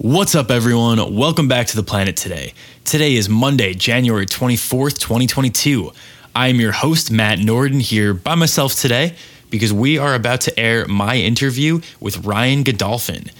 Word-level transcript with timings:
What's 0.00 0.36
up, 0.36 0.52
everyone? 0.52 1.16
Welcome 1.16 1.48
back 1.48 1.66
to 1.66 1.76
the 1.76 1.82
planet 1.82 2.16
today. 2.16 2.54
Today 2.84 3.16
is 3.16 3.28
Monday, 3.28 3.74
January 3.74 4.26
24th, 4.26 5.00
2022. 5.00 5.90
I 6.36 6.46
am 6.46 6.60
your 6.60 6.70
host, 6.70 7.10
Matt 7.10 7.40
Norden, 7.40 7.80
here 7.80 8.14
by 8.14 8.36
myself 8.36 8.76
today 8.76 9.16
because 9.50 9.72
we 9.72 9.98
are 9.98 10.14
about 10.14 10.42
to 10.42 10.56
air 10.56 10.86
my 10.86 11.16
interview 11.16 11.80
with 11.98 12.24
Ryan 12.24 12.62
Godolphin. 12.62 13.32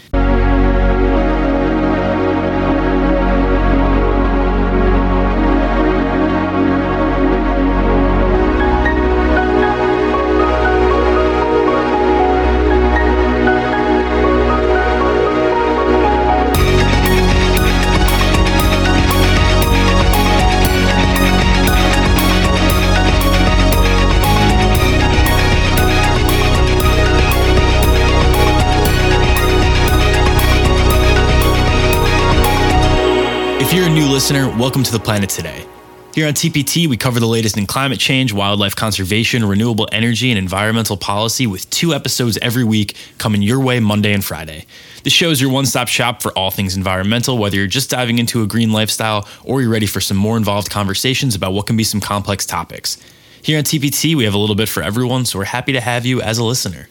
New 33.99 34.07
listener, 34.07 34.49
welcome 34.57 34.85
to 34.85 34.93
the 34.93 35.01
planet 35.01 35.29
today. 35.29 35.67
Here 36.15 36.29
on 36.29 36.33
TPT, 36.33 36.87
we 36.87 36.97
cover 36.97 37.19
the 37.19 37.27
latest 37.27 37.59
in 37.59 37.67
climate 37.67 37.99
change, 37.99 38.33
wildlife 38.33 38.77
conservation, 38.77 39.45
renewable 39.45 39.89
energy, 39.91 40.31
and 40.31 40.39
environmental 40.39 40.97
policy 40.97 41.49
with 41.49 41.69
two 41.71 41.93
episodes 41.93 42.39
every 42.39 42.63
week 42.63 42.95
coming 43.19 43.43
your 43.43 43.59
way 43.59 43.81
Monday 43.81 44.13
and 44.13 44.25
Friday. 44.25 44.67
The 45.03 45.11
show 45.11 45.31
is 45.31 45.41
your 45.41 45.51
one 45.51 45.67
stop 45.67 45.89
shop 45.89 46.23
for 46.23 46.31
all 46.39 46.53
things 46.53 46.77
environmental, 46.77 47.39
whether 47.39 47.57
you're 47.57 47.67
just 47.67 47.91
diving 47.91 48.21
into 48.21 48.41
a 48.41 48.47
green 48.47 48.71
lifestyle 48.71 49.27
or 49.43 49.63
you're 49.63 49.71
ready 49.71 49.87
for 49.87 50.01
some 50.01 50.17
more 50.17 50.37
involved 50.37 50.71
conversations 50.71 51.35
about 51.35 51.53
what 51.53 51.67
can 51.67 51.77
be 51.77 51.83
some 51.83 52.01
complex 52.01 52.47
topics. 52.47 52.99
Here 53.43 53.59
on 53.59 53.65
TPT, 53.65 54.15
we 54.15 54.23
have 54.27 54.35
a 54.35 54.39
little 54.39 54.55
bit 54.55 54.69
for 54.69 54.81
everyone, 54.81 55.25
so 55.25 55.41
we're 55.41 55.47
happy 55.47 55.73
to 55.73 55.81
have 55.81 56.07
you 56.07 56.23
as 56.23 56.39
a 56.39 56.45
listener. 56.45 56.89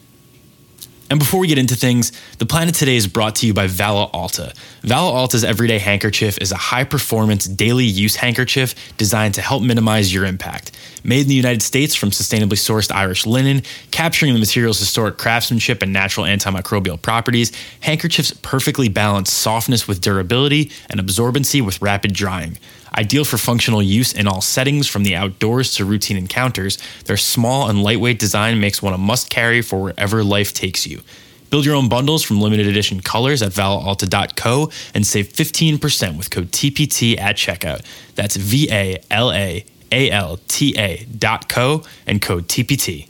And 1.10 1.18
before 1.18 1.40
we 1.40 1.46
get 1.46 1.56
into 1.56 1.74
things, 1.74 2.12
the 2.36 2.44
planet 2.44 2.74
today 2.74 2.96
is 2.96 3.06
brought 3.06 3.36
to 3.36 3.46
you 3.46 3.54
by 3.54 3.66
Vala 3.66 4.10
Alta. 4.12 4.52
Vala 4.82 5.10
Alta's 5.10 5.42
everyday 5.42 5.78
handkerchief 5.78 6.36
is 6.38 6.52
a 6.52 6.56
high 6.56 6.84
performance 6.84 7.46
daily 7.46 7.86
use 7.86 8.16
handkerchief 8.16 8.74
designed 8.98 9.34
to 9.34 9.40
help 9.40 9.62
minimize 9.62 10.12
your 10.12 10.26
impact. 10.26 10.72
Made 11.04 11.22
in 11.22 11.28
the 11.28 11.34
United 11.34 11.62
States 11.62 11.94
from 11.94 12.10
sustainably 12.10 12.58
sourced 12.58 12.92
Irish 12.92 13.24
linen, 13.24 13.62
capturing 13.90 14.34
the 14.34 14.38
material's 14.38 14.78
historic 14.78 15.16
craftsmanship 15.16 15.80
and 15.80 15.94
natural 15.94 16.26
antimicrobial 16.26 17.00
properties, 17.00 17.52
handkerchiefs 17.80 18.32
perfectly 18.42 18.90
balance 18.90 19.32
softness 19.32 19.88
with 19.88 20.02
durability 20.02 20.70
and 20.90 21.00
absorbency 21.00 21.64
with 21.64 21.80
rapid 21.80 22.12
drying. 22.12 22.58
Ideal 22.98 23.24
for 23.24 23.38
functional 23.38 23.80
use 23.80 24.12
in 24.12 24.26
all 24.26 24.40
settings, 24.40 24.88
from 24.88 25.04
the 25.04 25.14
outdoors 25.14 25.72
to 25.74 25.84
routine 25.84 26.16
encounters, 26.16 26.78
their 27.04 27.16
small 27.16 27.68
and 27.70 27.80
lightweight 27.80 28.18
design 28.18 28.58
makes 28.58 28.82
one 28.82 28.92
a 28.92 28.98
must 28.98 29.30
carry 29.30 29.62
for 29.62 29.80
wherever 29.80 30.24
life 30.24 30.52
takes 30.52 30.84
you. 30.84 31.02
Build 31.48 31.64
your 31.64 31.76
own 31.76 31.88
bundles 31.88 32.24
from 32.24 32.40
limited 32.40 32.66
edition 32.66 33.00
colors 33.00 33.40
at 33.40 33.52
valalta.co 33.52 34.72
and 34.94 35.06
save 35.06 35.28
15% 35.28 36.16
with 36.16 36.28
code 36.30 36.50
TPT 36.50 37.16
at 37.16 37.36
checkout. 37.36 37.84
That's 38.16 38.34
V 38.34 38.68
A 38.68 39.00
L 39.12 39.30
A 39.30 39.64
A 39.92 40.10
L 40.10 40.40
T 40.48 40.76
A 40.76 41.04
dot 41.04 41.48
co 41.48 41.84
and 42.04 42.20
code 42.20 42.48
TPT. 42.48 43.06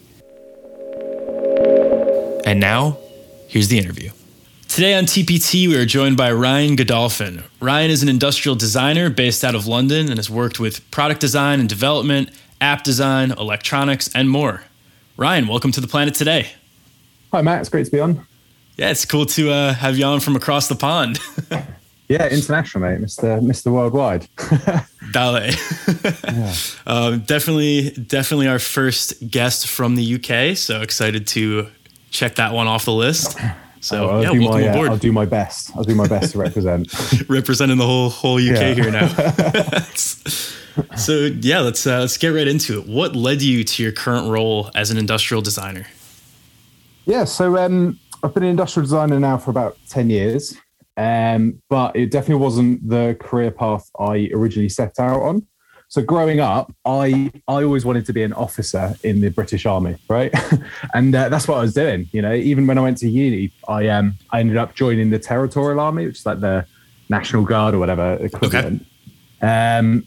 And 2.45 2.61
now, 2.61 2.99
here's 3.49 3.69
the 3.69 3.79
interview. 3.79 4.11
Today 4.79 4.95
on 4.95 5.07
TPT, 5.07 5.67
we 5.67 5.77
are 5.77 5.85
joined 5.85 6.17
by 6.17 6.31
Ryan 6.31 6.77
Godolphin. 6.77 7.43
Ryan 7.59 7.91
is 7.91 8.05
an 8.05 8.09
industrial 8.09 8.55
designer 8.55 9.11
based 9.11 9.43
out 9.43 9.57
of 9.57 9.67
London 9.67 10.09
and 10.09 10.19
has 10.19 10.31
worked 10.31 10.61
with 10.61 10.89
product 10.93 11.21
design 11.21 11.59
and 11.59 11.69
development, 11.69 12.31
app 12.61 12.85
design, 12.85 13.33
electronics, 13.33 14.09
and 14.15 14.31
more. 14.31 14.63
Ryan, 15.17 15.49
welcome 15.49 15.73
to 15.73 15.81
the 15.81 15.89
planet 15.89 16.15
today. 16.15 16.53
Hi, 17.33 17.43
Matt. 17.43 17.59
It's 17.59 17.69
great 17.69 17.87
to 17.87 17.91
be 17.91 17.99
on. 17.99 18.25
Yeah, 18.77 18.91
it's 18.91 19.05
cool 19.05 19.27
to 19.27 19.51
uh, 19.51 19.75
have 19.75 19.99
you 19.99 20.05
on 20.05 20.21
from 20.21 20.37
across 20.37 20.69
the 20.69 20.77
pond. 20.77 21.19
yeah, 22.09 22.29
international, 22.29 22.85
mate. 22.85 23.01
Mr. 23.01 23.41
Mr. 23.41 23.73
Worldwide. 23.73 24.29
Ballet. 25.13 25.55
yeah. 26.23 26.55
um, 26.87 27.19
definitely, 27.23 27.91
definitely 27.91 28.47
our 28.47 28.61
first 28.61 29.29
guest 29.29 29.67
from 29.67 29.97
the 29.97 30.15
UK. 30.15 30.57
So 30.57 30.83
excited 30.83 31.27
to 31.27 31.67
check 32.13 32.37
that 32.37 32.53
one 32.53 32.69
off 32.69 32.85
the 32.85 32.93
list. 32.93 33.37
So 33.89 34.11
oh, 34.11 34.21
yeah, 34.21 34.33
welcome 34.33 34.51
my, 34.51 34.61
aboard. 34.61 34.89
Uh, 34.89 34.93
I'll 34.93 34.99
do 34.99 35.13
my 35.13 35.25
best. 35.25 35.75
I'll 35.75 35.83
do 35.83 35.95
my 35.95 36.07
best 36.07 36.33
to 36.33 36.39
represent. 36.39 36.93
Representing 37.31 37.79
the 37.79 37.87
whole 37.87 38.11
whole 38.11 38.37
UK 38.37 38.61
yeah. 38.61 38.75
here 38.75 38.91
now. 38.91 39.09
so 40.97 41.31
yeah, 41.41 41.61
let's 41.61 41.87
uh, 41.87 42.01
let's 42.01 42.19
get 42.19 42.29
right 42.29 42.47
into 42.47 42.79
it. 42.79 42.87
What 42.87 43.17
led 43.17 43.41
you 43.41 43.65
to 43.65 43.83
your 43.83 43.93
current 43.93 44.31
role 44.31 44.71
as 44.75 44.91
an 44.91 44.99
industrial 44.99 45.41
designer? 45.41 45.87
Yeah, 47.07 47.25
so 47.25 47.57
um, 47.57 47.99
I've 48.23 48.35
been 48.35 48.43
an 48.43 48.51
industrial 48.51 48.85
designer 48.85 49.19
now 49.19 49.39
for 49.39 49.51
about 49.51 49.79
ten 49.89 50.11
years, 50.11 50.55
um, 50.99 51.63
but 51.71 51.97
it 51.97 52.11
definitely 52.11 52.43
wasn't 52.45 52.87
the 52.87 53.17
career 53.19 53.51
path 53.51 53.89
I 53.99 54.29
originally 54.35 54.69
set 54.69 54.99
out 54.99 55.23
on. 55.23 55.47
So 55.91 56.03
growing 56.03 56.39
up, 56.39 56.73
I 56.85 57.33
I 57.49 57.65
always 57.65 57.85
wanted 57.85 58.05
to 58.07 58.13
be 58.13 58.23
an 58.23 58.35
officer 58.35 58.95
in 59.03 59.21
the 59.21 59.31
British 59.31 59.65
Army, 59.65 59.97
right? 60.09 60.33
and 60.95 61.15
uh, 61.15 61.31
that's 61.31 61.49
what 61.49 61.57
I 61.57 61.61
was 61.63 61.73
doing. 61.73 62.09
You 62.13 62.21
know, 62.21 62.35
even 62.35 62.67
when 62.67 62.77
I 62.77 62.83
went 62.83 62.99
to 62.99 63.09
uni, 63.09 63.51
I 63.67 63.89
um 63.89 64.15
I 64.31 64.41
ended 64.41 64.59
up 64.59 64.75
joining 64.75 65.09
the 65.09 65.19
Territorial 65.19 65.81
Army, 65.81 66.07
which 66.07 66.19
is 66.19 66.27
like 66.27 66.41
the 66.41 66.67
National 67.09 67.43
Guard 67.43 67.75
or 67.75 67.79
whatever 67.79 68.19
equivalent. 68.21 68.85
Okay. 69.43 69.49
Um, 69.81 70.05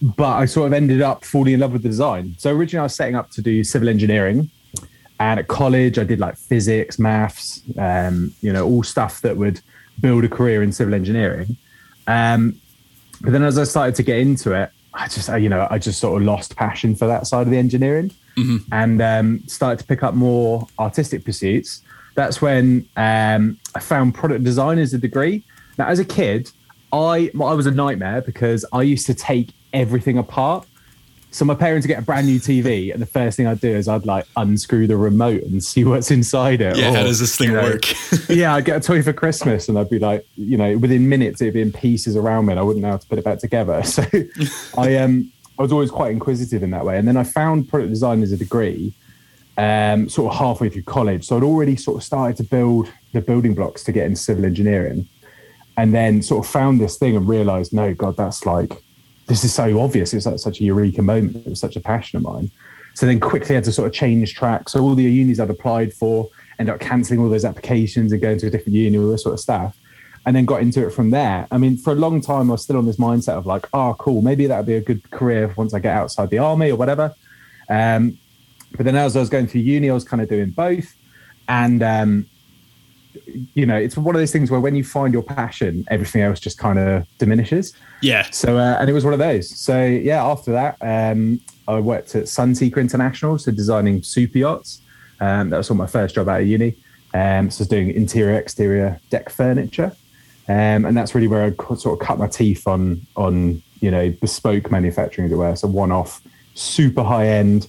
but 0.00 0.32
I 0.32 0.46
sort 0.46 0.68
of 0.68 0.72
ended 0.72 1.02
up 1.02 1.26
falling 1.26 1.52
in 1.52 1.60
love 1.60 1.74
with 1.74 1.82
the 1.82 1.88
design. 1.90 2.34
So 2.38 2.50
originally, 2.50 2.80
I 2.80 2.84
was 2.84 2.94
setting 2.94 3.16
up 3.16 3.30
to 3.32 3.42
do 3.42 3.62
civil 3.62 3.90
engineering, 3.90 4.50
and 5.18 5.40
at 5.40 5.48
college, 5.48 5.98
I 5.98 6.04
did 6.04 6.20
like 6.20 6.38
physics, 6.38 6.98
maths, 6.98 7.62
um, 7.76 8.32
you 8.40 8.50
know, 8.50 8.66
all 8.66 8.82
stuff 8.82 9.20
that 9.20 9.36
would 9.36 9.60
build 10.00 10.24
a 10.24 10.28
career 10.28 10.62
in 10.62 10.72
civil 10.72 10.94
engineering. 10.94 11.58
Um, 12.06 12.58
but 13.20 13.32
then 13.32 13.42
as 13.42 13.58
I 13.58 13.64
started 13.64 13.94
to 13.96 14.02
get 14.02 14.18
into 14.18 14.52
it, 14.52 14.70
I 14.94 15.08
just, 15.08 15.28
you 15.28 15.48
know, 15.48 15.66
I 15.70 15.78
just 15.78 16.00
sort 16.00 16.20
of 16.20 16.26
lost 16.26 16.56
passion 16.56 16.96
for 16.96 17.06
that 17.06 17.26
side 17.26 17.42
of 17.42 17.50
the 17.50 17.58
engineering 17.58 18.10
mm-hmm. 18.36 18.56
and 18.72 19.00
um, 19.00 19.42
started 19.46 19.78
to 19.78 19.84
pick 19.84 20.02
up 20.02 20.14
more 20.14 20.66
artistic 20.78 21.24
pursuits. 21.24 21.82
That's 22.14 22.42
when 22.42 22.88
um, 22.96 23.58
I 23.74 23.80
found 23.80 24.14
product 24.14 24.42
design 24.42 24.78
as 24.78 24.92
a 24.92 24.98
degree. 24.98 25.44
Now, 25.78 25.86
as 25.86 25.98
a 25.98 26.04
kid, 26.04 26.50
I 26.92 27.30
I 27.34 27.54
was 27.54 27.66
a 27.66 27.70
nightmare 27.70 28.20
because 28.20 28.64
I 28.72 28.82
used 28.82 29.06
to 29.06 29.14
take 29.14 29.52
everything 29.72 30.18
apart. 30.18 30.66
So 31.32 31.44
my 31.44 31.54
parents 31.54 31.86
get 31.86 31.98
a 32.00 32.02
brand 32.02 32.26
new 32.26 32.40
TV, 32.40 32.92
and 32.92 33.00
the 33.00 33.06
first 33.06 33.36
thing 33.36 33.46
I'd 33.46 33.60
do 33.60 33.70
is 33.70 33.86
I'd 33.86 34.04
like 34.04 34.26
unscrew 34.36 34.88
the 34.88 34.96
remote 34.96 35.42
and 35.44 35.62
see 35.62 35.84
what's 35.84 36.10
inside 36.10 36.60
it. 36.60 36.76
Yeah, 36.76 36.90
or, 36.90 36.96
how 36.96 37.02
does 37.04 37.20
this 37.20 37.36
thing 37.36 37.50
you 37.50 37.54
know, 37.54 37.62
work? 37.62 37.84
yeah, 38.28 38.54
I'd 38.54 38.64
get 38.64 38.76
a 38.78 38.80
toy 38.80 39.00
for 39.02 39.12
Christmas, 39.12 39.68
and 39.68 39.78
I'd 39.78 39.88
be 39.88 40.00
like, 40.00 40.26
you 40.34 40.56
know, 40.56 40.76
within 40.76 41.08
minutes 41.08 41.40
it'd 41.40 41.54
be 41.54 41.60
in 41.60 41.70
pieces 41.72 42.16
around 42.16 42.46
me, 42.46 42.52
and 42.52 42.60
I 42.60 42.64
wouldn't 42.64 42.82
know 42.82 42.90
how 42.90 42.96
to 42.96 43.06
put 43.06 43.18
it 43.18 43.24
back 43.24 43.38
together. 43.38 43.82
So 43.90 44.04
I 44.78 44.96
um 44.96 45.32
I 45.58 45.62
was 45.62 45.72
always 45.72 45.90
quite 45.90 46.12
inquisitive 46.12 46.62
in 46.62 46.70
that 46.70 46.84
way, 46.84 46.98
and 46.98 47.06
then 47.06 47.16
I 47.16 47.24
found 47.24 47.68
product 47.68 47.90
design 47.90 48.22
as 48.22 48.32
a 48.32 48.36
degree, 48.36 48.94
um, 49.58 50.08
sort 50.08 50.32
of 50.32 50.38
halfway 50.38 50.68
through 50.68 50.84
college. 50.84 51.26
So 51.26 51.36
I'd 51.36 51.42
already 51.42 51.76
sort 51.76 51.98
of 51.98 52.04
started 52.04 52.36
to 52.38 52.44
build 52.44 52.90
the 53.12 53.20
building 53.20 53.54
blocks 53.54 53.84
to 53.84 53.92
get 53.92 54.06
into 54.06 54.20
civil 54.20 54.44
engineering, 54.44 55.06
and 55.76 55.94
then 55.94 56.22
sort 56.22 56.44
of 56.44 56.50
found 56.50 56.80
this 56.80 56.96
thing 56.96 57.16
and 57.16 57.28
realized, 57.28 57.72
no, 57.72 57.94
God, 57.94 58.16
that's 58.16 58.46
like 58.46 58.82
this 59.30 59.44
is 59.44 59.54
so 59.54 59.80
obvious. 59.80 60.12
It's 60.12 60.26
like 60.26 60.40
such 60.40 60.60
a 60.60 60.64
eureka 60.64 61.02
moment. 61.02 61.36
It 61.36 61.48
was 61.48 61.60
such 61.60 61.76
a 61.76 61.80
passion 61.80 62.16
of 62.16 62.24
mine. 62.24 62.50
So 62.94 63.06
then 63.06 63.20
quickly 63.20 63.54
had 63.54 63.62
to 63.64 63.72
sort 63.72 63.86
of 63.86 63.94
change 63.94 64.34
track. 64.34 64.68
So 64.68 64.82
all 64.82 64.96
the 64.96 65.04
unis 65.04 65.38
I'd 65.38 65.48
applied 65.48 65.94
for, 65.94 66.28
ended 66.58 66.74
up 66.74 66.80
cancelling 66.80 67.20
all 67.20 67.28
those 67.28 67.44
applications 67.44 68.10
and 68.10 68.20
going 68.20 68.38
to 68.38 68.48
a 68.48 68.50
different 68.50 68.74
uni, 68.74 68.98
all 68.98 69.08
this 69.08 69.22
sort 69.22 69.34
of 69.34 69.40
stuff. 69.40 69.76
And 70.26 70.34
then 70.34 70.46
got 70.46 70.62
into 70.62 70.84
it 70.84 70.90
from 70.90 71.10
there. 71.10 71.46
I 71.52 71.58
mean, 71.58 71.76
for 71.76 71.92
a 71.92 71.96
long 71.96 72.20
time, 72.20 72.50
I 72.50 72.54
was 72.54 72.62
still 72.62 72.76
on 72.76 72.86
this 72.86 72.96
mindset 72.96 73.34
of 73.34 73.46
like, 73.46 73.68
oh, 73.72 73.94
cool, 74.00 74.20
maybe 74.20 74.46
that 74.48 74.56
would 74.56 74.66
be 74.66 74.74
a 74.74 74.80
good 74.80 75.08
career 75.12 75.54
once 75.56 75.74
I 75.74 75.78
get 75.78 75.96
outside 75.96 76.28
the 76.30 76.38
army 76.38 76.70
or 76.70 76.76
whatever. 76.76 77.14
Um, 77.68 78.18
but 78.76 78.84
then 78.84 78.96
as 78.96 79.16
I 79.16 79.20
was 79.20 79.30
going 79.30 79.46
through 79.46 79.60
uni, 79.60 79.90
I 79.90 79.94
was 79.94 80.04
kind 80.04 80.20
of 80.20 80.28
doing 80.28 80.50
both. 80.50 80.92
And 81.48 81.84
um, 81.84 82.26
you 83.54 83.66
know, 83.66 83.76
it's 83.76 83.96
one 83.96 84.14
of 84.14 84.20
those 84.20 84.32
things 84.32 84.50
where 84.50 84.60
when 84.60 84.74
you 84.74 84.84
find 84.84 85.12
your 85.12 85.22
passion, 85.22 85.84
everything 85.90 86.22
else 86.22 86.40
just 86.40 86.58
kind 86.58 86.78
of 86.78 87.06
diminishes. 87.18 87.74
Yeah. 88.02 88.28
So, 88.30 88.56
uh, 88.58 88.76
and 88.78 88.88
it 88.88 88.92
was 88.92 89.04
one 89.04 89.12
of 89.12 89.18
those. 89.18 89.48
So, 89.48 89.84
yeah, 89.84 90.24
after 90.24 90.52
that, 90.52 90.76
um, 90.80 91.40
I 91.68 91.78
worked 91.80 92.14
at 92.14 92.24
Sunseeker 92.24 92.78
International, 92.78 93.38
so 93.38 93.52
designing 93.52 94.02
super 94.02 94.38
yachts. 94.38 94.80
Um, 95.20 95.50
that 95.50 95.58
was 95.58 95.70
my 95.70 95.86
first 95.86 96.14
job 96.14 96.28
out 96.28 96.40
of 96.40 96.46
uni. 96.46 96.76
Um, 97.12 97.50
so, 97.50 97.60
I 97.60 97.62
was 97.62 97.68
doing 97.68 97.90
interior, 97.90 98.38
exterior 98.38 98.98
deck 99.10 99.30
furniture. 99.30 99.92
Um, 100.48 100.84
and 100.84 100.96
that's 100.96 101.14
really 101.14 101.28
where 101.28 101.44
I 101.44 101.74
sort 101.74 102.00
of 102.00 102.06
cut 102.06 102.18
my 102.18 102.26
teeth 102.26 102.66
on, 102.66 103.06
on 103.16 103.62
you 103.80 103.90
know, 103.90 104.10
bespoke 104.10 104.70
manufacturing, 104.70 105.26
as 105.26 105.32
it 105.32 105.36
were. 105.36 105.56
So, 105.56 105.68
one 105.68 105.92
off, 105.92 106.20
super 106.54 107.02
high 107.02 107.28
end, 107.28 107.68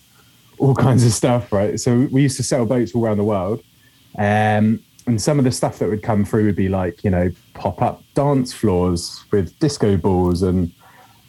all 0.58 0.76
kinds 0.76 1.06
of 1.06 1.12
stuff, 1.12 1.52
right? 1.52 1.80
So, 1.80 2.08
we 2.12 2.22
used 2.22 2.38
to 2.38 2.44
sell 2.44 2.66
boats 2.66 2.94
all 2.96 3.06
around 3.06 3.18
the 3.18 3.24
world. 3.24 3.64
Um, 4.18 4.84
and 5.08 5.22
some 5.22 5.40
of 5.40 5.46
the 5.46 5.52
stuff 5.52 5.80
that 5.80 5.90
would 5.90 6.04
come 6.04 6.26
through 6.26 6.46
would 6.46 6.56
be 6.56 6.70
like, 6.70 7.04
you 7.04 7.10
know, 7.10 7.32
pop 7.54 7.82
up 7.82 8.04
dance 8.14 8.54
floors 8.54 9.24
with 9.32 9.58
disco 9.60 9.98
balls 9.98 10.42
and 10.42 10.72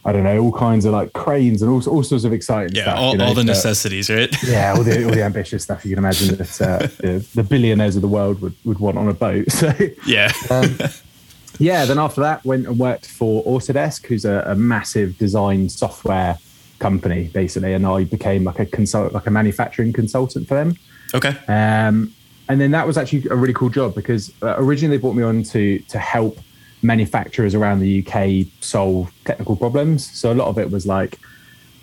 I 0.05 0.13
don't 0.13 0.25
know, 0.25 0.39
all 0.41 0.53
kinds 0.53 0.85
of 0.85 0.93
like 0.93 1.13
cranes 1.13 1.63
and 1.63 1.71
all, 1.71 1.89
all 1.89 2.03
sorts 2.03 2.25
of 2.25 2.33
exciting 2.33 2.75
yeah, 2.75 2.83
stuff. 2.83 2.99
all, 2.99 3.13
you 3.13 3.19
know, 3.19 3.27
all 3.27 3.35
the 3.35 3.45
necessities, 3.45 4.11
right? 4.11 4.35
yeah, 4.43 4.75
all 4.77 4.83
the 4.83 5.05
all 5.05 5.13
the 5.13 5.23
ambitious 5.31 5.63
stuff 5.63 5.85
you 5.85 5.95
can 5.95 5.99
imagine 5.99 6.35
that 6.37 6.61
uh, 6.61 6.79
the, 6.99 7.27
the 7.35 7.45
billionaires 7.45 7.95
of 7.95 8.03
the 8.03 8.09
world 8.09 8.41
would, 8.41 8.55
would 8.65 8.81
want 8.81 8.99
on 8.99 9.09
a 9.09 9.15
boat. 9.15 9.47
So 9.53 9.73
yeah. 10.07 10.33
um, 10.51 10.77
yeah, 11.59 11.85
then 11.85 11.99
after 11.99 12.21
that, 12.21 12.45
went 12.45 12.67
and 12.67 12.79
worked 12.79 13.07
for 13.07 13.45
Autodesk, 13.45 14.07
who's 14.07 14.25
a, 14.25 14.43
a 14.47 14.57
massive 14.57 15.17
design 15.19 15.69
software 15.69 16.37
company, 16.81 17.31
basically, 17.33 17.73
and 17.75 17.87
I 17.87 18.03
became 18.05 18.43
like 18.43 18.59
a 18.59 18.67
consult, 18.67 19.13
like 19.13 19.27
a 19.29 19.31
manufacturing 19.31 19.93
consultant 19.93 20.49
for 20.49 20.55
them. 20.55 20.77
okay. 21.15 21.37
Um, 21.47 22.13
and 22.49 22.61
then 22.61 22.71
that 22.73 22.87
was 22.87 22.99
actually 22.99 23.27
a 23.31 23.37
really 23.37 23.55
cool 23.55 23.69
job 23.69 23.95
because 23.95 24.33
uh, 24.43 24.55
originally 24.59 24.97
they 24.97 25.01
brought 25.01 25.15
me 25.15 25.23
on 25.23 25.43
to 25.45 25.79
to 25.79 25.99
help 25.99 26.39
manufacturers 26.83 27.55
around 27.55 27.81
the 27.81 28.05
UK 28.05 28.47
solve 28.61 29.13
technical 29.25 29.57
problems. 29.57 30.11
So 30.19 30.33
a 30.33 30.35
lot 30.35 30.49
of 30.49 30.59
it 30.59 30.71
was 30.71 30.87
like, 30.87 31.19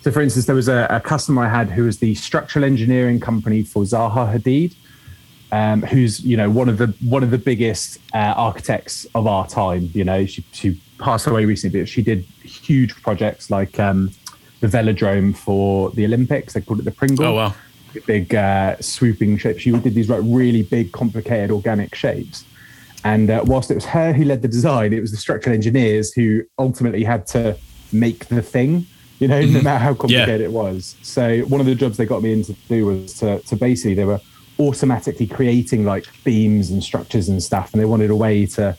so 0.02 0.10
for 0.10 0.20
instance, 0.20 0.46
there 0.46 0.54
was 0.54 0.68
a, 0.68 0.86
a 0.90 1.00
customer 1.00 1.44
I 1.44 1.48
had 1.48 1.70
who 1.70 1.84
was 1.84 1.98
the 1.98 2.14
structural 2.14 2.64
engineering 2.64 3.20
company 3.20 3.62
for 3.62 3.82
Zaha 3.82 4.34
Hadid, 4.34 4.74
um, 5.52 5.82
who's 5.82 6.20
you 6.20 6.36
know 6.36 6.50
one 6.50 6.68
of 6.68 6.78
the 6.78 6.94
one 7.02 7.22
of 7.22 7.30
the 7.30 7.38
biggest 7.38 7.98
uh, 8.14 8.34
architects 8.36 9.06
of 9.14 9.26
our 9.26 9.46
time. 9.46 9.90
You 9.92 10.04
know, 10.04 10.26
she 10.26 10.44
she 10.52 10.80
passed 10.98 11.26
away 11.26 11.44
recently, 11.44 11.80
but 11.80 11.88
she 11.88 12.02
did 12.02 12.20
huge 12.42 12.94
projects 13.02 13.50
like 13.50 13.78
um, 13.78 14.10
the 14.60 14.68
velodrome 14.68 15.36
for 15.36 15.90
the 15.90 16.04
Olympics. 16.04 16.52
They 16.54 16.60
called 16.60 16.80
it 16.80 16.84
the 16.84 16.92
Pringle 16.92 17.26
Oh 17.26 17.34
wow. 17.34 17.54
Big 18.06 18.34
uh, 18.34 18.76
swooping 18.80 19.38
shapes. 19.38 19.60
She 19.62 19.70
did 19.70 19.94
these 19.94 20.08
like 20.08 20.22
really 20.24 20.62
big, 20.62 20.92
complicated 20.92 21.50
organic 21.50 21.94
shapes. 21.94 22.44
And 23.04 23.30
uh, 23.30 23.42
whilst 23.46 23.70
it 23.70 23.74
was 23.74 23.86
her 23.86 24.12
who 24.12 24.24
led 24.24 24.42
the 24.42 24.48
design, 24.48 24.92
it 24.92 25.00
was 25.00 25.10
the 25.10 25.16
structural 25.16 25.54
engineers 25.54 26.12
who 26.12 26.42
ultimately 26.58 27.02
had 27.04 27.26
to 27.28 27.56
make 27.92 28.26
the 28.26 28.42
thing. 28.42 28.86
You 29.18 29.28
know, 29.28 29.42
no 29.42 29.60
matter 29.60 29.78
how 29.78 29.92
complicated 29.92 30.40
it 30.40 30.52
was. 30.52 30.96
So 31.02 31.40
one 31.40 31.60
of 31.60 31.66
the 31.66 31.74
jobs 31.74 31.98
they 31.98 32.06
got 32.06 32.22
me 32.22 32.32
in 32.32 32.42
to 32.44 32.54
do 32.68 32.86
was 32.86 33.12
to, 33.18 33.40
to 33.40 33.56
basically 33.56 33.92
they 33.92 34.06
were 34.06 34.20
automatically 34.58 35.26
creating 35.26 35.84
like 35.84 36.06
beams 36.24 36.70
and 36.70 36.82
structures 36.82 37.28
and 37.28 37.42
stuff, 37.42 37.72
and 37.72 37.80
they 37.80 37.86
wanted 37.86 38.10
a 38.10 38.16
way 38.16 38.46
to, 38.46 38.76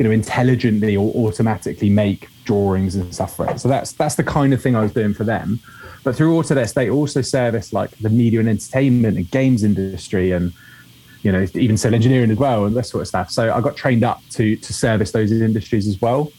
you 0.00 0.04
know, 0.04 0.12
intelligently 0.12 0.96
or 0.96 1.12
automatically 1.14 1.90
make 1.90 2.30
drawings 2.44 2.96
and 2.96 3.14
stuff 3.14 3.36
for 3.36 3.46
it. 3.50 3.60
So 3.60 3.68
that's 3.68 3.92
that's 3.92 4.14
the 4.14 4.24
kind 4.24 4.54
of 4.54 4.62
thing 4.62 4.74
I 4.74 4.80
was 4.80 4.94
doing 4.94 5.12
for 5.12 5.24
them. 5.24 5.60
But 6.04 6.16
through 6.16 6.32
Autodesk, 6.40 6.72
they 6.72 6.88
also 6.88 7.20
service 7.20 7.74
like 7.74 7.90
the 7.98 8.08
media 8.08 8.40
and 8.40 8.48
entertainment 8.48 9.18
and 9.18 9.30
games 9.30 9.62
industry 9.62 10.32
and 10.32 10.54
you 11.20 11.30
know 11.30 11.46
even 11.52 11.76
civil 11.76 11.94
engineering 11.94 12.30
as 12.30 12.38
well 12.38 12.64
and 12.64 12.74
that 12.76 12.86
sort 12.86 13.02
of 13.02 13.08
stuff. 13.08 13.30
So 13.30 13.52
I 13.52 13.60
got 13.60 13.76
trained 13.76 14.02
up 14.02 14.22
to 14.30 14.56
to 14.56 14.72
service 14.72 15.12
those 15.12 15.32
industries 15.32 15.86
as 15.86 16.00
well, 16.00 16.32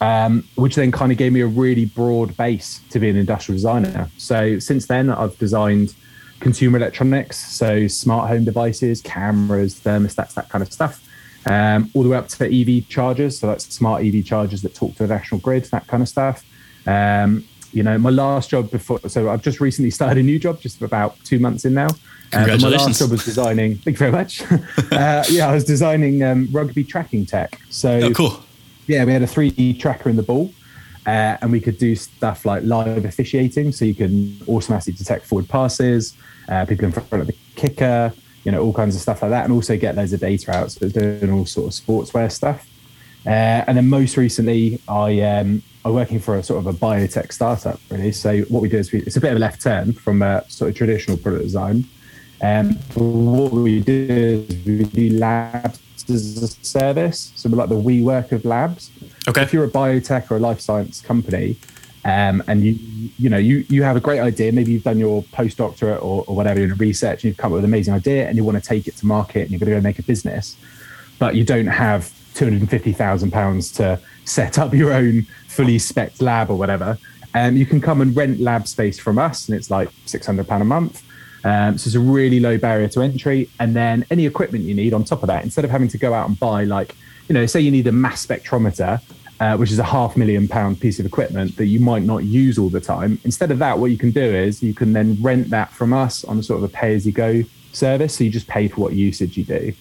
um, 0.00 0.42
which 0.56 0.74
then 0.74 0.90
kind 0.90 1.12
of 1.12 1.16
gave 1.16 1.32
me 1.32 1.40
a 1.42 1.46
really 1.46 1.84
broad 1.84 2.36
base 2.36 2.80
to 2.90 2.98
be 2.98 3.08
an 3.08 3.16
industrial 3.16 3.54
designer. 3.54 4.10
So 4.18 4.58
since 4.58 4.88
then, 4.88 5.08
I've 5.08 5.38
designed 5.38 5.94
consumer 6.40 6.78
electronics, 6.78 7.38
so 7.38 7.86
smart 7.86 8.28
home 8.28 8.44
devices, 8.44 9.00
cameras, 9.02 9.76
thermostats, 9.78 10.34
that 10.34 10.48
kind 10.48 10.62
of 10.62 10.72
stuff. 10.72 11.00
Um, 11.46 11.90
all 11.94 12.02
the 12.02 12.08
way 12.08 12.16
up 12.16 12.28
to 12.28 12.44
EV 12.44 12.88
chargers, 12.88 13.38
so 13.38 13.46
that's 13.46 13.66
smart 13.74 14.04
EV 14.04 14.24
chargers 14.24 14.62
that 14.62 14.74
talk 14.74 14.94
to 14.96 15.06
the 15.06 15.14
national 15.14 15.40
grid, 15.40 15.64
that 15.66 15.86
kind 15.86 16.02
of 16.02 16.08
stuff. 16.08 16.44
Um, 16.86 17.44
you 17.72 17.82
know, 17.82 17.98
my 17.98 18.10
last 18.10 18.50
job 18.50 18.70
before, 18.70 19.00
so 19.08 19.28
I've 19.28 19.42
just 19.42 19.60
recently 19.60 19.90
started 19.98 20.18
a 20.18 20.22
new 20.22 20.38
job, 20.38 20.60
just 20.60 20.80
about 20.80 21.16
two 21.24 21.38
months 21.38 21.64
in 21.64 21.74
now. 21.74 21.88
Uh, 22.32 22.56
my 22.60 22.68
last 22.68 22.98
job 22.98 23.10
was 23.10 23.24
designing. 23.24 23.76
Thank 23.84 23.96
you 23.96 23.98
very 23.98 24.12
much. 24.12 24.42
uh, 24.92 25.24
yeah, 25.28 25.48
I 25.48 25.54
was 25.54 25.64
designing 25.64 26.22
um, 26.22 26.48
rugby 26.50 26.82
tracking 26.84 27.26
tech. 27.26 27.60
So 27.70 27.90
Oh 28.04 28.10
cool. 28.12 28.40
yeah, 28.86 29.04
we 29.04 29.12
had 29.12 29.22
a 29.22 29.26
3D 29.26 29.78
tracker 29.78 30.08
in 30.08 30.16
the 30.16 30.22
ball, 30.22 30.52
uh, 31.06 31.36
and 31.42 31.52
we 31.52 31.60
could 31.60 31.78
do 31.78 31.94
stuff 31.94 32.44
like 32.44 32.62
live 32.64 33.04
officiating. 33.04 33.72
So 33.72 33.84
you 33.84 33.94
can 33.94 34.40
automatically 34.48 34.94
detect 34.94 35.26
forward 35.26 35.48
passes, 35.48 36.16
uh, 36.48 36.64
people 36.64 36.86
in 36.86 36.92
front 36.92 37.12
of 37.12 37.26
the 37.26 37.36
kicker, 37.54 38.12
you 38.44 38.52
know, 38.52 38.62
all 38.62 38.72
kinds 38.72 38.94
of 38.94 39.02
stuff 39.02 39.22
like 39.22 39.30
that, 39.30 39.44
and 39.44 39.52
also 39.52 39.76
get 39.76 39.96
loads 39.96 40.12
of 40.12 40.20
data 40.20 40.50
out. 40.52 40.70
So 40.70 40.88
doing 40.88 41.30
all 41.30 41.46
sort 41.46 41.66
of 41.66 41.72
sportswear 41.72 42.30
stuff. 42.30 42.66
Uh, 43.26 43.64
and 43.66 43.76
then 43.76 43.88
most 43.88 44.16
recently, 44.16 44.80
I 44.86 45.20
um, 45.20 45.62
I'm 45.84 45.94
working 45.94 46.20
for 46.20 46.36
a 46.36 46.42
sort 46.42 46.60
of 46.60 46.66
a 46.66 46.78
biotech 46.78 47.32
startup, 47.32 47.80
really. 47.90 48.12
So 48.12 48.42
what 48.42 48.62
we 48.62 48.68
do 48.68 48.78
is 48.78 48.92
we, 48.92 49.00
it's 49.00 49.16
a 49.16 49.20
bit 49.20 49.30
of 49.30 49.36
a 49.36 49.40
left 49.40 49.62
turn 49.62 49.92
from 49.92 50.22
a 50.22 50.44
sort 50.48 50.70
of 50.70 50.76
traditional 50.76 51.16
product 51.16 51.44
design. 51.44 51.86
Um, 52.42 52.74
what 52.94 53.52
we 53.52 53.80
do 53.80 54.46
is 54.48 54.66
we 54.66 54.84
do 54.84 55.18
labs 55.18 55.80
as 56.10 56.42
a 56.42 56.48
service. 56.48 57.32
So 57.36 57.48
we're 57.48 57.56
like 57.56 57.70
the 57.70 57.76
WeWork 57.76 58.32
of 58.32 58.44
labs. 58.44 58.90
Okay. 59.26 59.42
If 59.42 59.52
you're 59.52 59.64
a 59.64 59.70
biotech 59.70 60.30
or 60.30 60.36
a 60.36 60.40
life 60.40 60.60
science 60.60 61.00
company, 61.00 61.56
um, 62.04 62.42
and 62.46 62.62
you 62.62 62.78
you 63.18 63.28
know 63.30 63.38
you 63.38 63.64
you 63.68 63.82
have 63.82 63.96
a 63.96 64.00
great 64.00 64.20
idea, 64.20 64.52
maybe 64.52 64.72
you've 64.72 64.84
done 64.84 64.98
your 64.98 65.22
postdoctorate 65.24 66.02
or, 66.02 66.24
or 66.26 66.36
whatever 66.36 66.60
in 66.60 66.74
research, 66.74 67.24
and 67.24 67.24
you've 67.24 67.36
come 67.36 67.52
up 67.52 67.56
with 67.56 67.64
an 67.64 67.70
amazing 67.70 67.94
idea, 67.94 68.28
and 68.28 68.36
you 68.36 68.44
want 68.44 68.62
to 68.62 68.68
take 68.68 68.86
it 68.86 68.96
to 68.96 69.06
market, 69.06 69.42
and 69.42 69.50
you're 69.50 69.58
going 69.58 69.70
to 69.70 69.76
go 69.76 69.80
make 69.80 69.98
a 69.98 70.02
business, 70.02 70.56
but 71.18 71.34
you 71.34 71.44
don't 71.44 71.66
have 71.66 72.12
two 72.34 72.44
hundred 72.44 72.60
and 72.60 72.70
fifty 72.70 72.92
thousand 72.92 73.30
pounds 73.30 73.72
to 73.72 73.98
set 74.24 74.58
up 74.58 74.72
your 74.74 74.92
own 74.92 75.22
fully 75.48 75.78
spec 75.78 76.12
lab 76.20 76.50
or 76.50 76.56
whatever. 76.56 76.98
Um, 77.34 77.56
you 77.56 77.66
can 77.66 77.80
come 77.80 78.00
and 78.00 78.14
rent 78.14 78.40
lab 78.40 78.66
space 78.66 78.98
from 78.98 79.18
us, 79.18 79.48
and 79.48 79.56
it's 79.56 79.70
like 79.70 79.88
six 80.06 80.26
hundred 80.26 80.46
pound 80.46 80.62
a 80.62 80.66
month. 80.66 81.02
Um, 81.44 81.76
so 81.76 81.88
it's 81.88 81.94
a 81.94 82.00
really 82.00 82.40
low 82.40 82.56
barrier 82.56 82.88
to 82.88 83.02
entry. 83.02 83.50
And 83.60 83.76
then 83.76 84.06
any 84.10 84.24
equipment 84.24 84.64
you 84.64 84.74
need 84.74 84.94
on 84.94 85.04
top 85.04 85.22
of 85.22 85.26
that, 85.26 85.44
instead 85.44 85.64
of 85.64 85.70
having 85.70 85.88
to 85.88 85.98
go 85.98 86.14
out 86.14 86.26
and 86.26 86.40
buy, 86.40 86.64
like, 86.64 86.96
you 87.28 87.34
know, 87.34 87.44
say 87.44 87.60
you 87.60 87.70
need 87.70 87.86
a 87.86 87.92
mass 87.92 88.24
spectrometer, 88.26 89.02
uh, 89.40 89.56
which 89.56 89.70
is 89.70 89.78
a 89.78 89.84
half 89.84 90.16
million 90.16 90.46
pound 90.46 90.80
piece 90.80 90.98
of 91.00 91.06
equipment 91.06 91.56
that 91.56 91.66
you 91.66 91.80
might 91.80 92.02
not 92.02 92.24
use 92.24 92.58
all 92.58 92.68
the 92.68 92.80
time. 92.80 93.18
Instead 93.24 93.50
of 93.50 93.58
that, 93.58 93.78
what 93.78 93.90
you 93.90 93.98
can 93.98 94.10
do 94.10 94.22
is 94.22 94.62
you 94.62 94.74
can 94.74 94.92
then 94.92 95.16
rent 95.20 95.50
that 95.50 95.72
from 95.72 95.92
us 95.92 96.24
on 96.24 96.38
a 96.38 96.42
sort 96.42 96.62
of 96.62 96.64
a 96.64 96.72
pay 96.72 96.94
as 96.94 97.04
you 97.04 97.12
go 97.12 97.42
service. 97.72 98.16
So 98.16 98.24
you 98.24 98.30
just 98.30 98.46
pay 98.46 98.68
for 98.68 98.80
what 98.80 98.92
usage 98.92 99.36
you 99.36 99.44
do. 99.44 99.72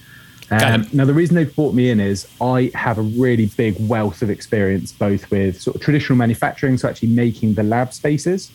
Um, 0.51 0.87
now, 0.93 1.05
the 1.05 1.13
reason 1.13 1.35
they've 1.35 1.55
brought 1.55 1.73
me 1.73 1.89
in 1.89 1.99
is 1.99 2.27
I 2.39 2.71
have 2.75 2.97
a 2.97 3.01
really 3.01 3.47
big 3.47 3.75
wealth 3.87 4.21
of 4.21 4.29
experience, 4.29 4.91
both 4.91 5.29
with 5.31 5.59
sort 5.59 5.75
of 5.75 5.81
traditional 5.81 6.17
manufacturing, 6.17 6.77
so 6.77 6.87
actually 6.87 7.09
making 7.09 7.55
the 7.55 7.63
lab 7.63 7.93
spaces 7.93 8.51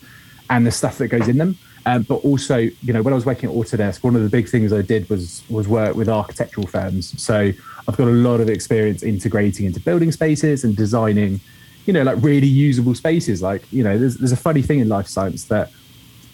and 0.49 0.65
the 0.65 0.71
stuff 0.71 0.97
that 0.99 1.07
goes 1.09 1.27
in 1.27 1.37
them. 1.37 1.57
Um, 1.85 2.03
but 2.03 2.15
also, 2.15 2.57
you 2.57 2.93
know, 2.93 3.01
when 3.01 3.13
I 3.13 3.15
was 3.15 3.25
working 3.25 3.49
at 3.49 3.55
Autodesk, 3.55 4.03
one 4.03 4.15
of 4.15 4.23
the 4.23 4.29
big 4.29 4.47
things 4.47 4.71
I 4.71 4.81
did 4.81 5.09
was 5.09 5.43
was 5.49 5.67
work 5.67 5.95
with 5.95 6.09
architectural 6.09 6.67
firms. 6.67 7.21
So 7.21 7.51
I've 7.89 7.97
got 7.97 8.07
a 8.07 8.11
lot 8.11 8.39
of 8.39 8.49
experience 8.49 9.01
integrating 9.01 9.65
into 9.65 9.79
building 9.79 10.11
spaces 10.11 10.63
and 10.63 10.75
designing, 10.75 11.39
you 11.87 11.93
know, 11.93 12.03
like 12.03 12.21
really 12.21 12.45
usable 12.45 12.93
spaces. 12.93 13.41
Like, 13.41 13.63
you 13.73 13.83
know, 13.83 13.97
there's 13.97 14.17
there's 14.17 14.31
a 14.31 14.37
funny 14.37 14.61
thing 14.61 14.77
in 14.77 14.87
life 14.87 15.07
science 15.07 15.45
that 15.45 15.71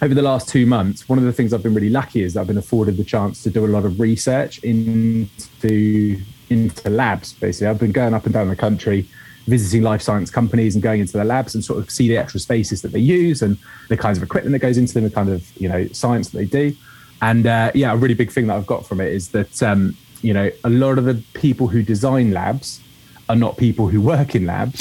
over 0.02 0.14
the 0.14 0.22
last 0.22 0.50
two 0.50 0.66
months, 0.66 1.08
one 1.08 1.18
of 1.18 1.24
the 1.24 1.32
things 1.32 1.54
I've 1.54 1.64
been 1.64 1.74
really 1.74 1.90
lucky 1.90 2.24
is 2.24 2.34
that 2.34 2.42
I've 2.42 2.48
been 2.48 2.58
afforded 2.58 2.98
the 2.98 3.06
chance 3.06 3.42
to 3.44 3.50
do 3.50 3.66
a 3.66 3.68
lot 3.68 3.86
of 3.86 4.02
research 4.02 4.60
into 4.66 6.22
into 6.50 6.90
labs. 6.90 7.32
Basically, 7.32 7.68
I've 7.68 7.80
been 7.80 7.94
going 7.94 8.14
up 8.14 8.26
and 8.26 8.34
down 8.34 8.50
the 8.50 8.58
country, 8.58 9.08
visiting 9.48 9.82
life 9.82 10.02
science 10.02 10.30
companies 10.30 10.76
and 10.76 10.84
going 10.84 11.00
into 11.00 11.14
their 11.14 11.24
labs 11.24 11.56
and 11.56 11.64
sort 11.64 11.80
of 11.80 11.90
see 11.90 12.10
the 12.10 12.18
actual 12.18 12.42
spaces 12.42 12.82
that 12.82 12.92
they 12.92 13.00
use 13.00 13.42
and 13.42 13.58
the 13.88 13.96
kinds 13.96 14.18
of 14.18 14.26
equipment 14.26 14.52
that 14.52 14.60
goes 14.60 14.78
into 14.78 14.94
them, 14.94 15.06
the 15.06 15.10
kind 15.10 15.30
of 15.30 15.50
you 15.56 15.70
know 15.70 15.88
science 15.94 16.32
that 16.32 16.38
they 16.38 16.46
do. 16.46 16.76
And 17.22 17.48
uh, 17.48 17.72
yeah, 17.74 17.94
a 17.94 17.96
really 17.96 18.14
big 18.14 18.30
thing 18.30 18.48
that 18.48 18.58
I've 18.58 18.68
got 18.68 18.86
from 18.86 19.00
it 19.00 19.14
is 19.14 19.30
that 19.30 19.64
um, 19.64 19.96
you 20.26 20.34
know 20.34 20.48
a 20.64 20.70
lot 20.70 20.98
of 20.98 21.06
the 21.06 21.16
people 21.34 21.68
who 21.68 21.82
design 21.84 22.32
labs 22.32 22.82
are 23.30 23.36
not 23.36 23.58
people 23.58 23.88
who 23.88 24.02
work 24.02 24.36
in 24.36 24.46
labs. 24.46 24.80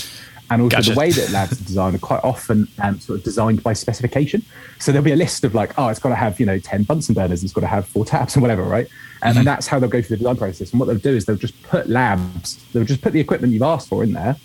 And 0.51 0.61
also 0.61 0.77
Gotcha. 0.77 0.91
the 0.91 0.99
way 0.99 1.11
that 1.11 1.31
labs 1.31 1.59
are 1.59 1.65
designed 1.65 1.97
are 1.97 2.07
quite 2.11 2.23
often 2.23 2.69
um, 2.83 3.01
sort 3.01 3.19
of 3.19 3.25
designed 3.25 3.63
by 3.63 3.73
specification. 3.73 4.45
So 4.79 4.93
there'll 4.93 5.11
be 5.13 5.13
a 5.13 5.17
list 5.17 5.43
of 5.43 5.55
like, 5.55 5.71
oh, 5.79 5.89
it's 5.89 5.99
got 5.99 6.11
to 6.11 6.21
have 6.25 6.39
you 6.39 6.45
know 6.45 6.59
ten 6.59 6.83
Bunsen 6.83 7.15
burners, 7.15 7.43
it's 7.43 7.55
got 7.55 7.63
to 7.63 7.67
have 7.77 7.87
four 7.95 8.05
taps 8.05 8.35
and 8.37 8.43
whatever, 8.43 8.63
right? 8.63 8.87
Um, 9.23 9.39
And 9.39 9.47
that's 9.47 9.67
how 9.67 9.79
they'll 9.79 9.89
go 9.89 10.03
through 10.03 10.17
the 10.17 10.23
design 10.23 10.37
process. 10.37 10.71
And 10.71 10.79
what 10.79 10.87
they'll 10.87 10.99
do 10.99 11.17
is 11.17 11.25
they'll 11.25 11.37
just 11.37 11.61
put 11.63 11.89
labs, 11.89 12.63
they'll 12.73 12.85
just 12.85 13.01
put 13.01 13.13
the 13.15 13.21
equipment 13.21 13.55
you've 13.55 13.63
asked 13.75 13.89
for 13.89 14.05
in 14.05 14.13
there, 14.13 14.37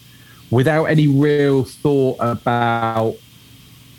without 0.50 0.86
any 0.86 1.08
real 1.08 1.66
thought 1.66 2.18
about 2.20 3.16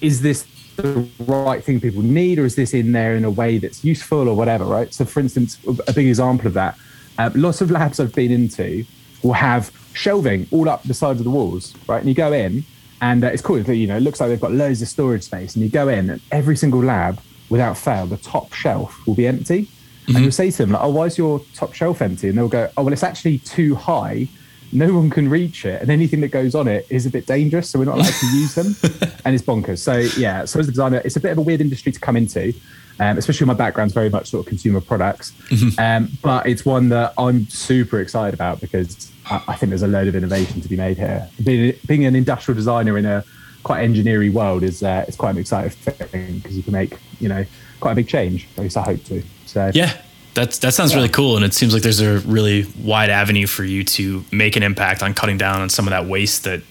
is 0.01 0.23
this 0.23 0.47
the 0.77 1.07
right 1.19 1.63
thing 1.63 1.81
people 1.81 2.03
need 2.03 2.39
or 2.39 2.47
is 2.47 2.57
this 2.57 2.73
in 2.73 2.93
there 2.93 3.15
in 3.15 3.25
a 3.25 3.31
way 3.31 3.59
that's 3.59 3.85
useful 3.85 4.27
or 4.27 4.35
whatever, 4.35 4.65
right? 4.65 4.95
So, 4.95 5.05
for 5.05 5.21
instance, 5.21 5.59
a 5.87 5.93
big 5.93 6.07
example 6.07 6.47
of 6.47 6.55
that, 6.55 6.79
uh, 7.21 7.31
lots 7.35 7.61
of 7.61 7.71
labs 7.71 8.01
I've 8.01 8.15
been 8.15 8.33
into 8.33 8.85
will 9.23 9.35
have 9.35 9.71
shelving 9.93 10.47
all 10.51 10.69
up 10.69 10.83
the 10.85 10.95
sides 10.95 11.21
of 11.21 11.25
the 11.25 11.31
walls, 11.31 11.75
right? 11.87 11.99
And 11.99 12.09
you 12.09 12.15
go 12.15 12.33
in 12.33 12.65
and 13.03 13.23
uh, 13.23 13.29
it's 13.29 13.43
cool, 13.43 13.61
you 13.61 13.87
know, 13.87 13.97
it 13.97 14.01
looks 14.01 14.21
like 14.21 14.31
they've 14.31 14.41
got 14.41 14.53
loads 14.53 14.81
of 14.81 14.89
storage 14.89 15.25
space. 15.25 15.55
And 15.55 15.63
you 15.63 15.71
go 15.71 15.89
in 15.89 16.09
and 16.11 16.21
every 16.31 16.57
single 16.57 16.83
lab, 16.83 17.21
without 17.51 17.77
fail, 17.77 18.07
the 18.07 18.17
top 18.17 18.53
shelf 18.55 19.07
will 19.07 19.15
be 19.15 19.27
empty. 19.27 19.69
And 20.07 20.19
you'll 20.21 20.33
say 20.33 20.51
to 20.51 20.59
them, 20.59 20.73
like, 20.73 20.83
oh, 20.83 20.89
why 20.89 21.07
is 21.07 21.19
your 21.19 21.41
top 21.55 21.73
shelf 21.73 22.03
empty? 22.03 22.29
And 22.29 22.39
they'll 22.39 22.49
go, 22.49 22.71
oh, 22.77 22.83
well, 22.83 22.93
it's 22.93 23.03
actually 23.03 23.39
too 23.39 23.75
high 23.75 24.29
no 24.73 24.95
one 24.95 25.11
can 25.11 25.29
reach 25.29 25.65
it, 25.65 25.83
and 25.83 25.91
anything 25.91 26.21
that 26.21 26.29
goes 26.29 26.55
on 26.55 26.69
it 26.69 26.87
is 26.91 27.07
a 27.07 27.11
bit 27.11 27.27
dangerous, 27.27 27.71
so 27.71 27.79
we're 27.79 27.87
not 27.87 27.97
allowed 27.97 28.13
to 28.13 28.27
use 28.27 28.55
them, 28.55 28.77
and 29.25 29.35
it's 29.35 29.45
bonkers. 29.45 29.79
So 29.79 29.99
yeah, 30.21 30.45
so 30.45 30.61
as 30.61 30.69
a 30.69 30.71
designer, 30.71 31.03
it's 31.05 31.17
a 31.17 31.21
bit 31.21 31.33
of 31.33 31.39
a 31.39 31.43
weird 31.43 31.61
industry 31.61 31.93
to 31.93 32.01
come 32.01 32.17
into, 32.17 32.53
um, 32.99 33.19
especially 33.19 33.47
my 33.47 33.55
background's 33.55 33.95
very 33.95 34.11
much 34.11 34.31
sort 34.31 34.47
of 34.47 34.49
consumer 34.49 34.81
products. 34.81 35.33
Mm-hmm. 35.49 35.81
Um, 35.81 36.11
but 36.23 36.47
it's 36.47 36.65
one 36.65 36.89
that 36.91 37.15
I'm 37.19 37.49
super 37.49 38.01
excited 38.01 38.35
about 38.35 38.61
because 38.61 39.11
I, 39.27 39.43
I, 39.49 39.57
think 39.57 39.71
there's 39.71 39.83
a 39.83 39.89
load 39.89 40.09
of 40.09 40.15
innovation 40.15 40.61
to 40.61 40.69
be 40.69 40.77
made 40.77 40.99
here. 40.99 41.29
Being, 41.43 41.75
being 41.87 42.05
an 42.05 42.15
industrial 42.15 42.57
designer 42.57 42.99
in 42.99 43.07
a 43.07 43.25
quite 43.63 43.83
engineering 43.83 44.33
world 44.33 44.63
is 44.63 44.83
uh, 44.83 45.05
it's 45.07 45.17
quite 45.17 45.31
an 45.31 45.39
exciting 45.39 45.71
thing 45.71 46.39
because 46.39 46.57
you 46.57 46.63
can 46.63 46.73
make 46.73 46.99
you 47.19 47.29
know 47.29 47.45
quite 47.81 47.93
a 47.93 47.97
big 47.97 48.09
change. 48.09 48.49
At 48.57 48.63
least 48.63 48.77
I 48.77 48.83
hope 48.83 49.05
to. 49.05 49.23
So 49.47 49.71
yeah, 49.75 50.01
that's 50.35 50.59
that 50.59 50.75
sounds 50.75 50.93
yeah. 50.93 50.99
really 50.99 51.09
cool, 51.09 51.37
and 51.37 51.45
it 51.45 51.55
seems 51.55 51.73
like 51.73 51.83
there's 51.83 52.01
a 52.01 52.21
really 52.21 52.67
wide 52.79 53.11
avenue 53.11 53.47
for 53.47 53.65
you 53.65 53.85
to 53.85 54.25
make 54.31 54.57
an 54.57 54.63
impact 54.63 55.03
on 55.03 55.15
cutting 55.15 55.39
down 55.39 55.61
on 55.61 55.69
some 55.69 55.87
of 55.87 55.91
that 55.91 56.07
waste 56.07 56.45
that 56.45 56.63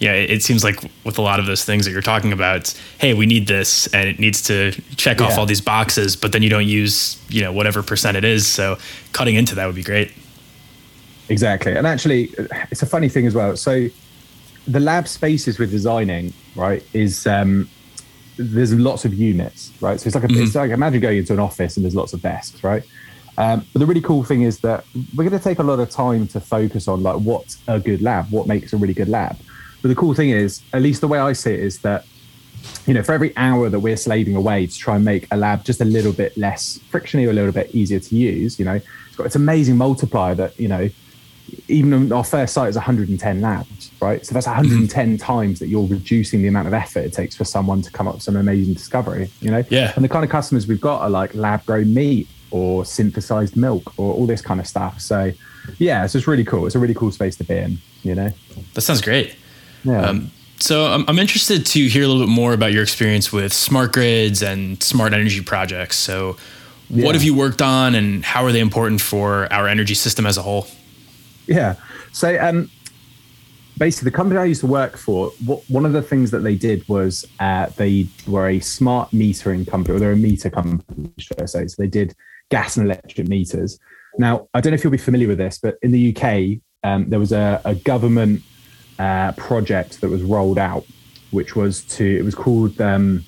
yeah, 0.00 0.12
it 0.12 0.42
seems 0.42 0.62
like 0.62 0.80
with 1.04 1.18
a 1.18 1.22
lot 1.22 1.40
of 1.40 1.46
those 1.46 1.64
things 1.64 1.84
that 1.84 1.90
you're 1.90 2.02
talking 2.02 2.32
about, 2.32 2.72
hey, 2.98 3.14
we 3.14 3.26
need 3.26 3.48
this 3.48 3.88
and 3.88 4.08
it 4.08 4.20
needs 4.20 4.42
to 4.42 4.70
check 4.94 5.18
yeah. 5.18 5.26
off 5.26 5.38
all 5.38 5.46
these 5.46 5.60
boxes, 5.60 6.14
but 6.14 6.30
then 6.30 6.42
you 6.42 6.48
don't 6.48 6.68
use, 6.68 7.20
you 7.28 7.42
know, 7.42 7.52
whatever 7.52 7.82
percent 7.82 8.16
it 8.16 8.24
is. 8.24 8.46
So 8.46 8.78
cutting 9.12 9.34
into 9.34 9.56
that 9.56 9.66
would 9.66 9.74
be 9.74 9.82
great. 9.82 10.12
Exactly. 11.28 11.76
And 11.76 11.84
actually, 11.84 12.30
it's 12.70 12.82
a 12.82 12.86
funny 12.86 13.08
thing 13.08 13.26
as 13.26 13.34
well. 13.34 13.56
So 13.56 13.88
the 14.68 14.80
lab 14.80 15.08
spaces 15.08 15.58
we're 15.58 15.66
designing, 15.66 16.32
right, 16.54 16.82
is 16.92 17.26
um, 17.26 17.68
there's 18.38 18.72
lots 18.72 19.04
of 19.04 19.12
units, 19.12 19.72
right? 19.80 20.00
So 20.00 20.06
it's 20.06 20.14
like, 20.14 20.24
a, 20.24 20.28
mm-hmm. 20.28 20.42
it's 20.42 20.54
like 20.54 20.70
imagine 20.70 21.00
going 21.00 21.18
into 21.18 21.32
an 21.32 21.40
office 21.40 21.76
and 21.76 21.84
there's 21.84 21.94
lots 21.94 22.12
of 22.12 22.22
desks, 22.22 22.62
right? 22.62 22.82
Um, 23.36 23.64
but 23.72 23.78
the 23.78 23.86
really 23.86 24.00
cool 24.00 24.24
thing 24.24 24.42
is 24.42 24.60
that 24.60 24.84
we're 25.14 25.28
going 25.28 25.38
to 25.38 25.42
take 25.42 25.58
a 25.58 25.62
lot 25.62 25.78
of 25.78 25.90
time 25.90 26.26
to 26.28 26.40
focus 26.40 26.88
on 26.88 27.02
like 27.02 27.16
what's 27.16 27.58
a 27.68 27.78
good 27.78 28.02
lab, 28.02 28.30
what 28.30 28.46
makes 28.46 28.72
a 28.72 28.76
really 28.76 28.94
good 28.94 29.08
lab. 29.08 29.36
But 29.80 29.88
the 29.88 29.94
cool 29.94 30.14
thing 30.14 30.30
is, 30.30 30.62
at 30.72 30.82
least 30.82 31.00
the 31.00 31.08
way 31.08 31.18
I 31.18 31.32
see 31.34 31.52
it, 31.52 31.60
is 31.60 31.78
that 31.80 32.04
you 32.86 32.94
know, 32.94 33.02
for 33.02 33.12
every 33.12 33.36
hour 33.36 33.68
that 33.68 33.80
we're 33.80 33.96
slaving 33.96 34.34
away 34.34 34.66
to 34.66 34.78
try 34.78 34.96
and 34.96 35.04
make 35.04 35.26
a 35.30 35.36
lab 35.36 35.64
just 35.64 35.80
a 35.80 35.84
little 35.84 36.12
bit 36.12 36.36
less 36.36 36.80
frictiony 36.90 37.26
or 37.26 37.30
a 37.30 37.32
little 37.32 37.52
bit 37.52 37.74
easier 37.74 38.00
to 38.00 38.16
use, 38.16 38.58
you 38.58 38.64
know, 38.64 38.74
it's 38.74 39.16
got 39.16 39.26
its 39.26 39.36
amazing 39.36 39.76
multiplier 39.76 40.34
that, 40.34 40.58
you 40.58 40.68
know, 40.68 40.88
even 41.68 42.12
our 42.12 42.24
first 42.24 42.54
site 42.54 42.68
is 42.68 42.76
110 42.76 43.40
labs, 43.40 43.77
right? 44.00 44.24
So 44.24 44.34
that's 44.34 44.46
110 44.46 44.88
mm-hmm. 44.88 45.16
times 45.16 45.58
that 45.58 45.68
you're 45.68 45.86
reducing 45.86 46.42
the 46.42 46.48
amount 46.48 46.68
of 46.68 46.74
effort 46.74 47.00
it 47.00 47.12
takes 47.12 47.36
for 47.36 47.44
someone 47.44 47.82
to 47.82 47.90
come 47.90 48.08
up 48.08 48.14
with 48.14 48.22
some 48.22 48.36
amazing 48.36 48.74
discovery, 48.74 49.30
you 49.40 49.50
know? 49.50 49.64
Yeah. 49.70 49.92
And 49.96 50.04
the 50.04 50.08
kind 50.08 50.24
of 50.24 50.30
customers 50.30 50.66
we've 50.66 50.80
got 50.80 51.02
are 51.02 51.10
like 51.10 51.34
lab 51.34 51.64
grown 51.66 51.92
meat 51.92 52.28
or 52.50 52.84
synthesized 52.84 53.56
milk 53.56 53.98
or 53.98 54.14
all 54.14 54.26
this 54.26 54.40
kind 54.40 54.60
of 54.60 54.66
stuff. 54.66 55.00
So 55.00 55.32
yeah, 55.78 56.04
it's 56.04 56.12
just 56.12 56.26
really 56.26 56.44
cool. 56.44 56.66
It's 56.66 56.74
a 56.74 56.78
really 56.78 56.94
cool 56.94 57.12
space 57.12 57.36
to 57.36 57.44
be 57.44 57.56
in, 57.56 57.78
you 58.02 58.14
know? 58.14 58.30
That 58.74 58.80
sounds 58.82 59.00
great. 59.00 59.34
Yeah. 59.84 60.02
Um, 60.02 60.30
so 60.60 60.86
I'm, 60.86 61.04
I'm 61.08 61.18
interested 61.18 61.64
to 61.66 61.86
hear 61.88 62.04
a 62.04 62.08
little 62.08 62.22
bit 62.26 62.32
more 62.32 62.52
about 62.52 62.72
your 62.72 62.82
experience 62.82 63.32
with 63.32 63.52
smart 63.52 63.92
grids 63.92 64.42
and 64.42 64.82
smart 64.82 65.12
energy 65.12 65.40
projects. 65.40 65.96
So, 65.96 66.36
what 66.88 66.98
yeah. 66.98 67.12
have 67.12 67.22
you 67.22 67.34
worked 67.34 67.60
on, 67.60 67.94
and 67.94 68.24
how 68.24 68.44
are 68.44 68.52
they 68.52 68.60
important 68.60 69.02
for 69.02 69.52
our 69.52 69.68
energy 69.68 69.94
system 69.94 70.24
as 70.24 70.38
a 70.38 70.42
whole? 70.42 70.66
Yeah. 71.46 71.74
So, 72.12 72.38
um, 72.40 72.70
basically, 73.78 74.10
the 74.10 74.16
company 74.16 74.38
I 74.40 74.44
used 74.44 74.60
to 74.60 74.66
work 74.66 74.96
for, 74.96 75.30
what, 75.44 75.62
one 75.68 75.86
of 75.86 75.92
the 75.92 76.02
things 76.02 76.30
that 76.32 76.40
they 76.40 76.54
did 76.54 76.86
was 76.88 77.26
uh, 77.40 77.66
they 77.76 78.06
were 78.26 78.48
a 78.48 78.60
smart 78.60 79.10
metering 79.10 79.66
company, 79.66 79.96
or 79.96 80.00
they're 80.00 80.12
a 80.12 80.16
meter 80.16 80.50
company, 80.50 81.10
should 81.18 81.40
I 81.40 81.46
say? 81.46 81.66
So 81.66 81.82
they 81.82 81.88
did 81.88 82.14
gas 82.50 82.76
and 82.76 82.86
electric 82.86 83.28
meters. 83.28 83.78
Now, 84.18 84.48
I 84.54 84.60
don't 84.60 84.72
know 84.72 84.74
if 84.74 84.84
you'll 84.84 84.90
be 84.90 84.98
familiar 84.98 85.28
with 85.28 85.38
this, 85.38 85.58
but 85.58 85.76
in 85.82 85.92
the 85.92 86.16
UK, 86.16 86.60
um, 86.82 87.08
there 87.08 87.18
was 87.18 87.32
a, 87.32 87.60
a 87.64 87.74
government 87.74 88.42
uh, 88.98 89.32
project 89.32 90.00
that 90.00 90.08
was 90.08 90.22
rolled 90.22 90.58
out, 90.58 90.84
which 91.30 91.54
was 91.54 91.82
to 91.82 92.04
it 92.04 92.24
was 92.24 92.34
called 92.34 92.80
um, 92.80 93.24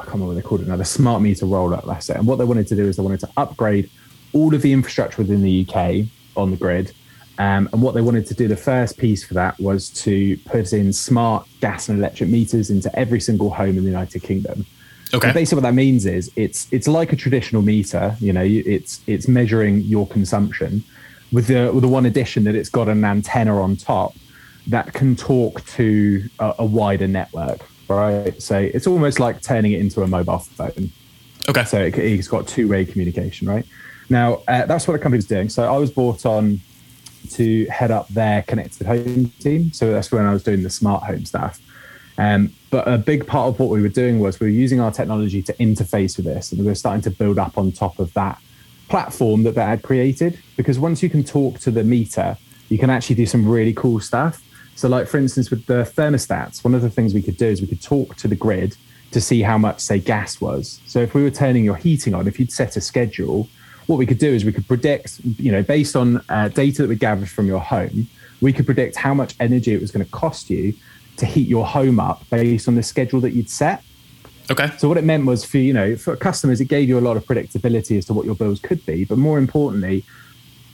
I 0.00 0.04
can't 0.04 0.14
remember 0.14 0.34
what 0.34 0.42
they 0.42 0.48
called 0.48 0.62
it 0.62 0.68
now, 0.68 0.76
the 0.76 0.84
smart 0.84 1.20
meter 1.20 1.44
rollout. 1.44 1.86
That's 1.86 2.08
it. 2.08 2.16
And 2.16 2.26
what 2.26 2.36
they 2.36 2.44
wanted 2.44 2.66
to 2.68 2.76
do 2.76 2.86
is 2.86 2.96
they 2.96 3.02
wanted 3.02 3.20
to 3.20 3.28
upgrade 3.36 3.90
all 4.32 4.54
of 4.54 4.62
the 4.62 4.72
infrastructure 4.72 5.20
within 5.20 5.42
the 5.42 5.66
UK 5.68 6.06
on 6.36 6.50
the 6.50 6.56
grid. 6.56 6.92
Um, 7.40 7.70
and 7.72 7.80
what 7.80 7.94
they 7.94 8.02
wanted 8.02 8.26
to 8.26 8.34
do, 8.34 8.48
the 8.48 8.56
first 8.56 8.98
piece 8.98 9.24
for 9.24 9.32
that 9.32 9.58
was 9.58 9.88
to 10.04 10.36
put 10.44 10.74
in 10.74 10.92
smart 10.92 11.48
gas 11.62 11.88
and 11.88 11.98
electric 11.98 12.28
meters 12.28 12.68
into 12.68 12.94
every 12.98 13.18
single 13.18 13.48
home 13.48 13.78
in 13.78 13.82
the 13.82 13.90
United 13.90 14.22
Kingdom. 14.22 14.66
Okay. 15.14 15.28
And 15.28 15.34
basically, 15.34 15.56
what 15.56 15.68
that 15.68 15.74
means 15.74 16.04
is 16.04 16.30
it's 16.36 16.68
it's 16.70 16.86
like 16.86 17.14
a 17.14 17.16
traditional 17.16 17.62
meter. 17.62 18.14
You 18.20 18.34
know, 18.34 18.44
it's 18.44 19.00
it's 19.06 19.26
measuring 19.26 19.80
your 19.80 20.06
consumption, 20.06 20.84
with 21.32 21.46
the 21.46 21.70
with 21.72 21.80
the 21.80 21.88
one 21.88 22.04
addition 22.04 22.44
that 22.44 22.54
it's 22.54 22.68
got 22.68 22.90
an 22.90 23.02
antenna 23.06 23.58
on 23.58 23.74
top 23.76 24.14
that 24.66 24.92
can 24.92 25.16
talk 25.16 25.64
to 25.64 26.28
a, 26.40 26.56
a 26.58 26.64
wider 26.66 27.08
network, 27.08 27.60
right? 27.88 28.40
So 28.40 28.58
it's 28.58 28.86
almost 28.86 29.18
like 29.18 29.40
turning 29.40 29.72
it 29.72 29.80
into 29.80 30.02
a 30.02 30.06
mobile 30.06 30.40
phone. 30.40 30.92
Okay. 31.48 31.64
So 31.64 31.80
it, 31.80 31.94
has 31.94 32.28
got 32.28 32.46
two 32.46 32.68
way 32.68 32.84
communication, 32.84 33.48
right? 33.48 33.64
Now 34.10 34.42
uh, 34.46 34.66
that's 34.66 34.86
what 34.86 34.92
the 34.92 34.98
company's 34.98 35.26
doing. 35.26 35.48
So 35.48 35.72
I 35.72 35.78
was 35.78 35.90
brought 35.90 36.26
on 36.26 36.60
to 37.30 37.66
head 37.66 37.90
up 37.90 38.08
their 38.08 38.42
connected 38.42 38.86
home 38.86 39.30
team. 39.40 39.72
So 39.72 39.90
that's 39.90 40.10
when 40.10 40.24
I 40.24 40.32
was 40.32 40.42
doing 40.42 40.62
the 40.62 40.70
smart 40.70 41.04
home 41.04 41.24
stuff. 41.24 41.60
Um, 42.18 42.52
but 42.70 42.86
a 42.86 42.98
big 42.98 43.26
part 43.26 43.48
of 43.48 43.58
what 43.58 43.70
we 43.70 43.80
were 43.80 43.88
doing 43.88 44.20
was 44.20 44.40
we 44.40 44.46
were 44.46 44.52
using 44.52 44.80
our 44.80 44.90
technology 44.90 45.42
to 45.42 45.54
interface 45.54 46.16
with 46.16 46.26
this, 46.26 46.52
and 46.52 46.60
we 46.60 46.66
were 46.66 46.74
starting 46.74 47.02
to 47.02 47.10
build 47.10 47.38
up 47.38 47.56
on 47.56 47.72
top 47.72 47.98
of 47.98 48.12
that 48.14 48.38
platform 48.88 49.42
that 49.44 49.54
they 49.54 49.62
had 49.62 49.82
created. 49.82 50.38
Because 50.56 50.78
once 50.78 51.02
you 51.02 51.08
can 51.08 51.24
talk 51.24 51.58
to 51.60 51.70
the 51.70 51.82
meter, 51.82 52.36
you 52.68 52.78
can 52.78 52.90
actually 52.90 53.16
do 53.16 53.26
some 53.26 53.48
really 53.48 53.72
cool 53.72 54.00
stuff. 54.00 54.42
So, 54.76 54.88
like 54.88 55.08
for 55.08 55.18
instance, 55.18 55.50
with 55.50 55.66
the 55.66 55.82
thermostats, 55.82 56.62
one 56.62 56.74
of 56.74 56.82
the 56.82 56.90
things 56.90 57.14
we 57.14 57.22
could 57.22 57.36
do 57.36 57.46
is 57.46 57.60
we 57.60 57.66
could 57.66 57.82
talk 57.82 58.16
to 58.16 58.28
the 58.28 58.36
grid 58.36 58.76
to 59.12 59.20
see 59.20 59.42
how 59.42 59.58
much, 59.58 59.80
say, 59.80 59.98
gas 59.98 60.40
was. 60.40 60.80
So, 60.86 61.00
if 61.00 61.14
we 61.14 61.22
were 61.22 61.30
turning 61.30 61.64
your 61.64 61.76
heating 61.76 62.14
on, 62.14 62.28
if 62.28 62.38
you'd 62.38 62.52
set 62.52 62.76
a 62.76 62.80
schedule, 62.80 63.48
what 63.90 63.98
we 63.98 64.06
could 64.06 64.18
do 64.18 64.32
is 64.32 64.44
we 64.44 64.52
could 64.52 64.68
predict, 64.68 65.18
you 65.36 65.50
know, 65.50 65.64
based 65.64 65.96
on 65.96 66.22
uh, 66.28 66.48
data 66.48 66.82
that 66.82 66.88
we 66.88 66.94
gathered 66.94 67.28
from 67.28 67.48
your 67.48 67.58
home, 67.58 68.06
we 68.40 68.52
could 68.52 68.64
predict 68.64 68.94
how 68.96 69.12
much 69.12 69.34
energy 69.40 69.74
it 69.74 69.80
was 69.80 69.90
going 69.90 70.04
to 70.04 70.10
cost 70.12 70.48
you 70.48 70.72
to 71.16 71.26
heat 71.26 71.48
your 71.48 71.66
home 71.66 71.98
up 71.98 72.22
based 72.30 72.68
on 72.68 72.76
the 72.76 72.84
schedule 72.84 73.20
that 73.20 73.32
you'd 73.32 73.50
set. 73.50 73.82
Okay. 74.48 74.70
So 74.78 74.88
what 74.88 74.96
it 74.96 75.04
meant 75.04 75.26
was 75.26 75.44
for 75.44 75.58
you 75.58 75.72
know 75.72 75.96
for 75.96 76.16
customers, 76.16 76.60
it 76.60 76.66
gave 76.66 76.88
you 76.88 76.98
a 76.98 77.04
lot 77.08 77.16
of 77.16 77.24
predictability 77.24 77.98
as 77.98 78.06
to 78.06 78.14
what 78.14 78.26
your 78.26 78.36
bills 78.36 78.60
could 78.60 78.84
be, 78.86 79.04
but 79.04 79.18
more 79.18 79.38
importantly, 79.38 80.04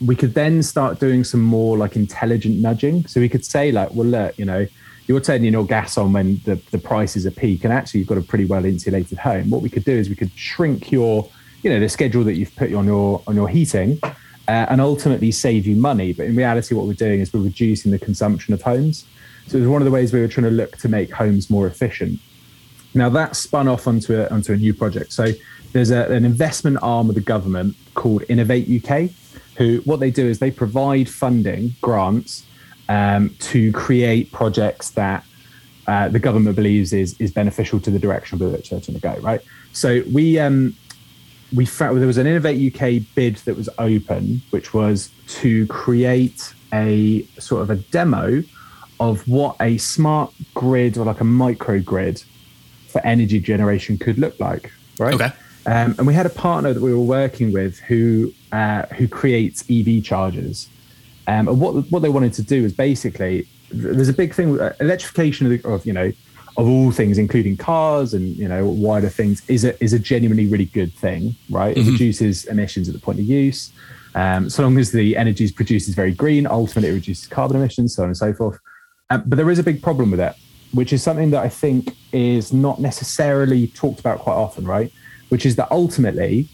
we 0.05 0.15
could 0.15 0.35
then 0.35 0.61
start 0.61 0.99
doing 0.99 1.23
some 1.23 1.41
more 1.41 1.75
like 1.75 1.95
intelligent 1.95 2.59
nudging. 2.59 3.07
So 3.07 3.19
we 3.19 3.29
could 3.29 3.43
say 3.43 3.71
like, 3.71 3.89
well, 3.93 4.07
look, 4.07 4.37
you 4.37 4.45
know, 4.45 4.67
you're 5.07 5.21
turning 5.21 5.53
your 5.53 5.65
gas 5.65 5.97
on 5.97 6.13
when 6.13 6.39
the, 6.45 6.55
the 6.71 6.77
prices 6.77 7.25
are 7.25 7.31
peak 7.31 7.63
and 7.63 7.73
actually 7.73 8.01
you've 8.01 8.09
got 8.09 8.17
a 8.19 8.21
pretty 8.21 8.45
well 8.45 8.63
insulated 8.63 9.17
home. 9.17 9.49
What 9.49 9.61
we 9.61 9.69
could 9.69 9.85
do 9.85 9.93
is 9.93 10.07
we 10.07 10.15
could 10.15 10.31
shrink 10.35 10.91
your, 10.91 11.29
you 11.61 11.69
know, 11.69 11.79
the 11.79 11.89
schedule 11.89 12.23
that 12.23 12.35
you've 12.35 12.55
put 12.55 12.73
on 12.73 12.85
your 12.85 13.21
on 13.27 13.35
your 13.35 13.47
heating 13.47 13.99
uh, 14.47 14.65
and 14.69 14.79
ultimately 14.79 15.31
save 15.31 15.67
you 15.67 15.75
money. 15.75 16.13
But 16.13 16.27
in 16.27 16.35
reality, 16.35 16.75
what 16.75 16.85
we're 16.85 16.93
doing 16.93 17.19
is 17.19 17.33
we're 17.33 17.41
reducing 17.41 17.91
the 17.91 17.99
consumption 17.99 18.53
of 18.53 18.61
homes. 18.61 19.05
So 19.47 19.57
it 19.57 19.61
was 19.61 19.69
one 19.69 19.81
of 19.81 19.85
the 19.85 19.91
ways 19.91 20.13
we 20.13 20.19
were 20.19 20.27
trying 20.27 20.45
to 20.45 20.51
look 20.51 20.77
to 20.77 20.89
make 20.89 21.11
homes 21.11 21.49
more 21.49 21.67
efficient. 21.67 22.19
Now 22.93 23.09
that 23.09 23.35
spun 23.35 23.67
off 23.67 23.87
onto 23.87 24.19
a, 24.19 24.27
onto 24.29 24.53
a 24.53 24.57
new 24.57 24.73
project. 24.73 25.13
So 25.13 25.31
there's 25.73 25.91
a, 25.91 26.11
an 26.11 26.25
investment 26.25 26.77
arm 26.81 27.09
of 27.09 27.15
the 27.15 27.21
government 27.21 27.75
called 27.93 28.23
Innovate 28.29 28.67
UK, 28.67 29.09
who 29.57 29.81
what 29.85 29.99
they 29.99 30.11
do 30.11 30.25
is 30.25 30.39
they 30.39 30.51
provide 30.51 31.09
funding 31.09 31.75
grants 31.81 32.45
um, 32.89 33.35
to 33.39 33.71
create 33.73 34.31
projects 34.31 34.91
that 34.91 35.25
uh, 35.87 36.09
the 36.09 36.19
government 36.19 36.55
believes 36.55 36.93
is 36.93 37.19
is 37.19 37.31
beneficial 37.31 37.79
to 37.79 37.89
the 37.91 37.99
direction 37.99 38.41
of 38.41 38.51
which 38.51 38.69
they're 38.69 38.79
going 38.79 38.93
to 38.93 38.99
go. 38.99 39.15
Right. 39.21 39.41
So 39.73 40.03
we 40.11 40.39
um, 40.39 40.75
we 41.55 41.65
found 41.65 41.99
there 41.99 42.07
was 42.07 42.17
an 42.17 42.27
Innovate 42.27 42.75
UK 42.75 43.03
bid 43.15 43.37
that 43.37 43.55
was 43.55 43.69
open, 43.77 44.41
which 44.49 44.73
was 44.73 45.11
to 45.27 45.65
create 45.67 46.53
a 46.73 47.23
sort 47.39 47.61
of 47.61 47.69
a 47.69 47.75
demo 47.75 48.43
of 48.99 49.27
what 49.27 49.55
a 49.59 49.77
smart 49.77 50.33
grid 50.53 50.97
or 50.97 51.05
like 51.05 51.21
a 51.21 51.25
microgrid 51.25 52.23
for 52.87 53.05
energy 53.05 53.39
generation 53.39 53.97
could 53.97 54.17
look 54.17 54.39
like. 54.39 54.71
Right. 54.99 55.13
Okay. 55.13 55.31
Um, 55.65 55.95
and 55.97 56.07
we 56.07 56.13
had 56.13 56.25
a 56.25 56.29
partner 56.29 56.73
that 56.73 56.81
we 56.81 56.93
were 56.93 56.99
working 56.99 57.51
with 57.51 57.77
who 57.79 58.33
uh, 58.51 58.83
who 58.87 59.07
creates 59.07 59.63
EV 59.69 60.03
chargers. 60.03 60.69
Um, 61.27 61.47
and 61.47 61.59
what 61.59 61.91
what 61.91 62.01
they 62.01 62.09
wanted 62.09 62.33
to 62.33 62.41
do 62.41 62.63
is 62.63 62.73
basically 62.73 63.47
there's 63.69 64.07
a 64.07 64.13
big 64.13 64.33
thing 64.33 64.59
uh, 64.59 64.73
electrification 64.79 65.51
of, 65.51 65.65
of, 65.65 65.85
you 65.85 65.91
know 65.91 66.11
of 66.57 66.67
all 66.67 66.91
things, 66.91 67.17
including 67.17 67.55
cars 67.55 68.13
and 68.13 68.35
you 68.35 68.47
know 68.47 68.67
wider 68.67 69.09
things, 69.09 69.47
is 69.47 69.63
a 69.63 69.81
is 69.83 69.93
a 69.93 69.99
genuinely 69.99 70.47
really 70.47 70.65
good 70.65 70.93
thing, 70.93 71.35
right? 71.49 71.75
It 71.75 71.81
mm-hmm. 71.81 71.91
reduces 71.91 72.45
emissions 72.45 72.87
at 72.89 72.93
the 72.93 73.01
point 73.01 73.19
of 73.19 73.25
use. 73.25 73.71
Um, 74.15 74.49
so 74.49 74.63
long 74.63 74.77
as 74.79 74.91
the 74.91 75.15
energy 75.15 75.43
is 75.43 75.51
produced 75.51 75.87
is 75.87 75.93
very 75.93 76.11
green, 76.11 76.47
ultimately 76.47 76.89
it 76.89 76.93
reduces 76.93 77.27
carbon 77.27 77.57
emissions, 77.57 77.95
so 77.95 78.03
on 78.03 78.09
and 78.09 78.17
so 78.17 78.33
forth. 78.33 78.59
Um, 79.11 79.23
but 79.27 79.35
there 79.35 79.49
is 79.51 79.59
a 79.59 79.63
big 79.63 79.81
problem 79.83 80.09
with 80.09 80.19
it, 80.19 80.33
which 80.73 80.91
is 80.91 81.03
something 81.03 81.29
that 81.31 81.43
I 81.43 81.49
think 81.49 81.95
is 82.11 82.51
not 82.51 82.81
necessarily 82.81 83.67
talked 83.67 83.99
about 83.99 84.19
quite 84.19 84.33
often, 84.33 84.65
right? 84.65 84.91
which 85.29 85.45
is 85.45 85.55
that 85.57 85.69
ultimately, 85.71 86.47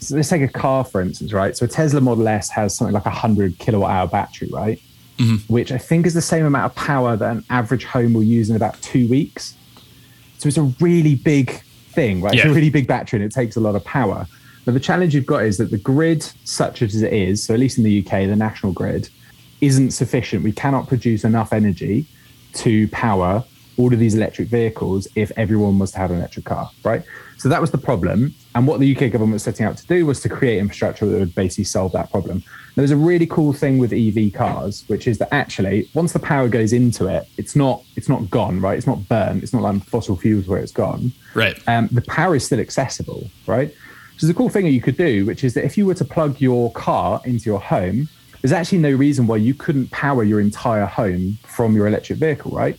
so 0.00 0.16
let's 0.16 0.28
take 0.28 0.42
a 0.42 0.48
car 0.48 0.84
for 0.84 1.00
instance, 1.00 1.32
right? 1.32 1.56
So 1.56 1.64
a 1.64 1.68
Tesla 1.68 2.00
Model 2.00 2.26
S 2.28 2.50
has 2.50 2.76
something 2.76 2.94
like 2.94 3.06
a 3.06 3.10
hundred 3.10 3.58
kilowatt 3.58 3.90
hour 3.90 4.06
battery, 4.06 4.48
right? 4.52 4.80
Mm-hmm. 5.22 5.52
Which 5.52 5.70
I 5.70 5.78
think 5.78 6.06
is 6.06 6.14
the 6.14 6.22
same 6.22 6.44
amount 6.44 6.66
of 6.66 6.74
power 6.74 7.16
that 7.16 7.30
an 7.30 7.44
average 7.48 7.84
home 7.84 8.12
will 8.12 8.22
use 8.22 8.50
in 8.50 8.56
about 8.56 8.80
two 8.82 9.08
weeks. 9.08 9.54
So 10.38 10.48
it's 10.48 10.58
a 10.58 10.72
really 10.80 11.14
big 11.14 11.62
thing, 11.92 12.20
right? 12.20 12.34
Yeah. 12.34 12.42
It's 12.42 12.50
a 12.50 12.54
really 12.54 12.70
big 12.70 12.86
battery 12.86 13.18
and 13.18 13.24
it 13.24 13.32
takes 13.32 13.56
a 13.56 13.60
lot 13.60 13.76
of 13.76 13.84
power. 13.84 14.26
But 14.64 14.74
the 14.74 14.80
challenge 14.80 15.14
you've 15.14 15.26
got 15.26 15.44
is 15.44 15.58
that 15.58 15.70
the 15.70 15.78
grid, 15.78 16.22
such 16.44 16.82
as 16.82 17.00
it 17.02 17.12
is, 17.12 17.42
so 17.42 17.54
at 17.54 17.60
least 17.60 17.78
in 17.78 17.84
the 17.84 18.00
UK, 18.00 18.26
the 18.28 18.36
national 18.36 18.72
grid, 18.72 19.08
isn't 19.60 19.92
sufficient. 19.92 20.42
We 20.42 20.52
cannot 20.52 20.88
produce 20.88 21.24
enough 21.24 21.52
energy 21.52 22.06
to 22.54 22.88
power 22.88 23.44
all 23.76 23.92
of 23.92 23.98
these 23.98 24.14
electric 24.14 24.48
vehicles 24.48 25.08
if 25.14 25.30
everyone 25.36 25.78
was 25.78 25.92
to 25.92 25.98
have 25.98 26.10
an 26.10 26.18
electric 26.18 26.44
car, 26.44 26.70
right? 26.84 27.02
So 27.38 27.48
that 27.48 27.60
was 27.60 27.70
the 27.70 27.78
problem. 27.78 28.34
And 28.54 28.66
what 28.66 28.80
the 28.80 28.94
UK 28.94 29.10
government 29.10 29.32
was 29.32 29.42
setting 29.42 29.64
out 29.64 29.76
to 29.78 29.86
do 29.86 30.04
was 30.04 30.20
to 30.20 30.28
create 30.28 30.58
infrastructure 30.58 31.06
that 31.06 31.18
would 31.18 31.34
basically 31.34 31.64
solve 31.64 31.92
that 31.92 32.10
problem. 32.10 32.42
There's 32.74 32.90
a 32.90 32.96
really 32.96 33.26
cool 33.26 33.52
thing 33.52 33.78
with 33.78 33.92
EV 33.92 34.32
cars, 34.32 34.84
which 34.88 35.06
is 35.06 35.18
that 35.18 35.32
actually 35.32 35.88
once 35.94 36.12
the 36.12 36.18
power 36.18 36.48
goes 36.48 36.72
into 36.72 37.06
it, 37.06 37.28
it's 37.36 37.56
not 37.56 37.82
it's 37.96 38.08
not 38.08 38.30
gone, 38.30 38.60
right? 38.60 38.76
It's 38.76 38.86
not 38.86 39.08
burned. 39.08 39.42
It's 39.42 39.52
not 39.52 39.62
like 39.62 39.82
fossil 39.84 40.16
fuels 40.16 40.48
where 40.48 40.58
it's 40.58 40.72
gone. 40.72 41.12
Right. 41.34 41.58
Um, 41.66 41.88
the 41.92 42.02
power 42.02 42.34
is 42.36 42.44
still 42.44 42.60
accessible, 42.60 43.30
right? 43.46 43.70
So 44.16 44.26
there's 44.26 44.30
a 44.30 44.34
cool 44.34 44.50
thing 44.50 44.64
that 44.64 44.70
you 44.72 44.82
could 44.82 44.96
do, 44.96 45.26
which 45.26 45.44
is 45.44 45.54
that 45.54 45.64
if 45.64 45.76
you 45.78 45.86
were 45.86 45.94
to 45.94 46.04
plug 46.04 46.40
your 46.40 46.70
car 46.72 47.20
into 47.24 47.48
your 47.48 47.60
home, 47.60 48.08
there's 48.40 48.52
actually 48.52 48.78
no 48.78 48.90
reason 48.90 49.26
why 49.26 49.36
you 49.36 49.54
couldn't 49.54 49.90
power 49.90 50.24
your 50.24 50.40
entire 50.40 50.86
home 50.86 51.38
from 51.44 51.74
your 51.74 51.86
electric 51.86 52.18
vehicle, 52.18 52.50
right? 52.50 52.78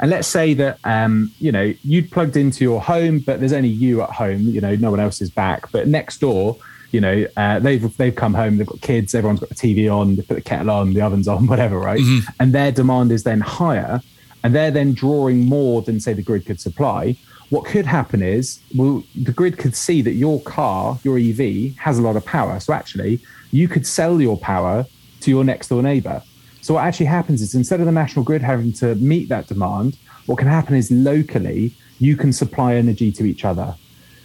And 0.00 0.10
let's 0.10 0.28
say 0.28 0.54
that 0.54 0.78
um, 0.84 1.32
you 1.38 1.52
know 1.52 1.72
you'd 1.82 2.10
plugged 2.10 2.36
into 2.36 2.64
your 2.64 2.80
home, 2.80 3.20
but 3.20 3.40
there's 3.40 3.52
only 3.52 3.68
you 3.68 4.02
at 4.02 4.10
home. 4.10 4.40
You 4.42 4.60
know, 4.60 4.74
no 4.76 4.90
one 4.90 5.00
else 5.00 5.20
is 5.20 5.30
back. 5.30 5.70
But 5.72 5.88
next 5.88 6.18
door, 6.20 6.58
you 6.92 7.00
know, 7.00 7.26
uh, 7.36 7.58
they've 7.58 7.96
they've 7.96 8.14
come 8.14 8.34
home. 8.34 8.58
They've 8.58 8.66
got 8.66 8.80
kids. 8.80 9.14
Everyone's 9.14 9.40
got 9.40 9.48
the 9.48 9.54
TV 9.54 9.90
on. 9.92 10.16
They 10.16 10.22
put 10.22 10.34
the 10.34 10.42
kettle 10.42 10.70
on. 10.70 10.92
The 10.92 11.02
oven's 11.02 11.28
on. 11.28 11.46
Whatever, 11.52 11.78
right? 11.78 12.00
Mm-hmm. 12.00 12.30
And 12.40 12.52
their 12.52 12.72
demand 12.72 13.12
is 13.12 13.22
then 13.22 13.40
higher, 13.40 14.00
and 14.44 14.54
they're 14.54 14.70
then 14.70 14.92
drawing 14.92 15.46
more 15.46 15.82
than 15.82 16.00
say 16.00 16.12
the 16.12 16.22
grid 16.22 16.46
could 16.46 16.60
supply. 16.60 17.16
What 17.48 17.64
could 17.64 17.86
happen 17.86 18.22
is, 18.22 18.58
well, 18.74 19.04
the 19.14 19.30
grid 19.30 19.56
could 19.56 19.76
see 19.76 20.02
that 20.02 20.14
your 20.14 20.42
car, 20.42 20.98
your 21.04 21.16
EV, 21.16 21.76
has 21.76 21.96
a 21.96 22.02
lot 22.02 22.16
of 22.16 22.24
power. 22.24 22.58
So 22.58 22.72
actually, 22.72 23.20
you 23.52 23.68
could 23.68 23.86
sell 23.86 24.20
your 24.20 24.36
power 24.36 24.84
to 25.20 25.30
your 25.30 25.44
next 25.44 25.68
door 25.68 25.80
neighbor 25.80 26.22
so 26.66 26.74
what 26.74 26.84
actually 26.84 27.06
happens 27.06 27.42
is 27.42 27.54
instead 27.54 27.78
of 27.78 27.86
the 27.86 27.92
national 27.92 28.24
grid 28.24 28.42
having 28.42 28.72
to 28.72 28.96
meet 28.96 29.28
that 29.28 29.46
demand, 29.46 29.96
what 30.26 30.38
can 30.38 30.48
happen 30.48 30.74
is 30.74 30.90
locally 30.90 31.72
you 32.00 32.16
can 32.16 32.32
supply 32.32 32.74
energy 32.74 33.12
to 33.12 33.24
each 33.24 33.44
other. 33.44 33.76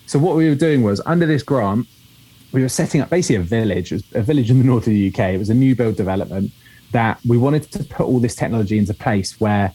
So 0.07 0.17
what 0.17 0.36
we 0.36 0.50
were 0.50 0.55
doing 0.55 0.81
was 0.81 1.00
under 1.05 1.27
this 1.27 1.43
grant, 1.43 1.88
we 2.51 2.63
were 2.63 2.67
setting 2.67 3.00
up 3.00 3.12
basically 3.12 3.36
a 3.36 3.41
village, 3.43 3.91
a 3.91 4.24
village 4.24 4.50
in 4.50 4.57
the 4.57 4.63
north 4.63 4.88
of 4.88 4.93
the 4.93 5.10
UK. 5.10 5.36
It 5.36 5.38
was 5.38 5.51
a 5.51 5.53
new 5.53 5.75
build 5.75 5.98
development 5.98 6.51
that 6.93 7.19
we 7.27 7.38
wanted 7.38 7.71
to 7.74 7.83
put 7.83 8.07
all 8.07 8.19
this 8.19 8.33
technology 8.33 8.79
into 8.79 8.95
place 8.95 9.39
where 9.39 9.71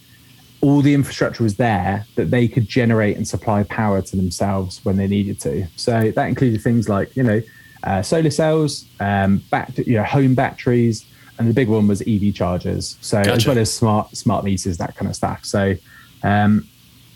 all 0.61 0.83
the 0.83 0.93
infrastructure 0.93 1.45
was 1.45 1.55
there 1.55 2.05
that 2.17 2.33
they 2.33 2.49
could 2.49 2.67
generate 2.67 3.17
and 3.17 3.29
supply 3.29 3.63
power 3.63 4.03
to 4.03 4.17
themselves 4.17 4.85
when 4.85 4.97
they 4.97 5.07
needed 5.07 5.39
to. 5.43 5.69
So 5.77 6.11
that 6.11 6.27
included 6.27 6.63
things 6.63 6.89
like, 6.89 7.15
you 7.15 7.23
know, 7.23 7.43
uh, 7.85 8.03
solar 8.03 8.33
cells, 8.33 8.87
um, 8.99 9.37
back, 9.53 9.79
you 9.79 9.95
know, 9.95 10.03
home 10.03 10.35
batteries, 10.35 11.07
and 11.39 11.49
the 11.49 11.55
big 11.55 11.69
one 11.69 11.87
was 11.87 12.03
EV 12.03 12.35
chargers. 12.35 12.97
So 13.01 13.23
gotcha. 13.23 13.33
as 13.37 13.47
well 13.47 13.59
as 13.59 13.75
smart 13.75 14.17
smart 14.17 14.45
meters, 14.45 14.79
that 14.79 14.97
kind 14.97 15.09
of 15.09 15.17
stuff. 15.17 15.45
So 15.45 15.75
um, 16.23 16.69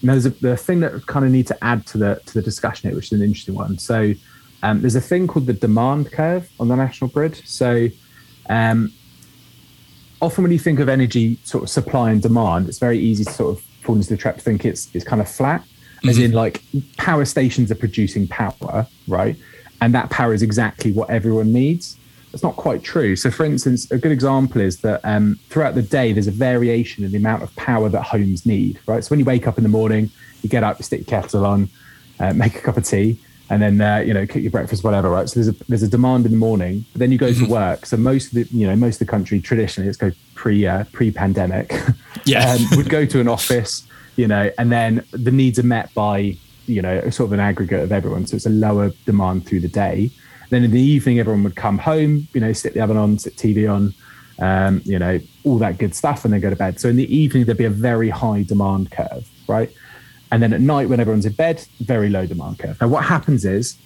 there's 0.02 0.26
a, 0.26 0.30
the 0.30 0.56
thing 0.56 0.80
that 0.80 1.06
kind 1.06 1.24
of 1.24 1.32
need 1.32 1.46
to 1.48 1.64
add 1.64 1.86
to 1.88 1.98
the 1.98 2.20
to 2.26 2.34
the 2.34 2.42
discussion 2.42 2.90
here, 2.90 2.96
which 2.96 3.06
is 3.06 3.12
an 3.12 3.22
interesting 3.22 3.54
one. 3.54 3.78
So 3.78 4.14
um, 4.62 4.80
there's 4.80 4.96
a 4.96 5.00
thing 5.00 5.26
called 5.26 5.46
the 5.46 5.52
demand 5.52 6.12
curve 6.12 6.50
on 6.60 6.68
the 6.68 6.76
national 6.76 7.10
grid. 7.10 7.36
So 7.46 7.88
um, 8.48 8.92
often 10.20 10.42
when 10.42 10.52
you 10.52 10.58
think 10.58 10.80
of 10.80 10.88
energy 10.88 11.38
sort 11.44 11.64
of 11.64 11.70
supply 11.70 12.10
and 12.10 12.20
demand, 12.20 12.68
it's 12.68 12.78
very 12.78 12.98
easy 12.98 13.24
to 13.24 13.32
sort 13.32 13.56
of 13.56 13.64
fall 13.82 13.96
into 13.96 14.08
the 14.08 14.16
trap 14.16 14.36
to 14.36 14.40
think 14.42 14.64
it's 14.64 14.94
it's 14.94 15.04
kind 15.04 15.22
of 15.22 15.28
flat, 15.28 15.62
mm-hmm. 15.62 16.08
as 16.08 16.18
in 16.18 16.32
like 16.32 16.62
power 16.98 17.24
stations 17.24 17.70
are 17.70 17.76
producing 17.76 18.28
power, 18.28 18.86
right? 19.08 19.36
And 19.82 19.94
that 19.94 20.10
power 20.10 20.34
is 20.34 20.42
exactly 20.42 20.92
what 20.92 21.08
everyone 21.08 21.54
needs 21.54 21.96
that's 22.30 22.42
not 22.42 22.56
quite 22.56 22.82
true. 22.82 23.16
So, 23.16 23.30
for 23.30 23.44
instance, 23.44 23.90
a 23.90 23.98
good 23.98 24.12
example 24.12 24.60
is 24.60 24.78
that 24.80 25.00
um, 25.04 25.38
throughout 25.48 25.74
the 25.74 25.82
day, 25.82 26.12
there's 26.12 26.28
a 26.28 26.32
variation 26.32 27.04
in 27.04 27.10
the 27.10 27.16
amount 27.16 27.42
of 27.42 27.54
power 27.56 27.88
that 27.88 28.02
homes 28.02 28.46
need, 28.46 28.78
right? 28.86 29.02
So, 29.02 29.10
when 29.10 29.18
you 29.18 29.24
wake 29.24 29.46
up 29.46 29.58
in 29.58 29.64
the 29.64 29.70
morning, 29.70 30.10
you 30.42 30.48
get 30.48 30.62
up, 30.62 30.78
you 30.78 30.84
stick 30.84 31.00
your 31.00 31.20
kettle 31.20 31.44
on, 31.44 31.68
uh, 32.18 32.32
make 32.32 32.54
a 32.54 32.60
cup 32.60 32.76
of 32.76 32.84
tea, 32.84 33.18
and 33.50 33.60
then 33.60 33.80
uh, 33.80 33.98
you 33.98 34.14
know 34.14 34.26
cook 34.26 34.42
your 34.42 34.50
breakfast, 34.50 34.84
whatever, 34.84 35.10
right? 35.10 35.28
So 35.28 35.40
there's 35.40 35.48
a 35.48 35.64
there's 35.68 35.82
a 35.82 35.88
demand 35.88 36.24
in 36.24 36.32
the 36.32 36.38
morning, 36.38 36.84
but 36.92 37.00
then 37.00 37.12
you 37.12 37.18
go 37.18 37.30
mm-hmm. 37.30 37.46
to 37.46 37.50
work. 37.50 37.84
So 37.84 37.96
most 37.96 38.28
of 38.28 38.32
the 38.34 38.56
you 38.56 38.66
know 38.66 38.76
most 38.76 39.00
of 39.00 39.06
the 39.06 39.10
country 39.10 39.40
traditionally, 39.40 39.88
let's 39.88 39.98
go 39.98 40.12
pre 40.34 40.66
uh, 40.66 40.84
pre 40.92 41.10
pandemic, 41.10 41.72
yeah, 42.24 42.52
um, 42.52 42.64
would 42.76 42.88
go 42.88 43.04
to 43.04 43.20
an 43.20 43.28
office, 43.28 43.86
you 44.16 44.28
know, 44.28 44.50
and 44.56 44.70
then 44.70 45.04
the 45.10 45.32
needs 45.32 45.58
are 45.58 45.64
met 45.64 45.92
by 45.94 46.36
you 46.66 46.80
know 46.80 47.10
sort 47.10 47.28
of 47.28 47.32
an 47.32 47.40
aggregate 47.40 47.80
of 47.80 47.92
everyone. 47.92 48.26
So 48.26 48.36
it's 48.36 48.46
a 48.46 48.50
lower 48.50 48.92
demand 49.04 49.46
through 49.46 49.60
the 49.60 49.68
day. 49.68 50.10
Then 50.50 50.64
in 50.64 50.70
the 50.70 50.80
evening, 50.80 51.18
everyone 51.18 51.42
would 51.44 51.56
come 51.56 51.78
home, 51.78 52.28
you 52.34 52.40
know, 52.40 52.52
sit 52.52 52.74
the 52.74 52.80
oven 52.80 52.96
on, 52.96 53.18
sit 53.18 53.36
TV 53.36 53.70
on, 53.72 53.94
um, 54.40 54.82
you 54.84 54.98
know, 54.98 55.18
all 55.44 55.58
that 55.58 55.78
good 55.78 55.94
stuff, 55.94 56.24
and 56.24 56.34
then 56.34 56.40
go 56.40 56.50
to 56.50 56.56
bed. 56.56 56.80
So 56.80 56.88
in 56.88 56.96
the 56.96 57.14
evening, 57.14 57.44
there'd 57.44 57.58
be 57.58 57.64
a 57.64 57.70
very 57.70 58.10
high 58.10 58.42
demand 58.42 58.90
curve, 58.90 59.28
right? 59.48 59.70
And 60.32 60.42
then 60.42 60.52
at 60.52 60.60
night, 60.60 60.88
when 60.88 61.00
everyone's 61.00 61.26
in 61.26 61.32
bed, 61.32 61.64
very 61.80 62.08
low 62.08 62.26
demand 62.26 62.58
curve. 62.58 62.80
Now, 62.80 62.88
what 62.88 63.04
happens 63.04 63.44
is 63.44 63.76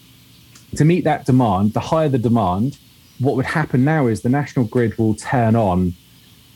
to 0.76 0.84
meet 0.84 1.04
that 1.04 1.26
demand, 1.26 1.72
the 1.72 1.80
higher 1.80 2.08
the 2.08 2.18
demand, 2.18 2.78
what 3.18 3.36
would 3.36 3.46
happen 3.46 3.84
now 3.84 4.06
is 4.06 4.22
the 4.22 4.28
national 4.28 4.66
grid 4.66 4.96
will 4.98 5.14
turn 5.14 5.56
on 5.56 5.94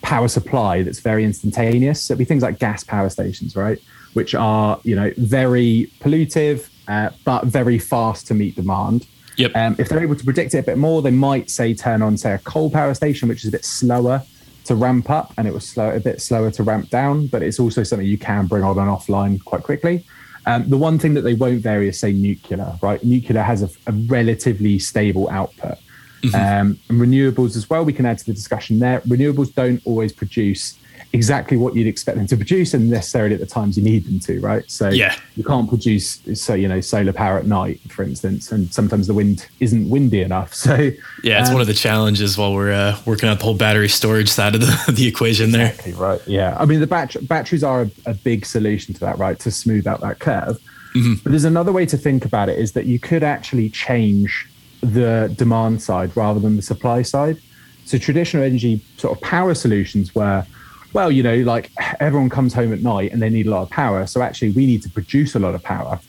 power 0.02 0.28
supply 0.28 0.82
that's 0.82 1.00
very 1.00 1.24
instantaneous. 1.24 2.02
So 2.02 2.12
it'd 2.12 2.18
be 2.18 2.24
things 2.24 2.42
like 2.42 2.58
gas 2.58 2.84
power 2.84 3.08
stations, 3.08 3.56
right? 3.56 3.78
Which 4.14 4.34
are, 4.34 4.80
you 4.84 4.96
know, 4.96 5.12
very 5.16 5.90
pollutive, 6.00 6.68
uh, 6.88 7.10
but 7.24 7.44
very 7.44 7.78
fast 7.78 8.26
to 8.28 8.34
meet 8.34 8.56
demand. 8.56 9.06
Yep. 9.38 9.52
Um, 9.54 9.76
if 9.78 9.88
they're 9.88 10.02
able 10.02 10.16
to 10.16 10.24
predict 10.24 10.54
it 10.54 10.58
a 10.58 10.62
bit 10.62 10.78
more, 10.78 11.00
they 11.00 11.12
might 11.12 11.48
say 11.48 11.72
turn 11.72 12.02
on, 12.02 12.16
say, 12.16 12.32
a 12.32 12.38
coal 12.38 12.70
power 12.70 12.92
station, 12.92 13.28
which 13.28 13.42
is 13.44 13.48
a 13.48 13.52
bit 13.52 13.64
slower 13.64 14.22
to 14.64 14.74
ramp 14.74 15.08
up 15.08 15.32
and 15.38 15.48
it 15.48 15.54
was 15.54 15.66
slow, 15.66 15.90
a 15.90 16.00
bit 16.00 16.20
slower 16.20 16.50
to 16.50 16.62
ramp 16.62 16.90
down, 16.90 17.28
but 17.28 17.42
it's 17.42 17.58
also 17.58 17.82
something 17.82 18.06
you 18.06 18.18
can 18.18 18.46
bring 18.46 18.64
on 18.64 18.78
and 18.78 18.88
offline 18.88 19.42
quite 19.44 19.62
quickly. 19.62 20.04
Um, 20.44 20.68
the 20.68 20.76
one 20.76 20.98
thing 20.98 21.14
that 21.14 21.22
they 21.22 21.34
won't 21.34 21.62
vary 21.62 21.88
is, 21.88 22.00
say, 22.00 22.12
nuclear, 22.12 22.74
right? 22.82 23.02
Nuclear 23.04 23.42
has 23.42 23.62
a, 23.62 23.70
a 23.86 23.92
relatively 23.92 24.78
stable 24.78 25.30
output. 25.30 25.78
Mm-hmm. 26.22 26.34
Um, 26.34 26.78
and 26.88 27.00
renewables 27.00 27.56
as 27.56 27.70
well, 27.70 27.84
we 27.84 27.92
can 27.92 28.06
add 28.06 28.18
to 28.18 28.26
the 28.26 28.32
discussion 28.32 28.80
there. 28.80 29.00
Renewables 29.02 29.54
don't 29.54 29.80
always 29.86 30.12
produce 30.12 30.78
exactly 31.12 31.56
what 31.56 31.74
you'd 31.74 31.86
expect 31.86 32.18
them 32.18 32.26
to 32.26 32.36
produce 32.36 32.74
and 32.74 32.90
necessarily 32.90 33.34
at 33.34 33.40
the 33.40 33.46
times 33.46 33.78
you 33.78 33.82
need 33.82 34.04
them 34.04 34.20
to, 34.20 34.40
right? 34.40 34.70
So 34.70 34.90
yeah. 34.90 35.16
you 35.36 35.44
can't 35.44 35.68
produce 35.68 36.20
so 36.34 36.54
you 36.54 36.68
know 36.68 36.80
solar 36.80 37.12
power 37.12 37.38
at 37.38 37.46
night, 37.46 37.80
for 37.88 38.02
instance, 38.02 38.52
and 38.52 38.72
sometimes 38.72 39.06
the 39.06 39.14
wind 39.14 39.46
isn't 39.60 39.88
windy 39.88 40.20
enough. 40.22 40.54
So 40.68 40.90
yeah, 41.22 41.40
it's 41.40 41.48
um, 41.48 41.54
one 41.54 41.60
of 41.62 41.66
the 41.66 41.72
challenges 41.72 42.36
while 42.36 42.52
we're 42.52 42.72
uh, 42.72 42.98
working 43.06 43.28
on 43.28 43.38
the 43.38 43.44
whole 43.44 43.54
battery 43.54 43.88
storage 43.88 44.28
side 44.28 44.54
of 44.54 44.60
the, 44.60 44.92
the 44.92 45.06
equation 45.06 45.50
there. 45.50 45.68
Exactly 45.68 45.92
right. 45.92 46.20
Yeah, 46.26 46.56
I 46.58 46.66
mean 46.66 46.80
the 46.80 46.86
bat- 46.86 47.16
batteries 47.22 47.64
are 47.64 47.82
a, 47.82 47.90
a, 48.06 48.14
big 48.14 48.44
solution 48.44 48.92
to 48.94 49.00
that, 49.00 49.16
right? 49.18 49.38
To 49.38 49.50
smooth 49.50 49.86
out 49.86 50.00
that 50.00 50.18
curve. 50.18 50.58
Mm-hmm. 50.94 51.14
But 51.22 51.30
there's 51.30 51.44
another 51.44 51.72
way 51.72 51.86
to 51.86 51.96
think 51.96 52.26
about 52.26 52.50
it 52.50 52.58
is 52.58 52.72
that 52.72 52.84
you 52.84 52.98
could 52.98 53.22
actually 53.22 53.70
change 53.70 54.46
the 54.82 55.32
demand 55.36 55.80
side 55.80 56.14
rather 56.16 56.40
than 56.40 56.56
the 56.56 56.62
supply 56.62 57.02
side. 57.02 57.38
So 57.84 57.96
traditional 57.96 58.42
energy 58.42 58.82
sort 58.98 59.16
of 59.16 59.22
power 59.22 59.54
solutions 59.54 60.14
were 60.14 60.44
well, 60.92 61.12
you 61.12 61.22
know, 61.22 61.36
like 61.36 61.70
everyone 62.00 62.30
comes 62.30 62.54
home 62.54 62.72
at 62.72 62.80
night 62.80 63.12
and 63.12 63.20
they 63.20 63.28
need 63.28 63.46
a 63.46 63.50
lot 63.50 63.62
of 63.62 63.70
power. 63.70 64.06
So 64.06 64.22
actually, 64.22 64.50
we 64.52 64.66
need 64.66 64.82
to 64.82 64.90
produce 64.90 65.34
a 65.34 65.38
lot 65.38 65.54
of 65.54 65.62
power. 65.62 66.00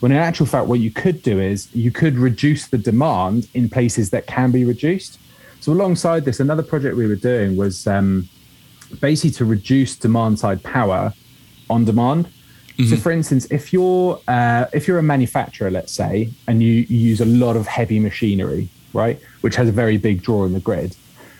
When 0.00 0.12
in 0.12 0.18
actual 0.18 0.46
fact, 0.46 0.66
what 0.66 0.80
you 0.80 0.90
could 0.90 1.22
do 1.22 1.40
is 1.40 1.74
you 1.74 1.90
could 1.90 2.18
reduce 2.18 2.66
the 2.68 2.78
demand 2.78 3.48
in 3.54 3.70
places 3.70 4.10
that 4.10 4.26
can 4.26 4.50
be 4.50 4.64
reduced. 4.64 5.18
So 5.60 5.72
alongside 5.72 6.24
this, 6.24 6.40
another 6.40 6.62
project 6.62 6.96
we 6.96 7.06
were 7.06 7.16
doing 7.16 7.56
was 7.56 7.86
um, 7.86 8.28
basically 9.00 9.30
to 9.30 9.44
reduce 9.44 9.96
demand 9.96 10.38
side 10.38 10.62
power 10.62 11.14
on 11.70 11.84
demand. 11.84 12.26
Mm-hmm. 12.26 12.90
So, 12.90 12.96
for 12.96 13.12
instance, 13.12 13.46
if 13.50 13.72
you're 13.72 14.20
uh, 14.26 14.66
if 14.72 14.88
you're 14.88 14.98
a 14.98 15.02
manufacturer, 15.02 15.70
let's 15.70 15.92
say, 15.92 16.30
and 16.48 16.62
you, 16.62 16.72
you 16.72 16.98
use 16.98 17.20
a 17.20 17.24
lot 17.24 17.56
of 17.56 17.66
heavy 17.66 18.00
machinery, 18.00 18.68
right, 18.92 19.20
which 19.42 19.54
has 19.54 19.68
a 19.68 19.72
very 19.72 19.96
big 19.96 20.22
draw 20.22 20.44
in 20.44 20.52
the 20.52 20.60
grid, 20.60 20.96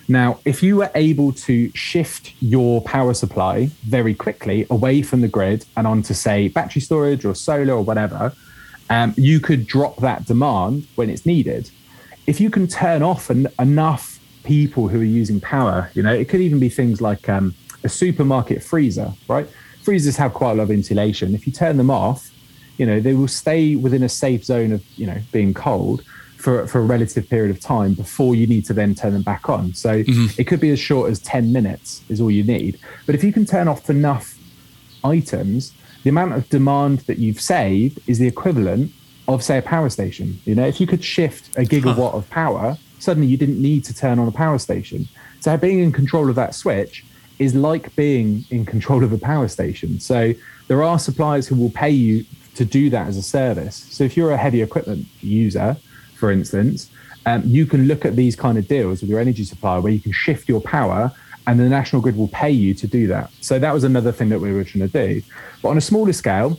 now, 0.08 0.38
if 0.44 0.62
you 0.62 0.76
were 0.76 0.90
able 0.94 1.32
to 1.32 1.70
shift 1.74 2.34
your 2.40 2.82
power 2.82 3.14
supply 3.14 3.66
very 3.84 4.14
quickly 4.14 4.66
away 4.68 5.02
from 5.02 5.22
the 5.22 5.28
grid 5.28 5.64
and 5.76 5.86
onto, 5.86 6.12
say, 6.12 6.48
battery 6.48 6.82
storage 6.82 7.24
or 7.24 7.34
solar 7.34 7.74
or 7.74 7.82
whatever, 7.82 8.32
um, 8.90 9.14
you 9.16 9.40
could 9.40 9.66
drop 9.66 9.96
that 9.98 10.26
demand 10.26 10.86
when 10.96 11.08
it's 11.08 11.24
needed. 11.24 11.70
If 12.26 12.40
you 12.40 12.50
can 12.50 12.66
turn 12.66 13.02
off 13.02 13.30
enough 13.30 14.18
people 14.44 14.88
who 14.88 15.00
are 15.00 15.04
using 15.04 15.40
power, 15.40 15.90
you 15.94 16.02
know, 16.02 16.12
it 16.12 16.28
could 16.28 16.40
even 16.40 16.60
be 16.60 16.68
things 16.68 17.00
like 17.00 17.28
um, 17.28 17.54
a 17.82 17.88
supermarket 17.88 18.62
freezer, 18.62 19.12
right? 19.26 19.48
Freezers 19.82 20.16
have 20.16 20.34
quite 20.34 20.52
a 20.52 20.54
lot 20.54 20.64
of 20.64 20.70
insulation. 20.70 21.34
If 21.34 21.46
you 21.46 21.52
turn 21.52 21.78
them 21.78 21.90
off, 21.90 22.30
you 22.76 22.84
know, 22.84 23.00
they 23.00 23.14
will 23.14 23.28
stay 23.28 23.76
within 23.76 24.02
a 24.02 24.08
safe 24.08 24.44
zone 24.44 24.72
of, 24.72 24.84
you 24.96 25.06
know, 25.06 25.18
being 25.32 25.54
cold 25.54 26.02
for, 26.44 26.66
for 26.66 26.80
a 26.80 26.83
relative 26.83 27.26
period 27.26 27.50
of 27.50 27.59
time 27.59 27.94
before 27.94 28.35
you 28.35 28.46
need 28.46 28.66
to 28.66 28.74
then 28.74 28.94
turn 28.94 29.14
them 29.14 29.22
back 29.22 29.48
on. 29.48 29.72
So 29.72 30.04
mm-hmm. 30.04 30.38
it 30.38 30.44
could 30.44 30.61
be 30.61 30.70
as 30.72 30.78
short 30.78 31.11
as 31.11 31.18
10 31.20 31.54
minutes 31.54 32.02
is 32.11 32.20
all 32.20 32.30
you 32.30 32.44
need. 32.44 32.78
But 33.07 33.14
if 33.14 33.24
you 33.24 33.33
can 33.33 33.46
turn 33.46 33.66
off 33.66 33.88
enough 33.88 34.37
items, 35.02 35.72
the 36.02 36.11
amount 36.11 36.35
of 36.35 36.46
demand 36.50 36.98
that 37.00 37.16
you've 37.18 37.40
saved 37.40 37.98
is 38.07 38.18
the 38.18 38.26
equivalent 38.26 38.92
of, 39.26 39.42
say, 39.42 39.57
a 39.57 39.62
power 39.62 39.88
station. 39.88 40.38
You 40.44 40.54
know, 40.54 40.66
if 40.66 40.83
you 40.83 40.87
could 40.87 41.02
shift 41.02 41.48
a 41.57 41.62
gigawatt 41.62 42.11
huh. 42.11 42.18
of 42.18 42.28
power, 42.28 42.76
suddenly 42.98 43.26
you 43.26 43.38
didn't 43.38 43.61
need 43.61 43.83
to 43.85 43.94
turn 43.94 44.18
on 44.18 44.28
a 44.28 44.33
power 44.33 44.59
station. 44.59 45.09
So 45.40 45.57
being 45.57 45.78
in 45.78 45.92
control 45.92 46.28
of 46.28 46.35
that 46.35 46.54
switch 46.54 47.07
is 47.38 47.54
like 47.54 47.96
being 47.96 48.44
in 48.50 48.66
control 48.66 49.02
of 49.02 49.14
a 49.14 49.18
power 49.18 49.48
station. 49.48 49.98
So 49.98 50.35
there 50.68 50.83
are 50.83 50.98
suppliers 50.98 51.48
who 51.48 51.54
will 51.54 51.70
pay 51.70 51.90
you 51.90 52.26
to 52.57 52.66
do 52.66 52.90
that 52.90 53.09
as 53.09 53.16
a 53.16 53.22
service. 53.22 53.76
So 53.76 54.04
if 54.04 54.14
you're 54.14 54.33
a 54.33 54.37
heavy 54.37 54.61
equipment 54.61 55.07
user, 55.22 55.78
for 56.24 56.30
instance, 56.30 56.90
um, 57.26 57.42
you 57.44 57.66
can 57.66 57.87
look 57.87 58.06
at 58.06 58.16
these 58.16 58.34
kind 58.34 58.56
of 58.56 58.66
deals 58.66 59.02
with 59.02 59.10
your 59.10 59.20
energy 59.20 59.44
supplier 59.44 59.82
where 59.82 59.92
you 59.92 60.00
can 60.00 60.10
shift 60.10 60.48
your 60.48 60.62
power 60.62 61.12
and 61.46 61.60
the 61.60 61.68
national 61.68 62.00
grid 62.00 62.16
will 62.16 62.28
pay 62.28 62.50
you 62.50 62.72
to 62.72 62.87
do 62.87 63.06
that. 63.08 63.30
So 63.42 63.58
that 63.58 63.74
was 63.74 63.84
another 63.84 64.10
thing 64.10 64.30
that 64.30 64.40
we 64.40 64.50
were 64.50 64.64
trying 64.64 64.88
to 64.88 65.06
do. 65.06 65.20
But 65.60 65.68
on 65.68 65.76
a 65.76 65.82
smaller 65.82 66.14
scale, 66.14 66.58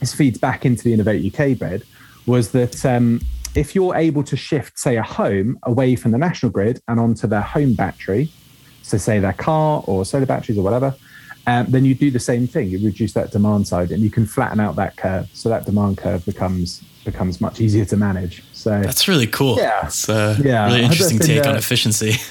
this 0.00 0.12
feeds 0.12 0.36
back 0.36 0.66
into 0.66 0.82
the 0.82 0.92
Innovate 0.92 1.32
UK 1.32 1.56
bid, 1.56 1.86
was 2.26 2.50
that 2.50 2.84
um, 2.84 3.20
if 3.54 3.76
you're 3.76 3.94
able 3.94 4.24
to 4.24 4.36
shift, 4.36 4.76
say, 4.80 4.96
a 4.96 5.02
home 5.04 5.60
away 5.62 5.94
from 5.94 6.10
the 6.10 6.18
national 6.18 6.50
grid 6.50 6.82
and 6.88 6.98
onto 6.98 7.28
their 7.28 7.42
home 7.42 7.74
battery, 7.74 8.32
so 8.82 8.98
say 8.98 9.20
their 9.20 9.32
car 9.32 9.84
or 9.86 10.04
solar 10.04 10.26
batteries 10.26 10.58
or 10.58 10.64
whatever, 10.64 10.92
um, 11.46 11.66
then 11.68 11.84
you 11.84 11.94
do 11.94 12.10
the 12.10 12.18
same 12.18 12.48
thing. 12.48 12.68
You 12.68 12.84
reduce 12.84 13.12
that 13.12 13.30
demand 13.30 13.68
side 13.68 13.92
and 13.92 14.02
you 14.02 14.10
can 14.10 14.26
flatten 14.26 14.58
out 14.58 14.74
that 14.74 14.96
curve. 14.96 15.30
So 15.34 15.48
that 15.50 15.66
demand 15.66 15.98
curve 15.98 16.26
becomes 16.26 16.82
becomes 17.04 17.40
much 17.40 17.60
easier 17.60 17.84
to 17.86 17.96
manage. 17.96 18.42
So 18.68 18.82
that's 18.82 19.08
really 19.08 19.26
cool. 19.26 19.56
Yeah, 19.56 19.86
it's 19.86 20.08
a 20.08 20.36
yeah, 20.44 20.66
really 20.66 20.82
interesting 20.82 21.18
take 21.18 21.46
on 21.46 21.56
efficiency. 21.56 22.14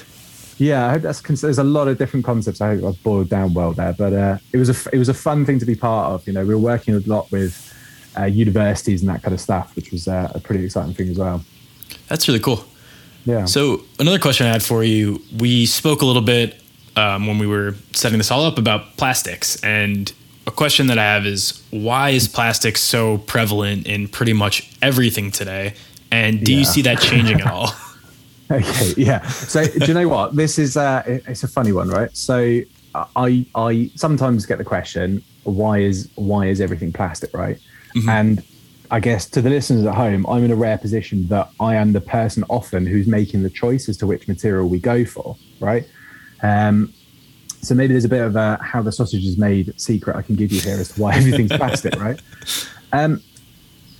Yeah, 0.60 0.88
I 0.88 0.90
hope 0.94 1.02
that's 1.02 1.20
there's 1.40 1.58
a 1.58 1.64
lot 1.64 1.86
of 1.86 1.98
different 1.98 2.26
concepts. 2.26 2.60
I 2.60 2.74
hope 2.74 2.84
I've 2.84 3.02
boiled 3.04 3.28
down 3.28 3.54
well 3.54 3.72
there, 3.72 3.92
but 3.92 4.12
uh, 4.12 4.38
it 4.52 4.56
was 4.56 4.68
a 4.68 4.90
it 4.92 4.98
was 4.98 5.08
a 5.08 5.14
fun 5.14 5.46
thing 5.46 5.60
to 5.60 5.64
be 5.64 5.76
part 5.76 6.12
of. 6.12 6.26
You 6.26 6.32
know, 6.32 6.44
we 6.44 6.52
were 6.52 6.60
working 6.60 6.96
a 6.96 6.98
lot 7.06 7.30
with 7.30 7.72
uh, 8.18 8.24
universities 8.24 9.00
and 9.00 9.08
that 9.08 9.22
kind 9.22 9.32
of 9.32 9.40
stuff, 9.40 9.76
which 9.76 9.92
was 9.92 10.08
uh, 10.08 10.32
a 10.34 10.40
pretty 10.40 10.64
exciting 10.64 10.94
thing 10.94 11.10
as 11.10 11.16
well. 11.16 11.44
That's 12.08 12.26
really 12.26 12.40
cool. 12.40 12.64
Yeah. 13.24 13.44
So 13.44 13.82
another 14.00 14.18
question 14.18 14.48
I 14.48 14.50
had 14.50 14.64
for 14.64 14.82
you: 14.82 15.22
We 15.38 15.64
spoke 15.64 16.02
a 16.02 16.06
little 16.06 16.22
bit 16.22 16.60
um, 16.96 17.28
when 17.28 17.38
we 17.38 17.46
were 17.46 17.76
setting 17.92 18.18
this 18.18 18.32
all 18.32 18.44
up 18.44 18.58
about 18.58 18.96
plastics, 18.96 19.62
and 19.62 20.12
a 20.48 20.50
question 20.50 20.88
that 20.88 20.98
I 20.98 21.04
have 21.04 21.24
is 21.24 21.62
why 21.70 22.10
is 22.10 22.26
plastic 22.26 22.78
so 22.78 23.18
prevalent 23.18 23.86
in 23.86 24.08
pretty 24.08 24.32
much 24.32 24.76
everything 24.82 25.30
today? 25.30 25.74
And 26.10 26.44
do 26.44 26.52
yeah. 26.52 26.58
you 26.58 26.64
see 26.64 26.82
that 26.82 27.00
changing 27.00 27.40
at 27.40 27.46
all? 27.46 27.70
Okay, 28.50 28.94
yeah. 28.96 29.20
So 29.28 29.66
do 29.66 29.84
you 29.84 29.92
know 29.92 30.08
what? 30.08 30.34
This 30.34 30.58
is 30.58 30.74
uh, 30.78 31.02
it's 31.06 31.42
a 31.42 31.48
funny 31.48 31.72
one, 31.72 31.90
right? 31.90 32.08
So 32.16 32.60
I 32.94 33.44
I 33.54 33.90
sometimes 33.94 34.46
get 34.46 34.56
the 34.56 34.64
question, 34.64 35.22
why 35.44 35.80
is 35.80 36.08
why 36.14 36.46
is 36.46 36.60
everything 36.60 36.90
plastic, 36.90 37.34
right? 37.34 37.58
Mm-hmm. 37.94 38.08
And 38.08 38.42
I 38.90 39.00
guess 39.00 39.28
to 39.30 39.42
the 39.42 39.50
listeners 39.50 39.84
at 39.84 39.94
home, 39.94 40.26
I'm 40.26 40.44
in 40.44 40.50
a 40.50 40.56
rare 40.56 40.78
position 40.78 41.26
that 41.28 41.50
I 41.60 41.74
am 41.74 41.92
the 41.92 42.00
person 42.00 42.44
often 42.48 42.86
who's 42.86 43.06
making 43.06 43.42
the 43.42 43.50
choice 43.50 43.88
as 43.88 43.98
to 43.98 44.06
which 44.06 44.26
material 44.28 44.66
we 44.66 44.78
go 44.78 45.04
for, 45.04 45.36
right? 45.60 45.86
Um, 46.42 46.92
so 47.60 47.74
maybe 47.74 47.92
there's 47.92 48.04
a 48.04 48.08
bit 48.08 48.22
of 48.22 48.36
a 48.36 48.58
how 48.62 48.80
the 48.82 48.92
sausage 48.92 49.26
is 49.26 49.36
made 49.36 49.78
secret 49.78 50.16
I 50.16 50.22
can 50.22 50.36
give 50.36 50.52
you 50.52 50.60
here 50.60 50.78
as 50.78 50.92
to 50.92 51.02
why 51.02 51.16
everything's 51.16 51.52
plastic, 51.52 51.96
right? 51.96 52.20
Um, 52.90 53.22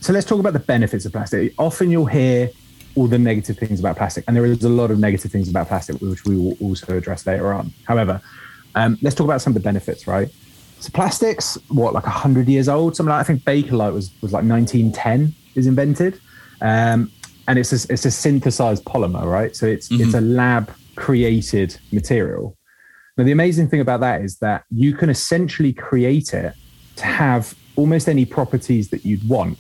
so 0.01 0.13
let's 0.13 0.27
talk 0.27 0.41
about 0.41 0.53
the 0.53 0.61
benefits 0.61 1.05
of 1.05 1.13
plastic. 1.13 1.55
Often 1.59 1.91
you'll 1.91 2.07
hear 2.07 2.51
all 2.95 3.07
the 3.07 3.19
negative 3.19 3.57
things 3.59 3.81
about 3.81 3.97
plastic. 3.97 4.25
And 4.27 4.37
there 4.37 4.45
is 4.45 4.65
a 4.65 4.69
lot 4.69 4.91
of 4.91 4.99
negative 4.99 5.31
things 5.31 5.49
about 5.49 5.69
plastic, 5.69 6.01
which 6.01 6.25
we 6.25 6.37
will 6.37 6.57
also 6.61 6.97
address 6.97 7.27
later 7.27 7.53
on. 7.53 7.73
However, 7.87 8.21
um, 8.75 8.99
let's 9.03 9.15
talk 9.15 9.25
about 9.25 9.41
some 9.41 9.53
of 9.53 9.55
the 9.55 9.61
benefits, 9.61 10.07
right? 10.07 10.29
So 10.81 10.91
plastics, 10.93 11.59
what, 11.69 11.95
like 11.95 12.05
100 12.05 12.49
years 12.49 12.69
old? 12.69 12.97
Something 12.97 13.11
like, 13.11 13.21
I 13.21 13.25
think 13.25 13.43
Bakelite 13.43 13.93
was, 13.93 14.11
was 14.21 14.33
like 14.33 14.45
1910 14.45 15.35
is 15.55 15.67
invented. 15.67 16.21
Um, 16.61 17.11
and 17.47 17.59
it's 17.59 17.73
a, 17.73 17.93
it's 17.93 18.05
a 18.05 18.11
synthesized 18.11 18.85
polymer, 18.85 19.25
right? 19.25 19.55
So 19.55 19.67
it's, 19.67 19.89
mm-hmm. 19.89 20.05
it's 20.05 20.15
a 20.15 20.21
lab 20.21 20.73
created 20.97 21.79
material. 21.93 22.57
Now, 23.17 23.25
the 23.25 23.33
amazing 23.33 23.69
thing 23.69 23.81
about 23.81 24.01
that 24.01 24.23
is 24.23 24.39
that 24.39 24.65
you 24.71 24.95
can 24.95 25.11
essentially 25.11 25.73
create 25.73 26.35
it 26.35 26.55
to 26.97 27.05
have 27.05 27.55
almost 27.77 28.09
any 28.09 28.25
properties 28.25 28.91
that 28.91 29.05
you'd 29.05 29.29
want 29.29 29.59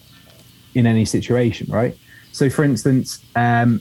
in 0.78 0.86
any 0.86 1.04
situation, 1.04 1.66
right? 1.70 1.96
So, 2.32 2.48
for 2.48 2.62
instance, 2.62 3.24
um, 3.34 3.80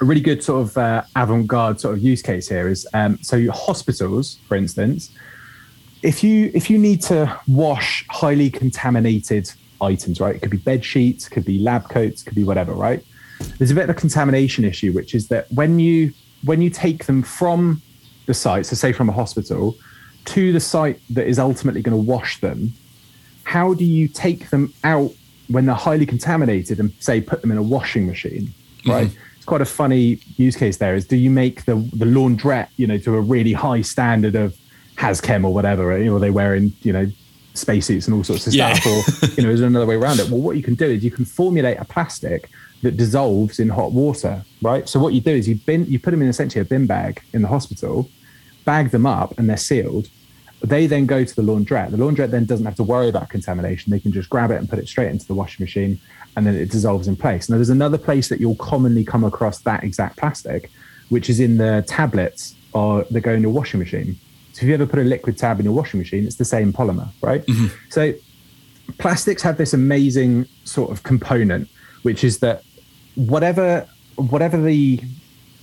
a 0.00 0.04
really 0.04 0.20
good 0.20 0.42
sort 0.42 0.62
of 0.62 0.78
uh, 0.78 1.02
avant-garde 1.16 1.80
sort 1.80 1.94
of 1.96 2.02
use 2.02 2.22
case 2.22 2.48
here 2.48 2.68
is 2.68 2.86
um, 2.94 3.18
so 3.22 3.50
hospitals, 3.50 4.38
for 4.48 4.56
instance, 4.56 5.10
if 6.02 6.22
you 6.22 6.50
if 6.54 6.70
you 6.70 6.78
need 6.78 7.00
to 7.02 7.40
wash 7.48 8.06
highly 8.10 8.48
contaminated 8.50 9.50
items, 9.80 10.20
right? 10.20 10.36
It 10.36 10.42
could 10.42 10.50
be 10.50 10.58
bed 10.58 10.84
sheets, 10.84 11.28
could 11.28 11.44
be 11.44 11.58
lab 11.58 11.88
coats, 11.88 12.22
could 12.22 12.34
be 12.34 12.44
whatever, 12.44 12.72
right? 12.74 13.04
There's 13.58 13.70
a 13.70 13.74
bit 13.74 13.84
of 13.84 13.90
a 13.90 13.94
contamination 13.94 14.64
issue, 14.64 14.92
which 14.92 15.14
is 15.14 15.28
that 15.28 15.50
when 15.52 15.78
you 15.78 16.12
when 16.44 16.62
you 16.62 16.70
take 16.70 17.06
them 17.06 17.22
from 17.22 17.82
the 18.26 18.34
site, 18.34 18.66
so 18.66 18.76
say 18.76 18.92
from 18.92 19.08
a 19.08 19.12
hospital, 19.12 19.76
to 20.26 20.52
the 20.52 20.60
site 20.60 21.00
that 21.10 21.26
is 21.26 21.38
ultimately 21.38 21.82
going 21.82 21.96
to 21.96 22.10
wash 22.10 22.40
them, 22.40 22.72
how 23.44 23.74
do 23.74 23.84
you 23.84 24.06
take 24.08 24.50
them 24.50 24.72
out 24.84 25.12
when 25.48 25.66
they're 25.66 25.74
highly 25.74 26.06
contaminated 26.06 26.80
and 26.80 26.92
say 27.00 27.20
put 27.20 27.40
them 27.40 27.50
in 27.50 27.58
a 27.58 27.62
washing 27.62 28.06
machine, 28.06 28.46
mm-hmm. 28.46 28.90
right? 28.90 29.08
Mm-hmm. 29.08 29.36
It's 29.36 29.44
quite 29.44 29.60
a 29.60 29.66
funny 29.66 30.20
use 30.36 30.56
case 30.56 30.78
there 30.78 30.94
is 30.94 31.06
do 31.06 31.16
you 31.16 31.30
make 31.30 31.64
the 31.64 31.74
the 31.74 32.06
laundrette, 32.06 32.68
you 32.76 32.86
know, 32.86 32.98
to 32.98 33.14
a 33.14 33.20
really 33.20 33.52
high 33.52 33.82
standard 33.82 34.34
of 34.34 34.56
Hazchem 34.96 35.44
or 35.44 35.52
whatever, 35.52 35.98
you 35.98 36.06
know, 36.06 36.18
they 36.18 36.30
wearing, 36.30 36.72
you 36.82 36.92
know, 36.92 37.06
spacesuits 37.54 38.06
and 38.06 38.16
all 38.16 38.24
sorts 38.24 38.46
of 38.46 38.54
yeah. 38.54 38.74
stuff, 38.74 38.86
or 38.86 39.26
you 39.36 39.42
know, 39.42 39.50
is 39.50 39.60
there 39.60 39.68
another 39.68 39.86
way 39.86 39.96
around 39.96 40.20
it? 40.20 40.28
Well, 40.28 40.40
what 40.40 40.56
you 40.56 40.62
can 40.62 40.74
do 40.74 40.86
is 40.86 41.04
you 41.04 41.10
can 41.10 41.24
formulate 41.24 41.78
a 41.78 41.84
plastic 41.84 42.50
that 42.82 42.96
dissolves 42.96 43.58
in 43.58 43.68
hot 43.68 43.92
water, 43.92 44.44
right? 44.62 44.88
So 44.88 45.00
what 45.00 45.14
you 45.14 45.20
do 45.20 45.30
is 45.30 45.48
you 45.48 45.56
bin 45.56 45.86
you 45.86 45.98
put 45.98 46.10
them 46.10 46.22
in 46.22 46.28
essentially 46.28 46.60
a 46.60 46.64
bin 46.64 46.86
bag 46.86 47.22
in 47.32 47.42
the 47.42 47.48
hospital, 47.48 48.10
bag 48.64 48.90
them 48.90 49.06
up, 49.06 49.38
and 49.38 49.48
they're 49.48 49.56
sealed, 49.56 50.08
they 50.68 50.86
then 50.86 51.06
go 51.06 51.24
to 51.24 51.36
the 51.36 51.42
laundrette. 51.42 51.90
The 51.90 51.96
laundrette 51.96 52.30
then 52.30 52.44
doesn't 52.44 52.64
have 52.64 52.76
to 52.76 52.82
worry 52.82 53.08
about 53.08 53.28
contamination. 53.28 53.90
They 53.90 54.00
can 54.00 54.12
just 54.12 54.30
grab 54.30 54.50
it 54.50 54.56
and 54.56 54.68
put 54.68 54.78
it 54.78 54.88
straight 54.88 55.10
into 55.10 55.26
the 55.26 55.34
washing 55.34 55.62
machine 55.64 56.00
and 56.36 56.46
then 56.46 56.54
it 56.54 56.70
dissolves 56.70 57.06
in 57.06 57.16
place. 57.16 57.48
Now, 57.48 57.56
there's 57.56 57.70
another 57.70 57.98
place 57.98 58.28
that 58.28 58.40
you'll 58.40 58.56
commonly 58.56 59.04
come 59.04 59.24
across 59.24 59.58
that 59.60 59.84
exact 59.84 60.16
plastic, 60.16 60.70
which 61.08 61.30
is 61.30 61.38
in 61.40 61.58
the 61.58 61.84
tablets 61.86 62.54
or 62.72 63.04
that 63.10 63.20
go 63.20 63.32
in 63.32 63.42
your 63.42 63.52
washing 63.52 63.78
machine. 63.78 64.16
So 64.52 64.62
if 64.62 64.68
you 64.68 64.74
ever 64.74 64.86
put 64.86 64.98
a 64.98 65.04
liquid 65.04 65.36
tab 65.36 65.58
in 65.58 65.64
your 65.64 65.74
washing 65.74 65.98
machine, 65.98 66.26
it's 66.26 66.36
the 66.36 66.44
same 66.44 66.72
polymer, 66.72 67.08
right? 67.20 67.44
Mm-hmm. 67.46 67.66
So 67.90 68.14
plastics 68.98 69.42
have 69.42 69.56
this 69.56 69.74
amazing 69.74 70.46
sort 70.64 70.90
of 70.90 71.02
component, 71.02 71.68
which 72.02 72.24
is 72.24 72.38
that 72.38 72.62
whatever 73.14 73.88
whatever 74.16 74.60
the 74.60 75.00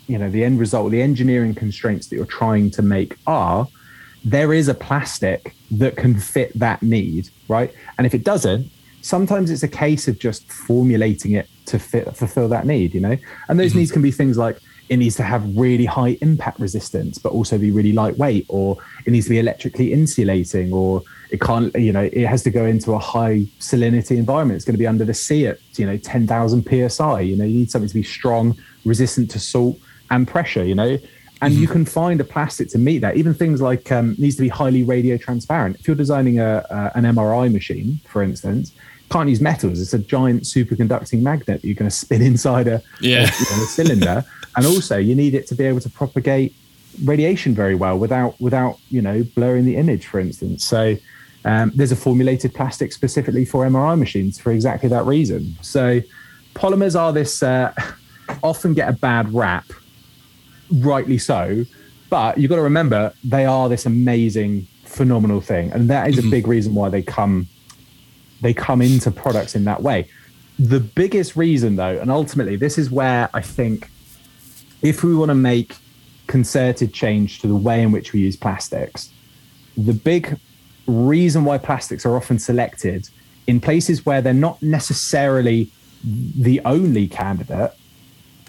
you 0.08 0.18
know 0.18 0.30
the 0.30 0.44
end 0.44 0.60
result, 0.60 0.92
the 0.92 1.02
engineering 1.02 1.54
constraints 1.54 2.08
that 2.08 2.16
you're 2.16 2.26
trying 2.26 2.70
to 2.72 2.82
make 2.82 3.16
are, 3.28 3.68
there 4.24 4.54
is 4.54 4.68
a 4.68 4.74
plastic 4.74 5.56
that 5.72 5.96
can 5.96 6.20
fit 6.20 6.52
that 6.60 6.84
need, 6.84 7.30
right? 7.48 7.74
And 7.98 8.06
if 8.06 8.14
it 8.14 8.24
doesn't, 8.24 8.70
sometimes 9.02 9.50
it's 9.50 9.64
a 9.64 9.68
case 9.68 10.08
of 10.08 10.20
just 10.20 10.50
formulating 10.52 11.32
it 11.34 11.50
to 11.68 11.80
fit, 11.80 12.16
fulfill 12.16 12.48
that 12.50 12.66
need, 12.66 12.94
you 12.94 13.00
know? 13.00 13.18
And 13.50 13.60
those 13.60 13.72
mm-hmm. 13.72 13.80
needs 13.80 13.92
can 13.92 14.02
be 14.02 14.12
things 14.12 14.38
like 14.38 14.58
it 14.90 14.98
needs 14.98 15.16
to 15.16 15.24
have 15.24 15.58
really 15.58 15.86
high 15.86 16.18
impact 16.22 16.60
resistance, 16.60 17.18
but 17.18 17.32
also 17.32 17.58
be 17.58 17.72
really 17.72 17.94
lightweight, 17.94 18.46
or 18.50 18.78
it 19.06 19.12
needs 19.12 19.26
to 19.26 19.30
be 19.30 19.40
electrically 19.40 19.94
insulating, 19.94 20.74
or 20.74 21.02
it 21.32 21.40
can't, 21.40 21.74
you 21.76 21.94
know, 21.94 22.10
it 22.12 22.28
has 22.28 22.44
to 22.44 22.52
go 22.52 22.66
into 22.66 22.92
a 22.92 23.00
high 23.00 23.46
salinity 23.60 24.18
environment. 24.18 24.58
It's 24.58 24.66
going 24.66 24.74
to 24.74 24.80
be 24.80 24.88
under 24.88 25.06
the 25.06 25.14
sea 25.14 25.48
at, 25.48 25.60
you 25.80 25.86
know, 25.86 25.98
10,000 25.98 26.90
psi. 26.90 27.22
You 27.22 27.38
know, 27.38 27.46
you 27.46 27.60
need 27.60 27.72
something 27.72 27.88
to 27.88 27.94
be 27.94 28.04
strong, 28.04 28.58
resistant 28.84 29.32
to 29.32 29.40
salt 29.40 29.80
and 30.10 30.28
pressure, 30.28 30.66
you 30.66 30.76
know? 30.76 30.98
And 31.42 31.56
you 31.56 31.64
mm-hmm. 31.64 31.74
can 31.74 31.86
find 31.86 32.22
a 32.22 32.24
plastic 32.24 32.70
to 32.70 32.78
meet 32.78 33.00
that. 33.00 33.18
Even 33.18 33.34
things 33.34 33.62
like 33.62 33.92
um, 33.92 34.16
needs 34.20 34.36
to 34.36 34.44
be 34.44 34.48
highly 34.48 34.84
radio 34.84 35.18
transparent. 35.18 35.80
If 35.80 35.88
you're 35.88 35.96
designing 35.96 36.40
a, 36.40 36.64
a, 36.70 36.92
an 36.96 37.04
MRI 37.04 37.52
machine, 37.52 38.00
for 38.06 38.22
instance, 38.22 38.74
can't 39.10 39.28
use 39.28 39.42
metals. 39.42 39.82
It's 39.82 39.94
a 39.94 40.00
giant 40.00 40.44
superconducting 40.44 41.22
magnet 41.22 41.62
that 41.62 41.68
you're 41.68 41.76
going 41.76 41.90
to 41.90 41.96
spin 41.96 42.22
inside 42.32 42.68
a, 42.68 42.82
yeah. 43.02 43.24
a, 43.24 43.26
you 43.26 43.58
know, 43.58 43.64
a 43.64 43.68
cylinder, 43.68 44.26
and 44.56 44.66
also 44.66 44.98
you 44.98 45.16
need 45.16 45.34
it 45.34 45.48
to 45.48 45.56
be 45.56 45.66
able 45.66 45.80
to 45.82 45.90
propagate 45.90 46.54
radiation 47.06 47.56
very 47.56 47.74
well 47.74 47.98
without 47.98 48.40
without 48.42 48.78
you 48.90 49.02
know 49.02 49.24
blurring 49.36 49.66
the 49.66 49.78
image, 49.78 50.06
for 50.06 50.20
instance. 50.20 50.64
So 50.64 50.96
um, 51.44 51.72
there's 51.74 51.92
a 51.92 51.96
formulated 51.96 52.54
plastic 52.54 52.94
specifically 52.94 53.46
for 53.46 53.66
MRI 53.66 53.98
machines 53.98 54.40
for 54.40 54.52
exactly 54.52 54.90
that 54.90 55.06
reason. 55.06 55.56
So 55.62 56.02
polymers 56.54 57.00
are 57.00 57.12
this 57.12 57.42
uh, 57.42 57.74
often 58.44 58.76
get 58.76 58.90
a 58.90 58.94
bad 58.94 59.34
rap 59.34 59.66
rightly 60.72 61.18
so. 61.18 61.66
But 62.10 62.38
you've 62.38 62.50
got 62.50 62.58
to 62.58 62.62
remember 62.62 63.14
they 63.24 63.46
are 63.46 63.70
this 63.70 63.86
amazing, 63.86 64.68
phenomenal 64.84 65.42
thing, 65.42 65.72
and 65.72 65.90
that 65.90 66.10
is 66.10 66.18
a 66.18 66.22
mm-hmm. 66.22 66.30
big 66.30 66.48
reason 66.48 66.76
why 66.76 66.90
they 66.90 67.02
come 67.02 67.48
they 68.42 68.54
come 68.54 68.82
into 68.82 69.12
products 69.12 69.56
in 69.56 69.66
that 69.66 69.82
way. 69.82 70.08
The 70.58 70.80
biggest 70.80 71.36
reason, 71.36 71.76
though, 71.76 72.00
and 72.00 72.12
ultimately, 72.12 72.56
this 72.56 72.78
is 72.78 72.92
where 72.92 73.30
I 73.34 73.42
think 73.42 73.90
if 74.82 75.04
we 75.04 75.16
want 75.16 75.30
to 75.30 75.36
make 75.36 75.76
concerted 76.28 76.94
change 76.94 77.40
to 77.42 77.48
the 77.48 77.56
way 77.56 77.82
in 77.82 77.92
which 77.92 78.14
we 78.14 78.22
use 78.22 78.36
plastics, 78.36 79.12
the 79.78 79.94
big 79.94 80.38
reason 80.88 81.46
why 81.46 81.58
plastics 81.58 82.06
are 82.06 82.16
often 82.16 82.40
selected 82.40 83.10
in 83.48 83.60
places 83.60 84.06
where 84.06 84.22
they're 84.22 84.34
not 84.34 84.62
necessarily 84.62 85.70
the 86.04 86.60
only 86.66 87.08
candidate, 87.08 87.72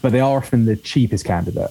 but 0.00 0.12
they 0.12 0.20
are 0.20 0.38
often 0.38 0.64
the 0.64 0.76
cheapest 0.76 1.24
candidate. 1.24 1.70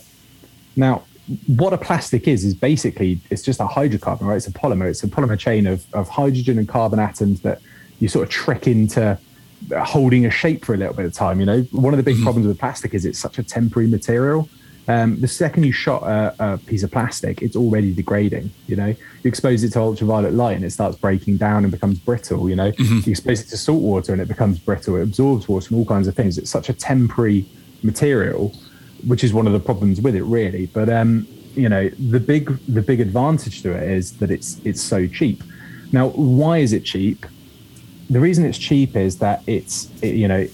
Now, 0.76 1.04
what 1.48 1.74
a 1.74 1.78
plastic 1.78 2.28
is 2.28 2.44
is 2.44 2.54
basically 2.54 3.20
it's 3.30 3.42
just 3.42 3.60
a 3.60 3.66
hydrocarbon, 3.66 4.22
right? 4.22 4.38
It's 4.38 4.48
a 4.48 4.52
polymer. 4.52 4.90
It's 4.90 5.04
a 5.04 5.08
polymer 5.08 5.38
chain 5.38 5.68
of, 5.68 5.86
of 5.94 6.10
hydrogen 6.10 6.58
and 6.58 6.68
carbon 6.68 7.00
atoms 7.00 7.42
that 7.42 7.62
you 8.00 8.08
sort 8.08 8.24
of 8.24 8.30
trick 8.30 8.68
into 8.68 9.18
holding 9.80 10.26
a 10.26 10.32
shape 10.32 10.66
for 10.66 10.74
a 10.74 10.78
little 10.78 10.94
bit 10.94 11.06
of 11.06 11.14
time. 11.14 11.40
You 11.40 11.46
know, 11.46 11.62
one 11.72 11.94
of 11.94 11.98
the 11.98 12.04
big 12.04 12.16
mm-hmm. 12.16 12.24
problems 12.24 12.48
with 12.48 12.60
plastic 12.60 12.94
is 12.94 13.06
it's 13.06 13.20
such 13.20 13.38
a 13.38 13.44
temporary 13.44 13.88
material. 13.88 14.50
Um, 14.88 15.22
the 15.22 15.28
second 15.28 15.64
you 15.64 15.72
shot 15.72 16.04
a, 16.04 16.36
a, 16.40 16.58
piece 16.58 16.82
of 16.84 16.92
plastic, 16.92 17.42
it's 17.44 17.56
already 17.56 17.94
degrading. 17.94 18.52
You 18.68 18.76
know, 18.76 18.88
you 18.88 18.98
expose 19.24 19.64
it 19.64 19.74
to 19.74 19.80
ultraviolet 19.80 20.34
light 20.34 20.56
and 20.56 20.66
it 20.66 20.72
starts 20.72 20.98
breaking 20.98 21.38
down 21.38 21.64
and 21.64 21.72
becomes 21.72 22.00
brittle. 22.00 22.50
You 22.50 22.56
know, 22.56 22.72
mm-hmm. 22.72 23.00
you 23.06 23.12
expose 23.12 23.42
it 23.42 23.48
to 23.50 23.58
salt 23.58 23.82
water 23.82 24.12
and 24.12 24.22
it 24.22 24.28
becomes 24.28 24.58
brittle. 24.58 24.96
It 24.96 25.04
absorbs 25.04 25.48
water 25.48 25.68
and 25.70 25.78
all 25.78 25.86
kinds 25.86 26.08
of 26.08 26.16
things. 26.16 26.38
It's 26.38 26.50
such 26.50 26.70
a 26.70 26.74
temporary 26.74 27.46
material, 27.84 28.54
which 29.08 29.24
is 29.24 29.34
one 29.34 29.48
of 29.48 29.54
the 29.54 29.60
problems 29.60 30.02
with 30.02 30.16
it, 30.16 30.24
really. 30.24 30.68
But 30.68 30.90
um, 30.90 31.28
you 31.56 31.70
know, 31.70 31.90
the 31.90 32.20
big 32.20 32.58
the 32.68 32.82
big 32.82 33.00
advantage 33.00 33.62
to 33.64 33.72
it 33.72 33.84
is 33.84 34.18
that 34.18 34.32
it's 34.32 34.60
it's 34.66 34.82
so 34.82 35.08
cheap. 35.08 35.44
Now, 35.92 36.10
why 36.10 36.60
is 36.60 36.74
it 36.74 36.86
cheap? 36.86 37.26
The 38.10 38.20
reason 38.20 38.46
it's 38.46 38.58
cheap 38.58 38.96
is 38.96 39.18
that 39.20 39.44
it's 39.48 39.90
it, 40.02 40.16
you 40.16 40.28
know 40.28 40.48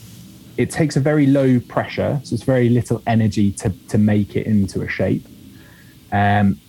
it 0.58 0.72
takes 0.72 0.96
a 0.96 1.00
very 1.00 1.28
low 1.28 1.60
pressure, 1.60 2.20
so 2.24 2.34
it's 2.34 2.44
very 2.44 2.68
little 2.68 3.02
energy 3.06 3.52
to, 3.52 3.70
to 3.90 3.98
make 3.98 4.36
it 4.36 4.48
into 4.48 4.82
a 4.82 4.90
shape. 4.90 5.26
Um, 6.12 6.60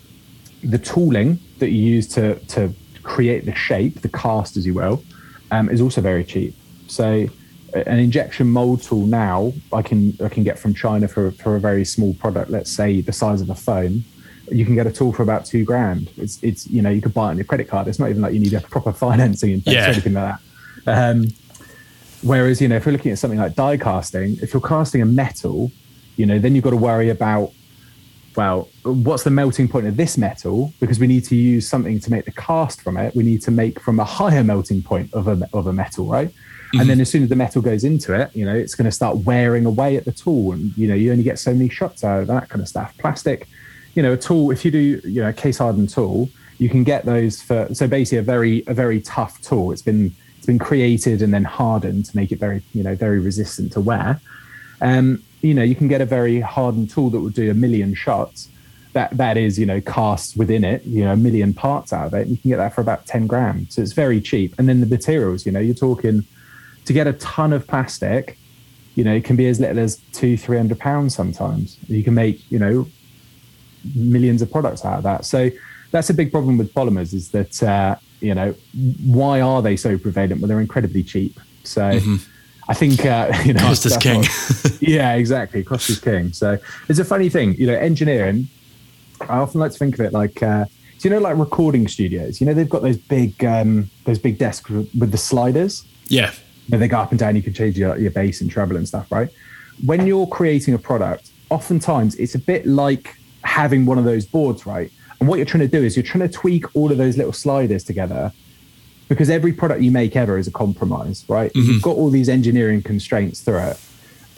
the 0.62 0.79
tooling 0.79 1.38
that 1.59 1.71
you 1.71 1.83
use 1.83 2.07
to, 2.09 2.35
to 2.38 2.75
create 3.03 3.47
the 3.47 3.55
shape, 3.55 4.03
the 4.03 4.09
cast, 4.11 4.57
as 4.57 4.67
you 4.67 4.75
will, 4.75 5.03
um, 5.51 5.71
is 5.71 5.81
also 5.81 6.01
very 6.03 6.25
cheap. 6.25 6.55
So 6.87 7.29
an 7.74 7.98
injection 7.98 8.48
mold 8.48 8.83
tool 8.83 9.07
now 9.07 9.52
I 9.72 9.83
can 9.83 10.16
I 10.24 10.28
can 10.28 10.42
get 10.42 10.59
from 10.59 10.74
China 10.74 11.09
for, 11.09 11.31
for 11.33 11.57
a 11.57 11.61
very 11.61 11.85
small 11.85 12.14
product, 12.14 12.50
let's 12.50 12.70
say 12.70 13.00
the 13.00 13.12
size 13.12 13.40
of 13.40 13.50
a 13.50 13.54
phone. 13.54 14.04
You 14.50 14.64
can 14.64 14.74
get 14.74 14.87
a 14.87 14.92
tool 14.92 15.12
for 15.12 15.22
about 15.22 15.44
two 15.44 15.64
grand. 15.64 16.11
It's 16.16 16.42
it's 16.42 16.66
you 16.66 16.81
know 16.83 16.90
you 16.90 17.02
could 17.02 17.12
buy 17.12 17.26
it 17.26 17.31
on 17.31 17.37
your 17.37 17.44
credit 17.44 17.68
card. 17.68 17.88
It's 17.88 17.98
not 17.98 18.09
even 18.09 18.22
like 18.22 18.33
you 18.33 18.40
need 18.40 18.54
a 18.54 18.61
proper 18.61 18.92
financing 18.92 19.50
in 19.52 19.61
place 19.61 19.76
yeah. 19.76 19.87
or 19.87 19.92
anything 19.92 20.14
like 20.14 20.38
that. 20.87 21.11
Um, 21.11 21.26
Whereas, 22.22 22.61
you 22.61 22.68
know, 22.68 22.76
if 22.76 22.85
you're 22.85 22.92
looking 22.92 23.12
at 23.12 23.18
something 23.18 23.38
like 23.38 23.54
die 23.54 23.76
casting, 23.76 24.38
if 24.42 24.52
you're 24.52 24.62
casting 24.62 25.02
a 25.02 25.07
metal, 25.07 25.70
you 26.16 26.26
know, 26.26 26.38
then 26.38 26.54
you've 26.54 26.64
got 26.64 26.70
to 26.70 26.76
worry 26.76 27.11
about, 27.11 27.52
well, 28.37 28.68
what's 28.83 29.22
the 29.22 29.31
melting 29.31 29.68
point 29.68 29.87
of 29.87 29.96
this 29.96 30.18
metal? 30.18 30.72
Because 30.81 30.98
we 30.98 31.07
need 31.07 31.24
to 31.26 31.37
use 31.37 31.68
something 31.68 32.00
to 32.00 32.11
make 32.11 32.24
the 32.24 32.33
cast 32.33 32.83
from 32.83 32.96
it. 32.96 33.14
We 33.14 33.22
need 33.22 33.42
to 33.42 33.50
make 33.50 33.81
from 33.81 34.00
a 34.00 34.04
higher 34.04 34.42
melting 34.42 34.83
point 34.83 35.12
of 35.14 35.28
a, 35.28 35.48
of 35.52 35.68
a 35.68 35.72
metal, 35.72 36.07
right? 36.07 36.33
Mm-hmm. 36.68 36.81
And 36.81 36.90
then 36.90 37.00
as 37.00 37.11
soon 37.11 37.22
as 37.22 37.31
the 37.31 37.37
metal 37.37 37.62
goes 37.62 37.83
into 37.83 38.12
it, 38.12 38.35
you 38.37 38.44
know, 38.44 38.54
it's 38.54 38.74
going 38.74 38.85
to 38.85 38.92
start 38.92 39.16
wearing 39.18 39.64
away 39.64 39.96
at 39.96 40.04
the 40.04 40.12
tool. 40.12 40.52
And, 40.52 40.76
you 40.76 40.87
know, 40.87 40.94
you 40.94 41.11
only 41.11 41.24
get 41.24 41.38
so 41.38 41.54
many 41.54 41.70
shots 41.70 42.04
out 42.04 42.20
of 42.20 42.26
that 42.26 42.50
kind 42.50 42.61
of 42.61 42.68
stuff. 42.68 42.94
Plastic, 42.98 43.48
you 43.94 44.02
know, 44.02 44.12
a 44.12 44.18
tool, 44.18 44.50
if 44.50 44.66
you 44.66 44.70
do, 44.70 45.00
you 45.04 45.22
know, 45.22 45.31
a 45.31 45.33
case 45.33 45.59
hardened 45.59 45.88
tool, 45.88 46.28
you 46.59 46.68
can 46.68 46.85
get 46.85 47.07
those 47.07 47.40
for, 47.40 47.72
so 47.72 47.88
basically 47.88 48.18
a 48.18 48.22
very, 48.22 48.64
a 48.66 48.74
very 48.74 49.00
tough 49.00 49.40
tool. 49.40 49.72
It's 49.72 49.81
been, 49.81 50.14
it's 50.37 50.44
been 50.44 50.59
created 50.59 51.22
and 51.22 51.33
then 51.33 51.44
hardened 51.44 52.04
to 52.07 52.16
make 52.16 52.33
it 52.33 52.38
very, 52.38 52.62
you 52.74 52.83
know, 52.83 52.94
very 52.94 53.18
resistant 53.18 53.72
to 53.72 53.81
wear. 53.81 54.20
Um, 54.83 55.22
you 55.40 55.54
know, 55.54 55.62
you 55.62 55.74
can 55.74 55.88
get 55.88 56.02
a 56.02 56.07
very 56.07 56.40
hardened 56.40 56.90
tool 56.90 57.09
that 57.11 57.20
will 57.20 57.31
do 57.31 57.50
a 57.50 57.54
million 57.54 57.94
shots. 57.94 58.50
That 58.92 59.16
that 59.16 59.37
is, 59.37 59.59
you 59.59 59.66
know, 59.66 59.81
cast 59.81 60.37
within 60.37 60.64
it, 60.64 60.85
you 60.85 61.04
know, 61.04 61.12
a 61.12 61.16
million 61.16 61.54
parts 61.54 61.92
out 61.92 62.09
of 62.09 62.14
it. 62.14 62.26
You 62.26 62.37
can 62.37 62.50
get 62.50 62.57
that 62.57 62.74
for 62.74 62.81
about 62.81 63.07
10 63.07 63.26
grand. 63.26 63.72
So 63.72 63.81
it's 63.81 63.92
very 63.92 64.20
cheap. 64.20 64.54
And 64.59 64.68
then 64.68 64.81
the 64.81 64.87
materials, 64.87 65.46
you 65.46 65.52
know, 65.52 65.61
you're 65.61 65.74
talking 65.74 66.24
to 66.88 66.92
get 66.94 67.07
a 67.07 67.12
ton 67.12 67.53
of 67.53 67.66
plastic, 67.66 68.38
you 68.94 69.05
know, 69.05 69.12
it 69.12 69.22
can 69.22 69.37
be 69.37 69.46
as 69.46 69.61
little 69.61 69.79
as 69.79 69.98
two, 70.14 70.38
three 70.38 70.57
hundred 70.57 70.79
pounds 70.79 71.14
sometimes. 71.14 71.77
You 71.87 72.03
can 72.03 72.14
make, 72.14 72.51
you 72.51 72.59
know, 72.59 72.88
millions 73.94 74.40
of 74.40 74.51
products 74.51 74.87
out 74.87 74.96
of 74.96 75.05
that. 75.05 75.27
So 75.27 75.51
that's 75.90 76.09
a 76.09 76.14
big 76.14 76.33
problem 76.33 76.57
with 76.57 76.72
polymers 76.72 77.12
is 77.12 77.31
that 77.33 77.62
uh, 77.62 77.96
you 78.20 78.35
know, 78.35 78.55
why 79.05 79.42
are 79.42 79.61
they 79.61 79.77
so 79.77 79.98
prevalent? 79.98 80.40
Well, 80.40 80.48
they're 80.48 80.62
incredibly 80.62 81.03
cheap. 81.03 81.38
So 81.62 81.83
mm-hmm. 81.83 82.16
I 82.70 82.72
think, 82.72 83.05
uh, 83.05 83.31
you 83.44 83.53
know, 83.53 83.61
cost 83.61 83.85
is 83.85 83.98
king. 83.98 84.22
What, 84.22 84.79
yeah, 84.81 85.12
exactly. 85.12 85.62
Cost 85.62 85.90
is 85.90 86.01
king. 86.01 86.33
So 86.33 86.57
it's 86.88 86.98
a 86.98 87.05
funny 87.05 87.29
thing, 87.29 87.55
you 87.57 87.66
know, 87.66 87.77
engineering, 87.77 88.48
I 89.20 89.37
often 89.37 89.61
like 89.61 89.72
to 89.72 89.79
think 89.79 89.94
of 89.94 90.01
it 90.01 90.14
like, 90.14 90.42
uh, 90.42 90.64
do 90.64 91.09
you 91.09 91.14
know, 91.14 91.20
like 91.20 91.37
recording 91.37 91.87
studios, 91.87 92.40
you 92.40 92.46
know, 92.46 92.55
they've 92.55 92.68
got 92.68 92.81
those 92.81 92.96
big, 92.96 93.44
um, 93.44 93.90
those 94.05 94.18
big 94.18 94.38
desks 94.38 94.70
with 94.70 95.12
the 95.12 95.18
sliders. 95.18 95.85
Yeah. 96.09 96.33
Where 96.68 96.78
they 96.78 96.88
go 96.88 96.98
up 96.98 97.11
and 97.11 97.18
down, 97.18 97.37
you 97.37 97.42
can 97.42 97.54
change 97.54 97.78
your, 97.78 97.96
your 97.98 98.11
bass 98.11 98.40
and 98.40 98.50
treble 98.50 98.76
and 98.76 98.87
stuff, 98.87 99.11
right? 99.11 99.28
When 99.85 100.07
you're 100.07 100.26
creating 100.26 100.74
a 100.74 100.78
product, 100.78 101.31
oftentimes 101.50 102.14
it's 102.16 102.35
a 102.35 102.38
bit 102.38 102.66
like 102.66 103.16
having 103.42 103.87
one 103.87 103.98
of 103.98 104.04
those 104.04 104.26
boards, 104.26 104.66
right? 104.66 104.90
And 105.20 105.28
what 105.28 105.37
you're 105.37 105.46
trying 105.46 105.68
to 105.68 105.68
do 105.68 105.83
is 105.83 105.96
you're 105.96 106.04
trying 106.04 106.28
to 106.28 106.33
tweak 106.33 106.64
all 106.76 106.92
of 106.92 106.98
those 106.98 107.16
little 107.16 107.33
sliders 107.33 107.85
together 107.85 108.33
because 109.09 109.31
every 109.31 109.52
product 109.52 109.81
you 109.81 109.90
make 109.90 110.14
ever 110.16 110.38
is 110.38 110.46
a 110.46 110.50
compromise, 110.50 111.24
right? 111.28 111.52
Mm-hmm. 111.52 111.70
You've 111.70 111.83
got 111.83 111.96
all 111.96 112.11
these 112.11 112.28
engineering 112.28 112.83
constraints 112.83 113.40
through 113.40 113.59
it. 113.59 113.81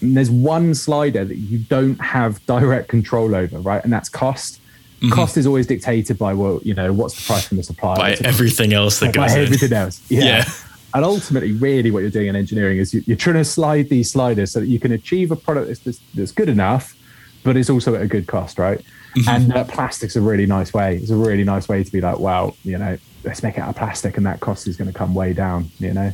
And 0.00 0.16
there's 0.16 0.30
one 0.30 0.74
slider 0.74 1.24
that 1.24 1.36
you 1.36 1.58
don't 1.58 2.00
have 2.00 2.44
direct 2.46 2.88
control 2.88 3.34
over, 3.34 3.58
right? 3.58 3.82
And 3.84 3.92
that's 3.92 4.08
cost. 4.08 4.60
Mm-hmm. 5.00 5.12
Cost 5.12 5.36
is 5.36 5.46
always 5.46 5.66
dictated 5.66 6.18
by, 6.18 6.32
well, 6.34 6.60
you 6.62 6.74
know, 6.74 6.92
what's 6.92 7.14
the 7.14 7.26
price 7.26 7.48
from 7.48 7.56
the 7.56 7.62
supplier? 7.62 7.96
By 7.96 8.16
everything 8.24 8.72
else 8.72 9.00
that 9.00 9.06
goes 9.14 9.32
by 9.32 9.38
in. 9.38 9.44
everything 9.44 9.72
else. 9.72 10.00
Yeah. 10.08 10.24
yeah. 10.24 10.44
And 10.92 11.04
ultimately, 11.04 11.52
really, 11.52 11.90
what 11.90 12.00
you're 12.00 12.10
doing 12.10 12.28
in 12.28 12.36
engineering 12.36 12.78
is 12.78 12.92
you, 12.92 13.14
are 13.14 13.16
trying 13.16 13.36
to 13.36 13.44
slide 13.44 13.88
these 13.88 14.10
sliders 14.10 14.52
so 14.52 14.60
that 14.60 14.66
you 14.66 14.80
can 14.80 14.92
achieve 14.92 15.30
a 15.30 15.36
product 15.36 15.84
that's, 15.84 15.98
that's 16.14 16.32
good 16.32 16.48
enough, 16.48 16.96
but 17.44 17.56
it's 17.56 17.70
also 17.70 17.94
at 17.94 18.02
a 18.02 18.08
good 18.08 18.26
cost, 18.26 18.58
right? 18.58 18.80
Mm-hmm. 19.16 19.28
And 19.28 19.52
uh, 19.56 19.64
plastic's 19.64 20.16
a 20.16 20.20
really 20.20 20.46
nice 20.46 20.72
way. 20.72 20.96
It's 20.96 21.10
a 21.10 21.16
really 21.16 21.44
nice 21.44 21.68
way 21.68 21.84
to 21.84 21.92
be 21.92 22.00
like, 22.00 22.18
wow, 22.18 22.54
you 22.64 22.78
know, 22.78 22.98
let's 23.24 23.42
make 23.42 23.56
it 23.56 23.60
out 23.60 23.70
of 23.70 23.76
plastic, 23.76 24.16
and 24.16 24.26
that 24.26 24.40
cost 24.40 24.66
is 24.66 24.76
going 24.76 24.90
to 24.90 24.96
come 24.96 25.14
way 25.14 25.32
down. 25.32 25.70
You 25.78 25.94
know, 25.94 26.12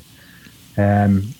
um, 0.76 1.34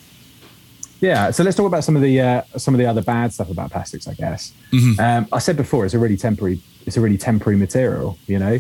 yeah. 1.01 1.31
So 1.31 1.43
let's 1.43 1.57
talk 1.57 1.67
about 1.67 1.85
some 1.85 1.97
of 1.97 2.03
the 2.03 2.21
uh, 2.21 2.43
some 2.57 2.75
of 2.75 2.79
the 2.79 2.87
other 2.87 3.03
bad 3.03 3.33
stuff 3.33 3.51
about 3.51 3.71
plastics. 3.71 4.09
I 4.09 4.15
guess 4.15 4.53
mm-hmm. 4.73 5.01
um, 5.01 5.29
I 5.33 5.39
said 5.39 5.57
before, 5.57 5.85
it's 5.85 5.95
a 5.95 5.99
really 5.99 6.17
temporary. 6.17 6.61
It's 6.87 6.97
a 6.97 7.01
really 7.01 7.19
temporary 7.19 7.59
material. 7.59 8.19
You 8.27 8.39
know, 8.39 8.59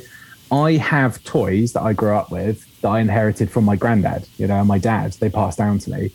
I 0.50 0.72
have 0.72 1.22
toys 1.24 1.72
that 1.72 1.82
I 1.82 1.92
grew 1.92 2.14
up 2.14 2.30
with 2.30 2.66
that 2.86 2.92
I 2.92 3.00
inherited 3.00 3.50
from 3.50 3.64
my 3.64 3.74
granddad. 3.74 4.28
You 4.38 4.46
know, 4.46 4.62
my 4.64 4.78
dad. 4.78 5.12
They 5.14 5.28
passed 5.28 5.58
down 5.58 5.80
to 5.80 5.90
me. 5.90 6.12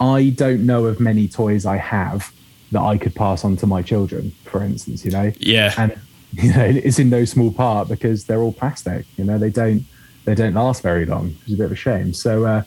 I 0.00 0.30
don't 0.30 0.66
know 0.66 0.86
of 0.86 0.98
many 0.98 1.28
toys 1.28 1.64
I 1.64 1.76
have 1.76 2.32
that 2.72 2.80
I 2.80 2.98
could 2.98 3.14
pass 3.14 3.44
on 3.44 3.56
to 3.58 3.66
my 3.66 3.82
children, 3.82 4.32
for 4.44 4.62
instance, 4.62 5.04
you 5.04 5.12
know? 5.12 5.32
Yeah. 5.38 5.72
And 5.78 5.96
you 6.32 6.52
know, 6.52 6.64
it's 6.64 6.98
in 6.98 7.08
no 7.08 7.24
small 7.24 7.52
part 7.52 7.88
because 7.88 8.24
they're 8.24 8.40
all 8.40 8.52
plastic. 8.52 9.06
You 9.16 9.24
know, 9.24 9.38
they 9.38 9.50
don't 9.50 9.84
they 10.24 10.34
don't 10.34 10.54
last 10.54 10.82
very 10.82 11.06
long. 11.06 11.36
It's 11.42 11.54
a 11.54 11.56
bit 11.56 11.66
of 11.66 11.72
a 11.72 11.76
shame. 11.76 12.12
So 12.12 12.44
uh, 12.44 12.62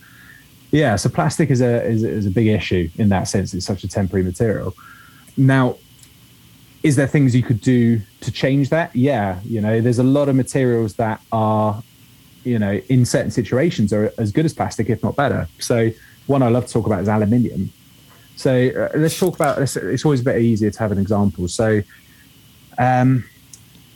yeah, 0.71 0.95
so 0.95 1.09
plastic 1.09 1.51
is 1.51 1.61
a 1.61 1.83
is, 1.85 2.03
is 2.03 2.25
a 2.25 2.31
big 2.31 2.47
issue 2.47 2.89
in 2.95 3.09
that 3.09 3.25
sense. 3.25 3.53
It's 3.53 3.65
such 3.65 3.83
a 3.83 3.87
temporary 3.87 4.23
material. 4.23 4.73
Now, 5.37 5.75
is 6.83 6.95
there 6.95 7.07
things 7.07 7.35
you 7.35 7.43
could 7.43 7.61
do 7.61 8.01
to 8.21 8.31
change 8.31 8.69
that? 8.69 8.95
Yeah, 8.95 9.39
you 9.43 9.61
know, 9.61 9.81
there's 9.81 9.99
a 9.99 10.03
lot 10.03 10.29
of 10.29 10.35
materials 10.35 10.95
that 10.95 11.21
are, 11.31 11.83
you 12.43 12.59
know, 12.59 12.73
in 12.89 13.05
certain 13.05 13.31
situations 13.31 13.93
are 13.93 14.11
as 14.17 14.31
good 14.31 14.45
as 14.45 14.53
plastic, 14.53 14.89
if 14.89 15.03
not 15.03 15.15
better. 15.15 15.47
So 15.59 15.91
one 16.27 16.41
I 16.41 16.49
love 16.49 16.65
to 16.67 16.73
talk 16.73 16.85
about 16.85 17.01
is 17.01 17.07
aluminium. 17.07 17.71
So 18.35 18.69
uh, 18.69 18.97
let's 18.97 19.19
talk 19.19 19.35
about. 19.35 19.59
It's 19.59 20.05
always 20.05 20.21
a 20.21 20.23
bit 20.23 20.41
easier 20.41 20.71
to 20.71 20.79
have 20.79 20.91
an 20.91 20.97
example. 20.97 21.47
So, 21.47 21.81
um, 22.77 23.23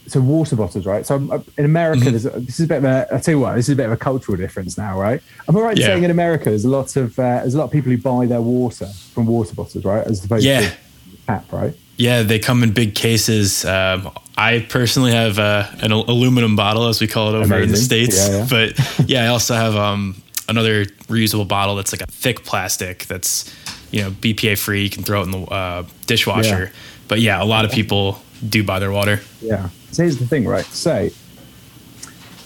so 0.07 0.21
water 0.21 0.55
bottles, 0.55 0.85
right? 0.85 1.05
So 1.05 1.15
uh, 1.31 1.39
in 1.57 1.65
America, 1.65 2.05
mm-hmm. 2.05 2.45
this 2.45 2.59
is 2.59 2.65
a 2.65 2.67
bit 2.67 2.77
of 2.77 2.83
a. 2.83 3.07
I 3.11 3.17
tell 3.17 3.33
you 3.33 3.39
what, 3.39 3.55
this 3.55 3.67
is 3.67 3.73
a 3.73 3.75
bit 3.75 3.87
of 3.87 3.91
a 3.91 3.97
cultural 3.97 4.37
difference 4.37 4.77
now, 4.77 4.99
right? 4.99 5.21
Am 5.47 5.57
I 5.57 5.61
right 5.61 5.77
yeah. 5.77 5.87
saying 5.87 6.03
in 6.03 6.11
America 6.11 6.45
there's 6.45 6.65
a 6.65 6.69
lot 6.69 6.95
of 6.95 7.17
uh, 7.17 7.39
there's 7.39 7.55
a 7.55 7.57
lot 7.57 7.65
of 7.65 7.71
people 7.71 7.91
who 7.91 7.97
buy 7.97 8.27
their 8.27 8.41
water 8.41 8.87
from 9.13 9.25
water 9.25 9.55
bottles, 9.55 9.83
right? 9.83 10.05
As 10.05 10.23
opposed 10.23 10.45
yeah. 10.45 10.61
to 10.61 10.77
tap, 11.25 11.51
right? 11.51 11.73
Yeah, 11.97 12.23
they 12.23 12.39
come 12.39 12.61
in 12.61 12.71
big 12.71 12.93
cases. 12.93 13.65
Um, 13.65 14.11
I 14.37 14.65
personally 14.67 15.11
have 15.11 15.39
uh, 15.39 15.67
an 15.79 15.91
aluminum 15.91 16.55
bottle, 16.55 16.87
as 16.87 16.99
we 16.99 17.07
call 17.07 17.33
it 17.33 17.37
over 17.37 17.55
Amazing. 17.55 17.63
in 17.63 17.71
the 17.71 17.77
states. 17.77 18.17
Yeah, 18.17 18.37
yeah. 18.37 18.47
But 18.49 18.99
yeah, 19.09 19.23
I 19.23 19.27
also 19.27 19.55
have 19.55 19.75
um, 19.75 20.21
another 20.49 20.85
reusable 21.07 21.47
bottle 21.47 21.75
that's 21.75 21.93
like 21.93 22.01
a 22.01 22.11
thick 22.11 22.43
plastic 22.43 23.05
that's 23.05 23.53
you 23.91 24.01
know 24.01 24.11
BPA 24.11 24.57
free. 24.57 24.83
You 24.83 24.89
can 24.89 25.03
throw 25.03 25.21
it 25.21 25.23
in 25.23 25.31
the 25.31 25.41
uh, 25.43 25.85
dishwasher. 26.05 26.71
But 27.07 27.21
yeah, 27.21 27.41
a 27.41 27.45
lot 27.45 27.65
of 27.65 27.71
people 27.71 28.19
do 28.47 28.63
buy 28.63 28.79
their 28.79 28.91
water. 28.91 29.21
Yeah. 29.41 29.69
So 29.91 30.03
here's 30.03 30.17
the 30.17 30.27
thing, 30.27 30.45
right? 30.45 30.65
So 30.65 31.09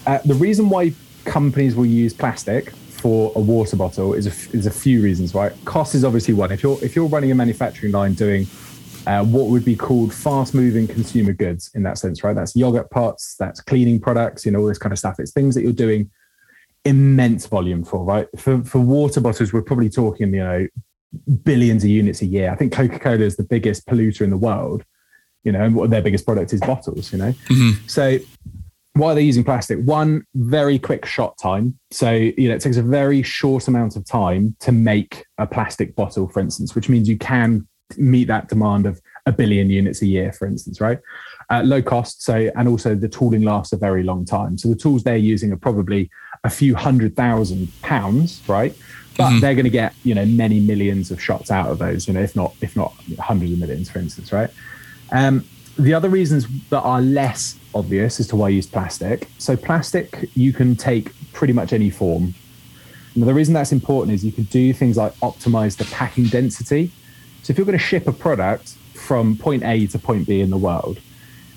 uh, 0.06 0.19
the 0.25 0.36
reason 0.36 0.69
why 0.69 0.93
companies 1.25 1.75
will 1.75 1.86
use 1.86 2.13
plastic 2.13 2.71
for 2.71 3.32
a 3.36 3.39
water 3.39 3.78
bottle 3.78 4.13
is 4.13 4.28
a, 4.28 4.56
is 4.56 4.65
a 4.65 4.71
few 4.71 5.02
reasons, 5.02 5.34
right? 5.34 5.54
Cost 5.65 5.95
is 5.95 6.04
obviously 6.04 6.34
one. 6.34 6.52
If 6.52 6.62
you're 6.62 6.78
if 6.84 6.95
you're 6.95 7.08
running 7.08 7.32
a 7.32 7.36
manufacturing 7.36 7.93
line 7.93 8.13
doing 8.13 8.45
uh, 9.08 9.24
what 9.24 9.48
would 9.48 9.66
be 9.66 9.76
called 9.76 10.14
fast 10.14 10.54
moving 10.54 10.88
consumer 10.88 11.34
goods 11.34 11.72
in 11.76 11.84
that 11.84 11.98
sense, 11.98 12.24
right? 12.24 12.36
That's 12.36 12.56
yogurt 12.56 12.90
pots, 12.90 13.36
that's 13.38 13.62
cleaning 13.62 14.00
products, 14.00 14.46
you 14.46 14.52
know, 14.52 14.60
all 14.60 14.68
this 14.68 14.78
kind 14.78 14.94
of 14.94 15.00
stuff. 15.00 15.20
It's 15.20 15.32
things 15.32 15.56
that 15.56 15.62
you're 15.62 15.72
doing 15.74 16.10
immense 16.86 17.46
volume 17.46 17.84
for, 17.84 18.04
right? 18.04 18.28
For, 18.38 18.64
for 18.64 18.80
water 18.80 19.22
bottles, 19.22 19.54
we're 19.54 19.62
probably 19.62 19.90
talking, 19.90 20.34
you 20.34 20.44
know, 20.44 20.68
billions 21.44 21.84
of 21.84 21.90
units 21.90 22.22
a 22.22 22.26
year. 22.26 22.52
I 22.52 22.56
think 22.56 22.74
Coca 22.74 23.00
Cola 23.00 23.22
is 23.22 23.36
the 23.36 23.44
biggest 23.44 23.88
polluter 23.88 24.22
in 24.22 24.30
the 24.30 24.38
world, 24.38 24.84
you 25.44 25.52
know, 25.52 25.64
and 25.64 25.76
what 25.76 25.90
their 25.90 26.02
biggest 26.02 26.26
product 26.26 26.54
is 26.54 26.62
bottles, 26.62 27.12
you 27.12 27.18
know. 27.18 27.32
Mm-hmm. 27.32 27.88
So 27.88 28.20
why 28.94 29.12
are 29.12 29.16
they 29.16 29.22
using 29.22 29.44
plastic? 29.44 29.80
One, 29.80 30.26
very 30.36 30.78
quick 30.78 31.06
shot 31.06 31.38
time. 31.38 31.80
So, 31.92 32.12
you 32.12 32.50
know, 32.50 32.56
it 32.56 32.62
takes 32.62 32.78
a 32.78 32.84
very 32.84 33.24
short 33.24 33.68
amount 33.68 33.96
of 33.96 34.06
time 34.06 34.56
to 34.60 34.72
make 34.72 35.26
a 35.38 35.48
plastic 35.48 35.96
bottle, 35.96 36.28
for 36.28 36.42
instance, 36.42 36.76
which 36.76 36.90
means 36.90 37.08
you 37.08 37.18
can 37.18 37.68
meet 37.97 38.25
that 38.25 38.47
demand 38.49 38.86
of 38.86 39.02
a 39.25 39.32
billion 39.32 39.69
units 39.69 40.02
a 40.02 40.06
year, 40.06 40.32
for 40.32 40.47
instance, 40.47 40.82
right? 40.82 40.99
Uh, 41.49 41.62
low 41.63 41.82
cost. 41.82 42.23
So, 42.23 42.52
and 42.56 42.67
also 42.67 42.95
the 42.95 43.10
tooling 43.10 43.43
lasts 43.43 43.73
a 43.73 43.78
very 43.78 44.04
long 44.04 44.25
time. 44.25 44.58
So 44.58 44.69
the 44.69 44.75
tools 44.75 45.04
they're 45.04 45.17
using 45.17 45.52
are 45.52 45.58
probably 45.58 46.10
a 46.43 46.49
few 46.49 46.75
hundred 46.75 47.15
thousand 47.15 47.71
pounds, 47.82 48.41
right? 48.47 48.75
But 49.17 49.30
mm-hmm. 49.30 49.39
they're 49.39 49.56
going 49.56 49.65
to 49.65 49.71
get, 49.71 49.93
you 50.04 50.15
know, 50.15 50.25
many 50.25 50.60
millions 50.60 51.12
of 51.12 51.21
shots 51.21 51.52
out 51.52 51.67
of 51.69 51.78
those, 51.80 52.08
you 52.08 52.13
know, 52.13 52.21
if 52.21 52.36
not, 52.36 52.54
if 52.62 52.75
not 52.75 52.93
hundreds 53.19 53.52
of 53.52 53.60
millions, 53.60 53.89
for 53.89 53.99
instance, 53.99 54.32
right? 54.32 54.49
Um, 55.12 55.45
the 55.78 55.93
other 55.93 56.10
reasons 56.10 56.45
that 56.69 56.82
are 56.82 57.02
less 57.02 57.58
obvious 57.73 58.19
as 58.19 58.28
to 58.28 58.36
why 58.36 58.47
I 58.47 58.49
use 58.49 58.67
plastic. 58.67 59.28
So 59.38 59.56
plastic 59.56 60.30
you 60.36 60.54
can 60.54 60.75
take 60.75 61.12
pretty 61.34 61.54
much 61.54 61.73
any 61.73 61.89
form. 61.89 62.34
Now, 63.15 63.25
the 63.25 63.34
reason 63.34 63.54
that's 63.54 63.71
important 63.71 64.13
is 64.13 64.23
you 64.23 64.32
can 64.32 64.43
do 64.45 64.73
things 64.73 64.97
like 64.97 65.13
optimize 65.15 65.78
the 65.78 65.86
packing 65.86 66.25
density. 66.25 66.91
So 67.43 67.52
if 67.52 67.58
you're 67.58 67.65
going 67.65 67.78
to 67.78 67.84
ship 67.84 68.08
a 68.08 68.12
product 68.12 68.75
from 68.93 69.38
point 69.38 69.63
A 69.63 69.88
to 69.88 69.99
point 69.99 70.28
B 70.28 70.41
in 70.41 70.49
the 70.49 70.58
world, 70.58 70.99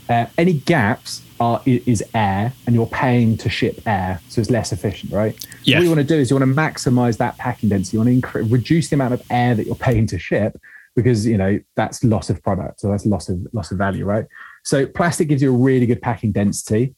uh, 0.08 0.26
any 0.36 0.54
gaps 0.54 1.22
are 1.40 1.60
is 1.66 2.02
air, 2.14 2.52
and 2.66 2.74
you're 2.74 2.86
paying 2.86 3.36
to 3.38 3.48
ship 3.48 3.80
air, 3.86 4.20
so 4.28 4.40
it's 4.40 4.50
less 4.50 4.72
efficient, 4.72 5.12
right? 5.12 5.34
Yeah. 5.64 5.78
what 5.78 5.84
you 5.84 5.90
want 5.90 6.00
to 6.00 6.04
do 6.04 6.16
is 6.16 6.30
you 6.30 6.36
want 6.36 6.48
to 6.48 6.54
maximize 6.54 7.16
that 7.18 7.36
packing 7.38 7.68
density. 7.68 7.96
You 7.96 8.04
want 8.04 8.22
to 8.22 8.28
incre- 8.28 8.52
reduce 8.52 8.90
the 8.90 8.94
amount 8.94 9.14
of 9.14 9.22
air 9.30 9.54
that 9.54 9.66
you're 9.66 9.74
paying 9.74 10.06
to 10.08 10.18
ship 10.18 10.60
because 10.94 11.26
you 11.26 11.38
know 11.38 11.58
that's 11.74 12.04
loss 12.04 12.30
of 12.30 12.42
product, 12.42 12.80
so 12.80 12.90
that's 12.90 13.06
loss 13.06 13.28
of 13.28 13.46
loss 13.52 13.70
of 13.72 13.78
value, 13.78 14.04
right? 14.04 14.26
So 14.64 14.86
plastic 14.86 15.28
gives 15.28 15.42
you 15.42 15.52
a 15.52 15.56
really 15.56 15.86
good 15.86 16.02
packing 16.02 16.32
density. 16.32 16.94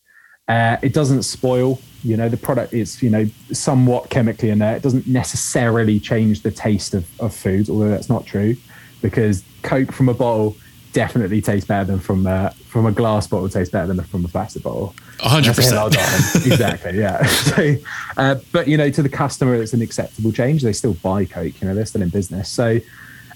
Uh, 0.47 0.77
it 0.83 0.93
doesn't 0.93 1.23
spoil. 1.23 1.81
You 2.03 2.19
know, 2.19 2.29
the 2.29 2.37
product 2.37 2.75
is, 2.75 3.03
you 3.03 3.09
know, 3.09 3.27
somewhat 3.53 4.11
chemically 4.11 4.51
in 4.51 4.59
there. 4.59 4.77
It 4.77 4.83
doesn't 4.83 5.07
necessarily 5.07 5.99
change 5.99 6.43
the 6.43 6.51
taste 6.51 6.93
of, 6.93 7.09
of 7.19 7.35
food, 7.35 7.71
although 7.71 7.89
that's 7.89 8.11
not 8.11 8.27
true, 8.27 8.57
because 9.05 9.45
Coke 9.63 9.93
from 9.93 10.09
a 10.09 10.15
bottle 10.15 10.57
definitely 10.95 11.43
tastes 11.43 11.69
better 11.69 11.85
than 11.85 11.99
from 11.99 12.27
a, 12.27 12.53
from 12.69 12.87
a 12.87 12.93
glass 12.93 13.27
bottle 13.27 13.51
tastes 13.51 13.71
better 13.71 13.87
than 13.93 14.03
from 14.03 14.25
a 14.25 14.29
plastic 14.29 14.63
bottle. 14.63 14.95
hundred 15.21 15.55
percent. 15.55 15.95
Exactly. 16.47 16.99
Yeah. 16.99 17.23
So, 17.27 17.75
uh, 18.17 18.37
but 18.51 18.67
you 18.67 18.79
know, 18.79 18.89
to 18.89 19.03
the 19.03 19.11
customer, 19.11 19.57
it's 19.57 19.75
an 19.75 19.83
acceptable 19.83 20.33
change. 20.33 20.63
They 20.63 20.73
still 20.73 20.95
buy 20.95 21.27
Coke. 21.27 21.61
You 21.61 21.69
know, 21.69 21.75
they're 21.75 21.85
still 21.85 22.01
in 22.01 22.09
business. 22.09 22.49
So, 22.49 22.81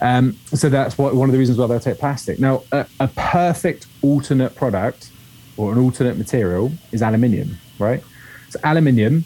um, 0.00 0.38
so 0.46 0.70
that's 0.70 0.96
what, 0.96 1.14
one 1.14 1.28
of 1.28 1.34
the 1.34 1.38
reasons 1.38 1.58
why 1.58 1.66
they'll 1.66 1.80
take 1.80 1.98
plastic. 1.98 2.40
Now, 2.40 2.62
a, 2.72 2.86
a, 3.00 3.08
perfect 3.08 3.88
alternate 4.00 4.54
product 4.54 5.10
or 5.58 5.72
an 5.72 5.78
alternate 5.78 6.16
material 6.16 6.72
is 6.92 7.02
aluminium, 7.02 7.58
right? 7.78 8.02
So 8.48 8.58
aluminium 8.64 9.24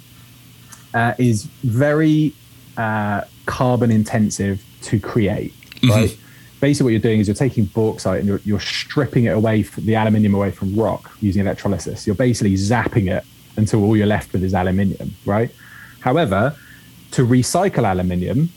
uh, 0.92 1.14
is 1.18 1.44
very 1.62 2.34
uh, 2.76 3.22
carbon 3.46 3.92
intensive 3.92 4.64
to 4.82 4.98
create, 4.98 5.52
mm-hmm. 5.76 6.21
Basically, 6.62 6.84
what 6.84 6.90
you're 6.90 7.00
doing 7.00 7.18
is 7.18 7.26
you're 7.26 7.34
taking 7.34 7.64
bauxite 7.64 8.20
and 8.20 8.28
you're, 8.28 8.40
you're 8.44 8.60
stripping 8.60 9.24
it 9.24 9.30
away 9.30 9.64
from 9.64 9.84
the 9.84 9.96
aluminium 9.96 10.32
away 10.32 10.52
from 10.52 10.72
rock 10.76 11.10
using 11.20 11.42
electrolysis. 11.42 12.06
You're 12.06 12.14
basically 12.14 12.54
zapping 12.54 13.10
it 13.10 13.24
until 13.56 13.82
all 13.82 13.96
you're 13.96 14.06
left 14.06 14.32
with 14.32 14.44
is 14.44 14.54
aluminium, 14.54 15.12
right? 15.26 15.50
However, 15.98 16.54
to 17.10 17.26
recycle 17.26 17.84
aluminium, 17.84 18.50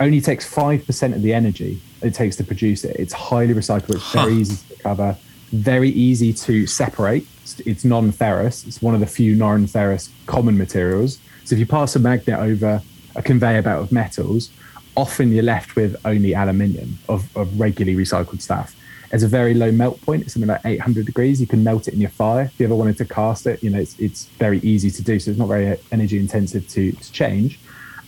only 0.00 0.20
takes 0.20 0.52
5% 0.52 1.14
of 1.14 1.22
the 1.22 1.32
energy 1.32 1.80
it 2.02 2.12
takes 2.12 2.34
to 2.36 2.44
produce 2.44 2.82
it. 2.82 2.96
It's 2.98 3.12
highly 3.12 3.54
recyclable. 3.54 3.94
It's 3.94 4.12
very 4.12 4.32
huh. 4.32 4.40
easy 4.40 4.56
to 4.56 4.74
recover, 4.74 5.16
very 5.52 5.90
easy 5.90 6.32
to 6.32 6.66
separate. 6.66 7.24
It's 7.64 7.84
non 7.84 8.10
ferrous. 8.10 8.66
It's 8.66 8.82
one 8.82 8.94
of 8.94 9.00
the 9.00 9.06
few 9.06 9.36
non 9.36 9.68
ferrous 9.68 10.10
common 10.26 10.58
materials. 10.58 11.20
So 11.44 11.54
if 11.54 11.60
you 11.60 11.66
pass 11.66 11.94
a 11.94 12.00
magnet 12.00 12.40
over 12.40 12.82
a 13.14 13.22
conveyor 13.22 13.62
belt 13.62 13.84
of 13.84 13.92
metals, 13.92 14.50
often 14.96 15.32
you're 15.32 15.42
left 15.42 15.76
with 15.76 15.96
only 16.04 16.34
aluminium 16.34 16.98
of, 17.08 17.34
of 17.36 17.58
regularly 17.58 17.96
recycled 17.96 18.40
stuff. 18.40 18.76
It's 19.12 19.22
a 19.22 19.28
very 19.28 19.52
low 19.52 19.70
melt 19.70 20.00
point. 20.02 20.22
It's 20.22 20.32
something 20.32 20.48
like 20.48 20.62
800 20.64 21.04
degrees. 21.04 21.40
You 21.40 21.46
can 21.46 21.62
melt 21.62 21.86
it 21.86 21.94
in 21.94 22.00
your 22.00 22.10
fire. 22.10 22.44
If 22.44 22.58
you 22.58 22.66
ever 22.66 22.74
wanted 22.74 22.96
to 22.98 23.04
cast 23.04 23.46
it, 23.46 23.62
you 23.62 23.68
know, 23.68 23.78
it's, 23.78 23.98
it's 23.98 24.26
very 24.38 24.58
easy 24.60 24.90
to 24.90 25.02
do. 25.02 25.18
So 25.18 25.30
it's 25.30 25.38
not 25.38 25.48
very 25.48 25.76
energy 25.90 26.18
intensive 26.18 26.66
to, 26.70 26.92
to 26.92 27.12
change. 27.12 27.60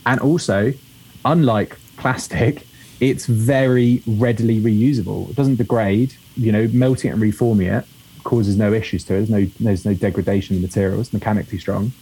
And 0.07 0.19
also, 0.19 0.73
unlike 1.23 1.77
plastic, 1.97 2.65
it's 2.99 3.27
very 3.27 4.01
readily 4.07 4.59
reusable. 4.59 5.29
It 5.29 5.35
doesn't 5.35 5.57
degrade. 5.57 6.15
You 6.37 6.51
know, 6.51 6.67
melting 6.73 7.11
it 7.11 7.13
and 7.13 7.21
reforming 7.21 7.67
it 7.67 7.85
causes 8.25 8.57
no 8.57 8.73
issues 8.73 9.05
to 9.05 9.13
it. 9.13 9.17
There's 9.17 9.29
no 9.29 9.45
there's 9.61 9.85
no 9.85 9.93
degradation 9.93 10.57
in 10.57 10.61
the 10.61 10.67
material. 10.67 10.99
It's 10.99 11.13
mechanically 11.13 11.59
strong. 11.59 11.93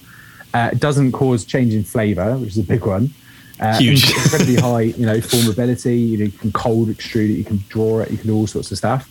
Uh, 0.54 0.70
it 0.72 0.80
doesn't 0.80 1.12
cause 1.12 1.46
change 1.46 1.74
in 1.74 1.84
flavor, 1.84 2.38
which 2.38 2.52
is 2.52 2.58
a 2.58 2.64
big 2.64 2.86
one. 2.86 3.14
Uh, 3.60 3.78
Huge. 3.78 4.10
incredibly 4.10 4.56
high, 4.56 4.82
you 4.82 5.06
know, 5.06 5.18
formability. 5.18 6.10
You, 6.10 6.18
know, 6.18 6.26
you 6.26 6.32
can 6.32 6.52
cold 6.52 6.90
extrude 6.90 7.30
it. 7.30 7.38
You 7.38 7.44
can 7.44 7.64
draw 7.70 8.00
it. 8.00 8.12
You 8.12 8.18
can 8.18 8.28
do 8.28 8.36
all 8.36 8.48
sorts 8.48 8.72
of 8.72 8.78
stuff. 8.78 9.10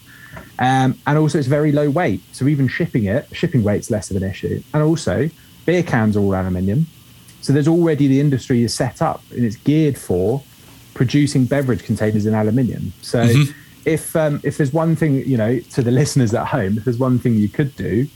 Um, 0.59 0.98
and 1.07 1.18
also, 1.18 1.38
it's 1.38 1.48
very 1.48 1.72
low 1.72 1.90
weight. 1.90 2.22
So 2.33 2.46
even 2.46 2.68
shipping 2.68 3.05
it, 3.05 3.28
shipping 3.33 3.62
weight's 3.62 3.90
less 3.90 4.11
of 4.11 4.16
an 4.16 4.22
issue. 4.22 4.62
And 4.74 4.83
also, 4.83 5.31
beer 5.66 5.83
cans 5.83 6.16
are 6.16 6.20
all 6.20 6.35
aluminium. 6.35 6.87
So 7.40 7.52
there's 7.52 7.68
already 7.68 8.07
the 8.07 8.20
industry 8.20 8.62
is 8.62 8.72
set 8.72 9.02
up 9.02 9.22
and 9.33 9.44
it's 9.44 9.57
geared 9.57 9.98
for 9.98 10.42
producing 10.94 11.44
beverage 11.44 11.85
containers 11.85 12.26
in 12.26 12.35
aluminium. 12.35 12.92
So 13.02 13.24
mm-hmm. 13.26 13.59
if 13.85 14.14
um, 14.14 14.40
if 14.44 14.57
there's 14.59 14.72
one 14.72 14.94
thing 14.94 15.16
you 15.26 15.37
know 15.37 15.59
to 15.59 15.83
the 15.83 15.90
listeners 16.00 16.33
at 16.35 16.46
home, 16.46 16.78
if 16.78 16.85
there's 16.85 16.98
one 16.98 17.18
thing 17.18 17.35
you 17.35 17.48
could 17.48 17.74
do 17.76 18.07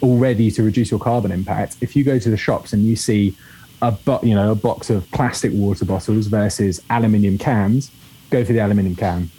already 0.00 0.50
to 0.52 0.62
reduce 0.62 0.90
your 0.90 1.00
carbon 1.00 1.32
impact, 1.32 1.76
if 1.80 1.96
you 1.96 2.04
go 2.04 2.18
to 2.18 2.30
the 2.30 2.36
shops 2.36 2.72
and 2.72 2.84
you 2.84 2.94
see 2.94 3.36
a 3.82 3.92
bo- 3.92 4.20
you 4.22 4.34
know 4.34 4.52
a 4.52 4.54
box 4.54 4.90
of 4.90 5.10
plastic 5.10 5.52
water 5.52 5.84
bottles 5.84 6.26
versus 6.26 6.82
aluminium 6.90 7.38
cans, 7.38 7.90
go 8.30 8.44
for 8.44 8.52
the 8.52 8.60
aluminium 8.60 8.96
can. 8.96 9.30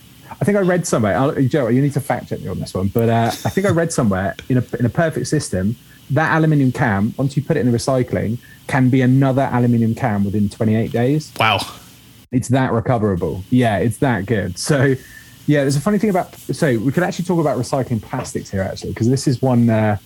I 0.42 0.46
think 0.46 0.58
I 0.58 0.62
read 0.62 0.88
somewhere. 0.88 1.18
I'll, 1.18 1.34
Joe, 1.44 1.68
you 1.68 1.82
need 1.82 1.94
to 1.94 2.00
fact 2.00 2.30
check 2.30 2.40
me 2.42 2.48
on 2.48 2.60
this 2.60 2.74
one, 2.74 2.88
but 2.88 3.10
uh, 3.10 3.28
I 3.28 3.50
think 3.50 3.68
I 3.68 3.72
read 3.72 3.92
somewhere 3.92 4.36
in 4.48 4.58
a 4.58 4.64
in 4.78 4.86
a 4.86 4.90
perfect 4.90 5.28
system 5.28 5.76
that 6.12 6.36
aluminium 6.36 6.72
can, 6.72 7.14
once 7.18 7.38
you 7.38 7.44
put 7.44 7.58
it 7.58 7.62
in 7.62 7.72
the 7.72 7.78
recycling, 7.78 8.38
can 8.68 8.90
be 8.90 9.02
another 9.02 9.50
aluminium 9.52 9.96
can 9.96 10.24
within 10.24 10.50
28 10.50 10.92
days. 10.92 11.32
Wow. 11.40 11.60
It's 12.32 12.48
that 12.50 12.72
recoverable. 12.72 13.44
Yeah, 13.50 13.78
it's 13.78 13.98
that 13.98 14.26
good. 14.26 14.58
So, 14.58 14.96
yeah, 15.48 15.62
there's 15.62 15.76
a 15.76 15.82
funny 15.82 15.98
thing 15.98 16.10
about. 16.10 16.36
So 16.36 16.78
we 16.80 16.92
could 16.92 17.04
actually 17.04 17.26
talk 17.26 17.40
about 17.40 17.58
recycling 17.58 18.02
plastics 18.02 18.50
here, 18.50 18.62
actually, 18.62 18.92
because 18.92 19.10
this 19.10 19.28
is 19.28 19.42
one. 19.42 19.70
Uh, 19.70 19.98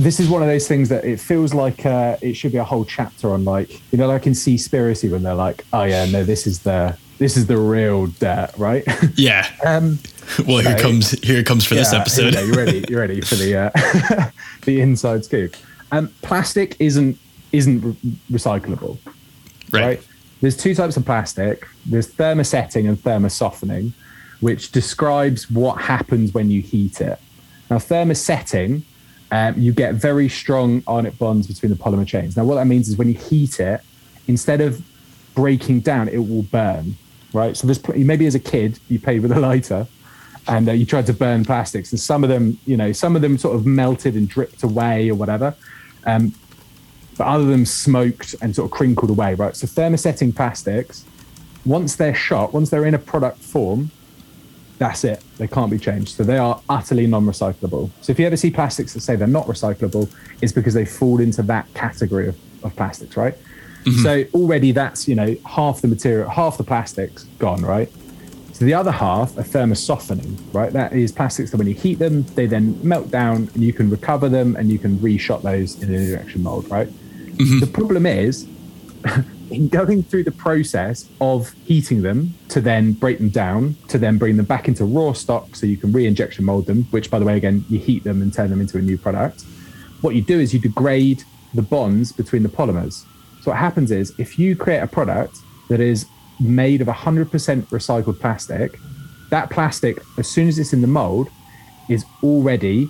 this 0.00 0.18
is 0.18 0.30
one 0.30 0.40
of 0.40 0.48
those 0.48 0.66
things 0.66 0.88
that 0.88 1.04
it 1.04 1.20
feels 1.20 1.52
like 1.52 1.84
uh, 1.84 2.16
it 2.22 2.32
should 2.32 2.52
be 2.52 2.58
a 2.58 2.64
whole 2.64 2.86
chapter 2.86 3.30
on, 3.32 3.44
like 3.44 3.70
you 3.92 3.98
know, 3.98 4.08
like 4.08 4.26
in 4.26 4.32
Seaspiracy 4.32 5.10
when 5.10 5.22
they're 5.22 5.34
like, 5.34 5.64
"Oh 5.74 5.84
yeah, 5.84 6.06
no, 6.06 6.24
this 6.24 6.46
is 6.46 6.60
the 6.60 6.96
this 7.18 7.36
is 7.36 7.46
the 7.46 7.58
real 7.58 8.06
dirt, 8.06 8.50
right?" 8.56 8.82
Yeah. 9.16 9.46
um, 9.66 9.98
well, 10.46 10.58
here 10.58 10.78
so, 10.78 10.82
comes 10.82 11.10
here 11.20 11.42
comes 11.42 11.66
for 11.66 11.74
yeah, 11.74 11.82
this 11.82 11.92
episode. 11.92 12.34
you 12.34 12.54
ready? 12.54 12.84
You 12.88 12.98
ready 12.98 13.20
for 13.20 13.34
the 13.34 13.56
uh, 13.56 14.30
the 14.62 14.80
inside 14.80 15.24
scoop? 15.26 15.54
Um, 15.92 16.08
plastic 16.22 16.76
isn't 16.78 17.18
isn't 17.52 17.80
re- 17.82 17.96
recyclable, 18.32 18.96
right? 19.70 19.82
right? 19.82 20.06
There's 20.40 20.56
two 20.56 20.74
types 20.74 20.96
of 20.96 21.04
plastic. 21.04 21.66
There's 21.84 22.10
thermosetting 22.10 22.88
and 22.88 22.96
thermosoftening, 22.96 23.92
which 24.40 24.72
describes 24.72 25.50
what 25.50 25.82
happens 25.82 26.32
when 26.32 26.50
you 26.50 26.62
heat 26.62 27.02
it. 27.02 27.18
Now, 27.68 27.76
thermosetting, 27.76 28.82
um, 29.30 29.58
you 29.58 29.72
get 29.72 29.94
very 29.94 30.28
strong 30.28 30.82
ionic 30.88 31.16
bonds 31.18 31.46
between 31.46 31.70
the 31.70 31.76
polymer 31.76 32.06
chains. 32.06 32.36
Now, 32.36 32.44
what 32.44 32.56
that 32.56 32.66
means 32.66 32.88
is 32.88 32.96
when 32.96 33.08
you 33.08 33.14
heat 33.14 33.60
it, 33.60 33.80
instead 34.26 34.60
of 34.60 34.82
breaking 35.34 35.80
down, 35.80 36.08
it 36.08 36.18
will 36.18 36.42
burn, 36.42 36.96
right? 37.32 37.56
So 37.56 37.66
there's 37.66 37.86
maybe 37.88 38.26
as 38.26 38.34
a 38.34 38.40
kid 38.40 38.78
you 38.88 38.98
played 38.98 39.22
with 39.22 39.32
a 39.32 39.40
lighter 39.40 39.86
and 40.48 40.68
uh, 40.68 40.72
you 40.72 40.86
tried 40.86 41.06
to 41.06 41.12
burn 41.12 41.44
plastics, 41.44 41.92
and 41.92 42.00
some 42.00 42.24
of 42.24 42.30
them, 42.30 42.58
you 42.66 42.76
know, 42.76 42.92
some 42.92 43.14
of 43.14 43.22
them 43.22 43.38
sort 43.38 43.54
of 43.54 43.66
melted 43.66 44.14
and 44.14 44.28
dripped 44.28 44.62
away 44.62 45.08
or 45.08 45.14
whatever. 45.14 45.54
Um, 46.06 46.34
but 47.16 47.26
other 47.26 47.44
than 47.44 47.66
smoked 47.66 48.34
and 48.40 48.56
sort 48.56 48.64
of 48.64 48.70
crinkled 48.70 49.10
away, 49.10 49.34
right? 49.34 49.54
So 49.54 49.66
thermosetting 49.66 50.34
plastics, 50.34 51.04
once 51.64 51.96
they're 51.96 52.14
shot, 52.14 52.54
once 52.54 52.70
they're 52.70 52.86
in 52.86 52.94
a 52.94 52.98
product 52.98 53.38
form, 53.38 53.90
that's 54.80 55.04
it. 55.04 55.22
They 55.36 55.46
can't 55.46 55.70
be 55.70 55.78
changed. 55.78 56.16
So 56.16 56.24
they 56.24 56.38
are 56.38 56.58
utterly 56.70 57.06
non-recyclable. 57.06 57.90
So 58.00 58.12
if 58.12 58.18
you 58.18 58.26
ever 58.26 58.36
see 58.38 58.50
plastics 58.50 58.94
that 58.94 59.00
say 59.02 59.14
they're 59.14 59.28
not 59.28 59.46
recyclable, 59.46 60.10
it's 60.40 60.52
because 60.52 60.72
they 60.72 60.86
fall 60.86 61.20
into 61.20 61.42
that 61.42 61.72
category 61.74 62.28
of, 62.28 62.36
of 62.64 62.74
plastics, 62.76 63.14
right? 63.14 63.34
Mm-hmm. 63.84 64.02
So 64.02 64.24
already 64.32 64.72
that's, 64.72 65.06
you 65.06 65.14
know, 65.14 65.36
half 65.44 65.82
the 65.82 65.88
material, 65.88 66.30
half 66.30 66.56
the 66.56 66.64
plastics 66.64 67.24
gone, 67.38 67.60
right? 67.60 67.92
So 68.54 68.64
the 68.64 68.72
other 68.72 68.90
half 68.90 69.36
are 69.36 69.42
thermosoftening, 69.42 70.38
right? 70.54 70.72
That 70.72 70.94
is 70.94 71.12
plastics 71.12 71.50
that 71.50 71.58
when 71.58 71.66
you 71.66 71.74
heat 71.74 71.98
them, 71.98 72.22
they 72.34 72.46
then 72.46 72.80
melt 72.82 73.10
down 73.10 73.50
and 73.52 73.62
you 73.62 73.74
can 73.74 73.90
recover 73.90 74.30
them 74.30 74.56
and 74.56 74.70
you 74.70 74.78
can 74.78 74.96
reshot 75.00 75.42
those 75.42 75.82
in 75.82 75.94
an 75.94 76.00
injection 76.00 76.42
mold, 76.42 76.70
right? 76.70 76.88
The 77.36 77.70
problem 77.70 78.06
is, 78.06 78.48
going 79.70 80.02
through 80.02 80.24
the 80.24 80.32
process 80.32 81.08
of 81.20 81.52
heating 81.64 82.02
them 82.02 82.34
to 82.48 82.60
then 82.60 82.92
break 82.92 83.18
them 83.18 83.30
down, 83.30 83.76
to 83.88 83.98
then 83.98 84.18
bring 84.18 84.36
them 84.36 84.46
back 84.46 84.68
into 84.68 84.84
raw 84.84 85.12
stock 85.12 85.56
so 85.56 85.66
you 85.66 85.76
can 85.76 85.92
re 85.92 86.06
injection 86.06 86.44
mold 86.44 86.66
them, 86.66 86.84
which, 86.90 87.10
by 87.10 87.18
the 87.18 87.24
way, 87.24 87.36
again, 87.36 87.64
you 87.68 87.78
heat 87.78 88.04
them 88.04 88.22
and 88.22 88.32
turn 88.32 88.50
them 88.50 88.60
into 88.60 88.78
a 88.78 88.80
new 88.80 88.96
product. 88.96 89.42
What 90.00 90.14
you 90.14 90.22
do 90.22 90.38
is 90.38 90.54
you 90.54 90.60
degrade 90.60 91.24
the 91.54 91.62
bonds 91.62 92.12
between 92.12 92.42
the 92.42 92.48
polymers. 92.48 93.04
So, 93.42 93.50
what 93.50 93.58
happens 93.58 93.90
is 93.90 94.12
if 94.18 94.38
you 94.38 94.54
create 94.54 94.80
a 94.80 94.86
product 94.86 95.38
that 95.68 95.80
is 95.80 96.06
made 96.38 96.80
of 96.80 96.88
100% 96.88 97.28
recycled 97.28 98.20
plastic, 98.20 98.78
that 99.30 99.50
plastic, 99.50 99.98
as 100.18 100.28
soon 100.28 100.48
as 100.48 100.58
it's 100.58 100.72
in 100.72 100.80
the 100.80 100.86
mold, 100.86 101.28
is 101.88 102.04
already 102.22 102.88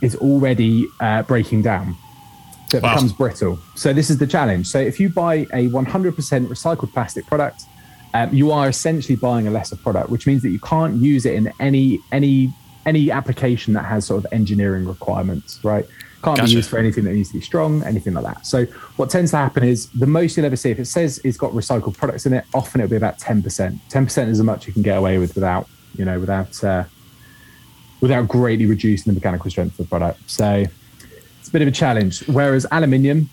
is 0.00 0.16
already 0.16 0.86
uh, 1.00 1.22
breaking 1.22 1.62
down 1.62 1.96
so 2.74 2.78
it 2.78 2.82
wow. 2.82 2.94
becomes 2.94 3.12
brittle. 3.12 3.58
So 3.76 3.92
this 3.92 4.10
is 4.10 4.18
the 4.18 4.26
challenge. 4.26 4.66
So 4.66 4.80
if 4.80 4.98
you 4.98 5.08
buy 5.08 5.46
a 5.52 5.68
100% 5.68 6.14
recycled 6.46 6.92
plastic 6.92 7.24
product, 7.26 7.62
um, 8.14 8.34
you 8.34 8.50
are 8.50 8.68
essentially 8.68 9.16
buying 9.16 9.46
a 9.46 9.50
lesser 9.50 9.76
product, 9.76 10.10
which 10.10 10.26
means 10.26 10.42
that 10.42 10.50
you 10.50 10.58
can't 10.58 10.96
use 10.96 11.24
it 11.26 11.34
in 11.34 11.52
any 11.60 12.00
any 12.12 12.52
any 12.86 13.10
application 13.10 13.72
that 13.74 13.84
has 13.84 14.04
sort 14.04 14.24
of 14.24 14.32
engineering 14.32 14.86
requirements, 14.86 15.58
right? 15.64 15.86
Can't 16.22 16.36
gotcha. 16.36 16.44
be 16.44 16.56
used 16.56 16.68
for 16.68 16.78
anything 16.78 17.04
that 17.04 17.12
needs 17.12 17.28
to 17.28 17.34
be 17.34 17.40
strong, 17.40 17.82
anything 17.84 18.12
like 18.14 18.24
that. 18.24 18.46
So 18.46 18.66
what 18.96 19.08
tends 19.08 19.30
to 19.30 19.38
happen 19.38 19.64
is 19.64 19.88
the 19.90 20.06
most 20.06 20.36
you'll 20.36 20.46
ever 20.46 20.56
see 20.56 20.70
if 20.70 20.78
it 20.78 20.86
says 20.86 21.20
it's 21.24 21.38
got 21.38 21.52
recycled 21.52 21.96
products 21.96 22.26
in 22.26 22.34
it, 22.34 22.44
often 22.52 22.80
it'll 22.80 22.90
be 22.90 22.96
about 22.96 23.18
10%. 23.18 23.42
10% 23.42 24.28
is 24.28 24.38
as 24.38 24.42
much 24.42 24.66
you 24.66 24.72
can 24.72 24.82
get 24.82 24.98
away 24.98 25.18
with 25.18 25.34
without, 25.34 25.68
you 25.96 26.04
know, 26.04 26.18
without 26.20 26.62
uh, 26.62 26.84
without 28.00 28.28
greatly 28.28 28.66
reducing 28.66 29.12
the 29.12 29.18
mechanical 29.18 29.50
strength 29.50 29.78
of 29.78 29.86
the 29.86 29.88
product. 29.88 30.20
So 30.28 30.66
bit 31.50 31.62
of 31.62 31.68
a 31.68 31.72
challenge. 31.72 32.26
Whereas 32.26 32.66
aluminium 32.70 33.30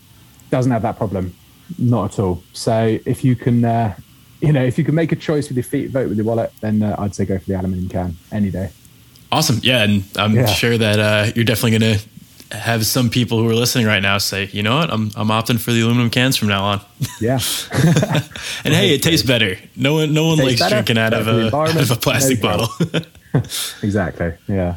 doesn't 0.50 0.72
have 0.72 0.82
that 0.82 0.96
problem, 0.96 1.34
not 1.78 2.12
at 2.12 2.18
all. 2.18 2.42
So 2.52 2.98
if 3.06 3.24
you 3.24 3.36
can, 3.36 3.64
uh, 3.64 3.96
you 4.40 4.52
know, 4.52 4.62
if 4.62 4.78
you 4.78 4.84
can 4.84 4.94
make 4.94 5.12
a 5.12 5.16
choice 5.16 5.48
with 5.48 5.56
your 5.56 5.64
feet, 5.64 5.90
vote 5.90 6.08
with 6.08 6.16
your 6.16 6.26
wallet, 6.26 6.52
then 6.60 6.82
uh, 6.82 6.96
I'd 6.98 7.14
say 7.14 7.24
go 7.24 7.38
for 7.38 7.44
the 7.44 7.54
aluminium 7.54 7.88
can 7.88 8.16
any 8.30 8.50
day. 8.50 8.70
Awesome. 9.30 9.60
Yeah, 9.62 9.82
and 9.82 10.04
I'm 10.16 10.34
yeah. 10.34 10.46
sure 10.46 10.76
that 10.76 10.98
uh, 10.98 11.32
you're 11.34 11.44
definitely 11.44 11.78
going 11.78 11.98
to 11.98 12.04
have 12.56 12.84
some 12.84 13.08
people 13.08 13.38
who 13.38 13.48
are 13.48 13.54
listening 13.54 13.86
right 13.86 14.02
now 14.02 14.18
say, 14.18 14.48
you 14.52 14.62
know 14.62 14.76
what, 14.76 14.90
I'm 14.90 15.10
I'm 15.16 15.28
opting 15.28 15.58
for 15.58 15.72
the 15.72 15.80
aluminum 15.80 16.10
cans 16.10 16.36
from 16.36 16.48
now 16.48 16.64
on. 16.64 16.80
Yeah. 17.20 17.38
and 18.64 18.74
hey, 18.74 18.94
it 18.94 19.02
tastes 19.02 19.26
better. 19.26 19.56
No 19.74 19.94
one 19.94 20.12
no 20.12 20.26
one 20.26 20.38
likes 20.38 20.60
better, 20.60 20.76
drinking 20.76 20.98
out 20.98 21.14
of 21.14 21.28
a 21.28 21.54
out 21.54 21.74
of 21.74 21.90
a 21.90 21.96
plastic 21.96 22.40
bottle. 22.40 22.68
exactly. 23.82 24.34
Yeah. 24.48 24.76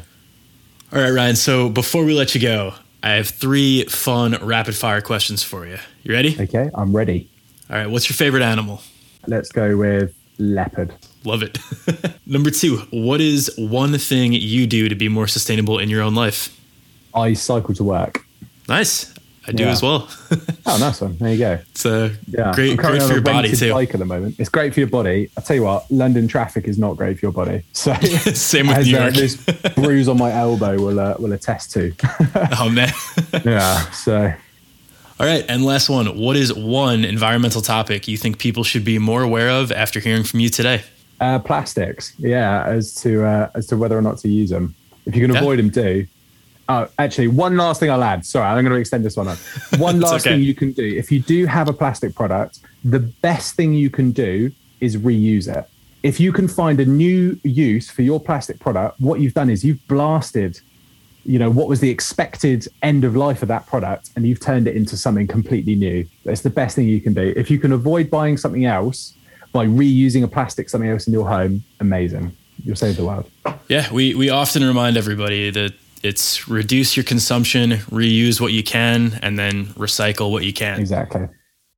All 0.92 1.00
right, 1.00 1.10
Ryan. 1.10 1.36
So 1.36 1.68
before 1.68 2.04
we 2.04 2.14
let 2.14 2.34
you 2.34 2.40
go, 2.40 2.74
I 3.02 3.10
have 3.10 3.28
three 3.28 3.84
fun 3.84 4.36
rapid 4.42 4.74
fire 4.74 5.00
questions 5.00 5.42
for 5.42 5.66
you. 5.66 5.78
You 6.02 6.12
ready? 6.12 6.36
Okay, 6.38 6.70
I'm 6.74 6.94
ready. 6.94 7.28
All 7.70 7.76
right, 7.76 7.90
what's 7.90 8.08
your 8.08 8.16
favorite 8.16 8.42
animal? 8.42 8.80
Let's 9.26 9.50
go 9.50 9.76
with 9.76 10.14
leopard. 10.38 10.94
Love 11.24 11.42
it. 11.42 11.58
Number 12.26 12.50
two, 12.50 12.78
what 12.90 13.20
is 13.20 13.52
one 13.56 13.96
thing 13.98 14.32
you 14.32 14.66
do 14.66 14.88
to 14.88 14.94
be 14.94 15.08
more 15.08 15.26
sustainable 15.26 15.78
in 15.78 15.88
your 15.88 16.02
own 16.02 16.14
life? 16.14 16.58
I 17.14 17.32
cycle 17.32 17.74
to 17.74 17.84
work. 17.84 18.24
Nice. 18.68 19.12
I 19.48 19.52
do 19.52 19.64
yeah. 19.64 19.70
as 19.70 19.82
well. 19.82 20.08
oh, 20.66 20.76
nice 20.78 21.00
one. 21.00 21.16
There 21.18 21.32
you 21.32 21.38
go. 21.38 21.58
It's 21.70 21.84
a 21.84 22.16
yeah. 22.26 22.52
great, 22.54 22.76
great 22.76 23.02
for 23.02 23.12
your 23.12 23.22
body 23.22 23.54
too. 23.54 23.72
Bike 23.72 23.94
at 23.94 23.98
the 23.98 24.06
moment. 24.06 24.36
It's 24.38 24.48
great 24.48 24.74
for 24.74 24.80
your 24.80 24.88
body. 24.88 25.30
I 25.36 25.40
tell 25.40 25.56
you 25.56 25.62
what, 25.64 25.90
London 25.90 26.26
traffic 26.26 26.66
is 26.66 26.78
not 26.78 26.96
great 26.96 27.18
for 27.18 27.26
your 27.26 27.32
body. 27.32 27.62
So 27.72 27.94
same 28.00 28.68
with 28.68 28.78
as, 28.78 28.86
New 28.86 28.96
uh, 28.96 29.00
York. 29.02 29.14
Uh, 29.14 29.16
this 29.16 29.36
bruise 29.74 30.08
on 30.08 30.18
my 30.18 30.32
elbow 30.32 30.76
will 30.76 30.98
uh, 30.98 31.14
will 31.18 31.32
attest 31.32 31.72
to. 31.72 31.94
oh 32.58 32.68
man. 32.70 32.92
yeah. 33.44 33.90
So. 33.90 34.32
All 35.18 35.26
right, 35.26 35.44
and 35.48 35.64
last 35.64 35.88
one. 35.88 36.18
What 36.18 36.36
is 36.36 36.52
one 36.52 37.04
environmental 37.04 37.62
topic 37.62 38.06
you 38.06 38.18
think 38.18 38.38
people 38.38 38.64
should 38.64 38.84
be 38.84 38.98
more 38.98 39.22
aware 39.22 39.48
of 39.48 39.72
after 39.72 40.00
hearing 40.00 40.24
from 40.24 40.40
you 40.40 40.50
today? 40.50 40.82
Uh, 41.20 41.38
plastics. 41.38 42.12
Yeah, 42.18 42.64
as 42.64 42.94
to 42.96 43.24
uh, 43.24 43.50
as 43.54 43.66
to 43.68 43.76
whether 43.76 43.96
or 43.96 44.02
not 44.02 44.18
to 44.18 44.28
use 44.28 44.50
them. 44.50 44.74
If 45.06 45.14
you 45.14 45.22
can 45.22 45.32
yeah. 45.32 45.40
avoid 45.40 45.58
them, 45.58 45.70
do. 45.70 46.06
Oh, 46.68 46.88
actually, 46.98 47.28
one 47.28 47.56
last 47.56 47.80
thing 47.80 47.90
I'll 47.90 48.02
add. 48.02 48.26
Sorry, 48.26 48.44
I'm 48.44 48.62
going 48.64 48.74
to 48.74 48.80
extend 48.80 49.04
this 49.04 49.16
one 49.16 49.28
up. 49.28 49.38
One 49.78 50.00
last 50.00 50.26
okay. 50.26 50.34
thing 50.34 50.42
you 50.42 50.54
can 50.54 50.72
do. 50.72 50.84
If 50.84 51.12
you 51.12 51.20
do 51.20 51.46
have 51.46 51.68
a 51.68 51.72
plastic 51.72 52.14
product, 52.14 52.58
the 52.84 52.98
best 52.98 53.54
thing 53.54 53.72
you 53.72 53.88
can 53.88 54.10
do 54.10 54.50
is 54.80 54.96
reuse 54.96 55.54
it. 55.54 55.68
If 56.02 56.18
you 56.20 56.32
can 56.32 56.48
find 56.48 56.80
a 56.80 56.84
new 56.84 57.38
use 57.44 57.90
for 57.90 58.02
your 58.02 58.20
plastic 58.20 58.58
product, 58.58 59.00
what 59.00 59.20
you've 59.20 59.34
done 59.34 59.50
is 59.50 59.64
you've 59.64 59.86
blasted, 59.88 60.60
you 61.24 61.38
know, 61.38 61.50
what 61.50 61.68
was 61.68 61.80
the 61.80 61.90
expected 61.90 62.66
end 62.82 63.04
of 63.04 63.16
life 63.16 63.42
of 63.42 63.48
that 63.48 63.66
product 63.66 64.10
and 64.16 64.26
you've 64.26 64.40
turned 64.40 64.68
it 64.68 64.76
into 64.76 64.96
something 64.96 65.26
completely 65.26 65.74
new. 65.74 66.06
That's 66.24 66.42
the 66.42 66.50
best 66.50 66.76
thing 66.76 66.86
you 66.88 67.00
can 67.00 67.14
do. 67.14 67.32
If 67.36 67.50
you 67.50 67.58
can 67.58 67.72
avoid 67.72 68.10
buying 68.10 68.36
something 68.36 68.64
else 68.64 69.14
by 69.52 69.66
reusing 69.66 70.22
a 70.22 70.28
plastic 70.28 70.68
something 70.68 70.90
else 70.90 71.06
in 71.06 71.12
your 71.12 71.26
home, 71.26 71.64
amazing. 71.80 72.36
You'll 72.64 72.76
save 72.76 72.96
the 72.96 73.04
world. 73.04 73.30
Yeah, 73.68 73.92
we, 73.92 74.14
we 74.14 74.30
often 74.30 74.64
remind 74.64 74.96
everybody 74.96 75.50
that 75.50 75.74
it's 76.06 76.48
reduce 76.48 76.96
your 76.96 77.04
consumption, 77.04 77.72
reuse 77.90 78.40
what 78.40 78.52
you 78.52 78.62
can, 78.62 79.18
and 79.22 79.38
then 79.38 79.66
recycle 79.74 80.30
what 80.30 80.44
you 80.44 80.52
can. 80.52 80.80
Exactly. 80.80 81.28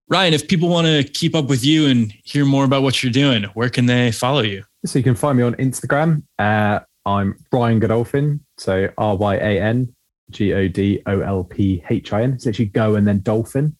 Ryan, 0.08 0.34
if 0.34 0.48
people 0.48 0.68
want 0.68 0.86
to 0.86 1.04
keep 1.04 1.34
up 1.34 1.46
with 1.46 1.64
you 1.64 1.86
and 1.86 2.12
hear 2.24 2.44
more 2.44 2.64
about 2.64 2.82
what 2.82 3.02
you're 3.02 3.12
doing, 3.12 3.44
where 3.54 3.68
can 3.68 3.86
they 3.86 4.10
follow 4.12 4.40
you? 4.40 4.64
So 4.86 4.98
you 4.98 5.02
can 5.02 5.14
find 5.14 5.36
me 5.36 5.44
on 5.44 5.54
Instagram. 5.56 6.22
Uh, 6.38 6.80
I'm 7.04 7.38
Ryan 7.52 7.78
Godolphin. 7.78 8.40
So 8.56 8.88
R 8.96 9.16
Y 9.16 9.36
A 9.36 9.60
N 9.60 9.94
G 10.30 10.54
O 10.54 10.68
D 10.68 11.02
O 11.06 11.20
L 11.20 11.44
P 11.44 11.82
H 11.90 12.12
I 12.12 12.22
N. 12.22 12.34
It's 12.34 12.46
actually 12.46 12.66
go 12.66 12.94
and 12.94 13.06
then 13.06 13.20
dolphin. 13.20 13.76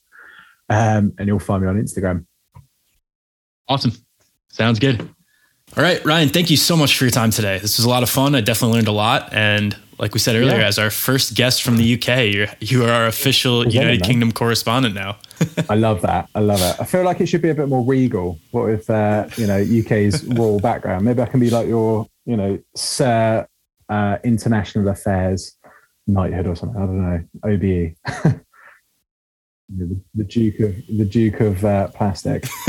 Um, 0.69 1.15
and 1.19 1.27
you'll 1.27 1.39
find 1.39 1.63
me 1.63 1.69
on 1.69 1.81
Instagram. 1.81 2.27
Awesome. 3.69 3.93
Sounds 4.51 4.79
good. 4.79 5.01
All 5.77 5.83
right, 5.83 6.03
Ryan, 6.05 6.31
thank 6.31 6.51
you 6.51 6.57
so 6.57 6.77
much 6.77 6.97
for 6.97 7.05
your 7.05 7.11
time 7.11 7.31
today. 7.31 7.59
This 7.59 7.77
was 7.77 7.85
a 7.85 7.91
lot 7.91 8.03
of 8.03 8.09
fun. 8.09 8.35
I 8.35 8.41
definitely 8.41 8.77
learned 8.77 8.89
a 8.89 8.93
lot. 8.93 9.33
And 9.33 9.77
like 9.99 10.15
we 10.15 10.21
said 10.21 10.37
earlier, 10.37 10.59
yeah. 10.59 10.67
as 10.67 10.79
our 10.79 10.91
first 10.91 11.35
guest 11.35 11.63
from 11.63 11.77
the 11.77 11.95
UK, 11.95 12.33
you're 12.33 12.47
you 12.61 12.85
are 12.85 12.91
our 12.91 13.07
official 13.07 13.67
United 13.67 14.03
Kingdom 14.03 14.33
correspondent 14.33 14.95
now. 14.95 15.19
I 15.69 15.75
love 15.75 16.03
that. 16.03 16.29
I 16.35 16.41
love 16.41 16.61
it. 16.61 16.81
I 16.81 16.85
feel 16.85 17.03
like 17.05 17.21
it 17.21 17.27
should 17.27 17.43
be 17.43 17.51
a 17.51 17.55
bit 17.55 17.69
more 17.69 17.85
regal. 17.85 18.39
What 18.53 18.67
with 18.67 18.89
uh, 18.89 19.29
you 19.37 19.47
know 19.47 19.59
UK's 19.59 20.25
royal 20.25 20.61
background? 20.61 21.05
Maybe 21.05 21.21
I 21.21 21.27
can 21.27 21.41
be 21.41 21.51
like 21.51 21.67
your 21.67 22.07
you 22.27 22.37
know 22.37 22.59
Sir 22.77 23.47
uh, 23.89 24.19
International 24.23 24.89
Affairs 24.89 25.57
knighthood 26.07 26.47
or 26.47 26.55
something. 26.55 26.81
I 26.81 26.87
don't 26.87 27.03
know 27.03 27.25
OBE. 27.45 27.95
the, 29.69 30.01
the, 30.15 30.25
Duke 30.25 30.61
of 30.61 30.77
the 30.97 31.05
Duke 31.05 31.41
of 31.41 31.65
uh, 31.65 31.89
Plastic. 31.89 32.43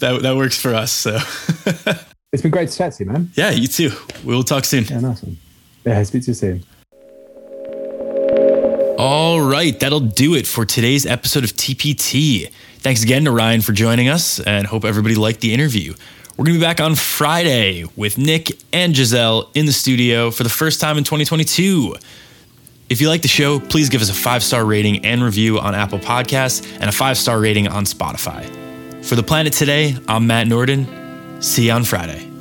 that 0.00 0.20
that 0.22 0.36
works 0.36 0.60
for 0.60 0.74
us. 0.74 0.90
So. 0.92 1.18
It's 2.32 2.40
been 2.40 2.50
great 2.50 2.70
to 2.70 2.76
chat 2.78 2.94
to 2.94 3.04
you, 3.04 3.10
man. 3.10 3.30
Yeah, 3.34 3.50
you 3.50 3.68
too. 3.68 3.90
We'll 4.24 4.42
talk 4.42 4.64
soon. 4.64 4.84
Yeah, 4.84 5.00
nice 5.00 5.22
one. 5.22 5.36
Yeah, 5.84 6.02
speak 6.02 6.22
to 6.22 6.28
you 6.28 6.34
soon. 6.34 6.64
All 8.98 9.42
right, 9.42 9.78
that'll 9.78 10.00
do 10.00 10.34
it 10.34 10.46
for 10.46 10.64
today's 10.64 11.04
episode 11.04 11.44
of 11.44 11.50
TPT. 11.50 12.50
Thanks 12.78 13.02
again 13.02 13.26
to 13.26 13.30
Ryan 13.30 13.60
for 13.60 13.72
joining 13.72 14.08
us 14.08 14.40
and 14.40 14.66
hope 14.66 14.86
everybody 14.86 15.14
liked 15.14 15.42
the 15.42 15.52
interview. 15.52 15.92
We're 16.38 16.46
going 16.46 16.54
to 16.54 16.58
be 16.60 16.64
back 16.64 16.80
on 16.80 16.94
Friday 16.94 17.84
with 17.96 18.16
Nick 18.16 18.50
and 18.72 18.96
Giselle 18.96 19.50
in 19.54 19.66
the 19.66 19.72
studio 19.72 20.30
for 20.30 20.42
the 20.42 20.48
first 20.48 20.80
time 20.80 20.96
in 20.96 21.04
2022. 21.04 21.96
If 22.88 23.02
you 23.02 23.10
like 23.10 23.20
the 23.20 23.28
show, 23.28 23.60
please 23.60 23.90
give 23.90 24.00
us 24.00 24.08
a 24.08 24.14
five 24.14 24.42
star 24.42 24.64
rating 24.64 25.04
and 25.04 25.22
review 25.22 25.58
on 25.58 25.74
Apple 25.74 25.98
Podcasts 25.98 26.66
and 26.80 26.84
a 26.84 26.92
five 26.92 27.18
star 27.18 27.38
rating 27.38 27.68
on 27.68 27.84
Spotify. 27.84 28.46
For 29.04 29.16
the 29.16 29.22
planet 29.22 29.52
today, 29.52 29.98
I'm 30.08 30.26
Matt 30.26 30.46
Norden. 30.46 31.01
See 31.42 31.66
you 31.66 31.72
on 31.72 31.82
Friday. 31.82 32.31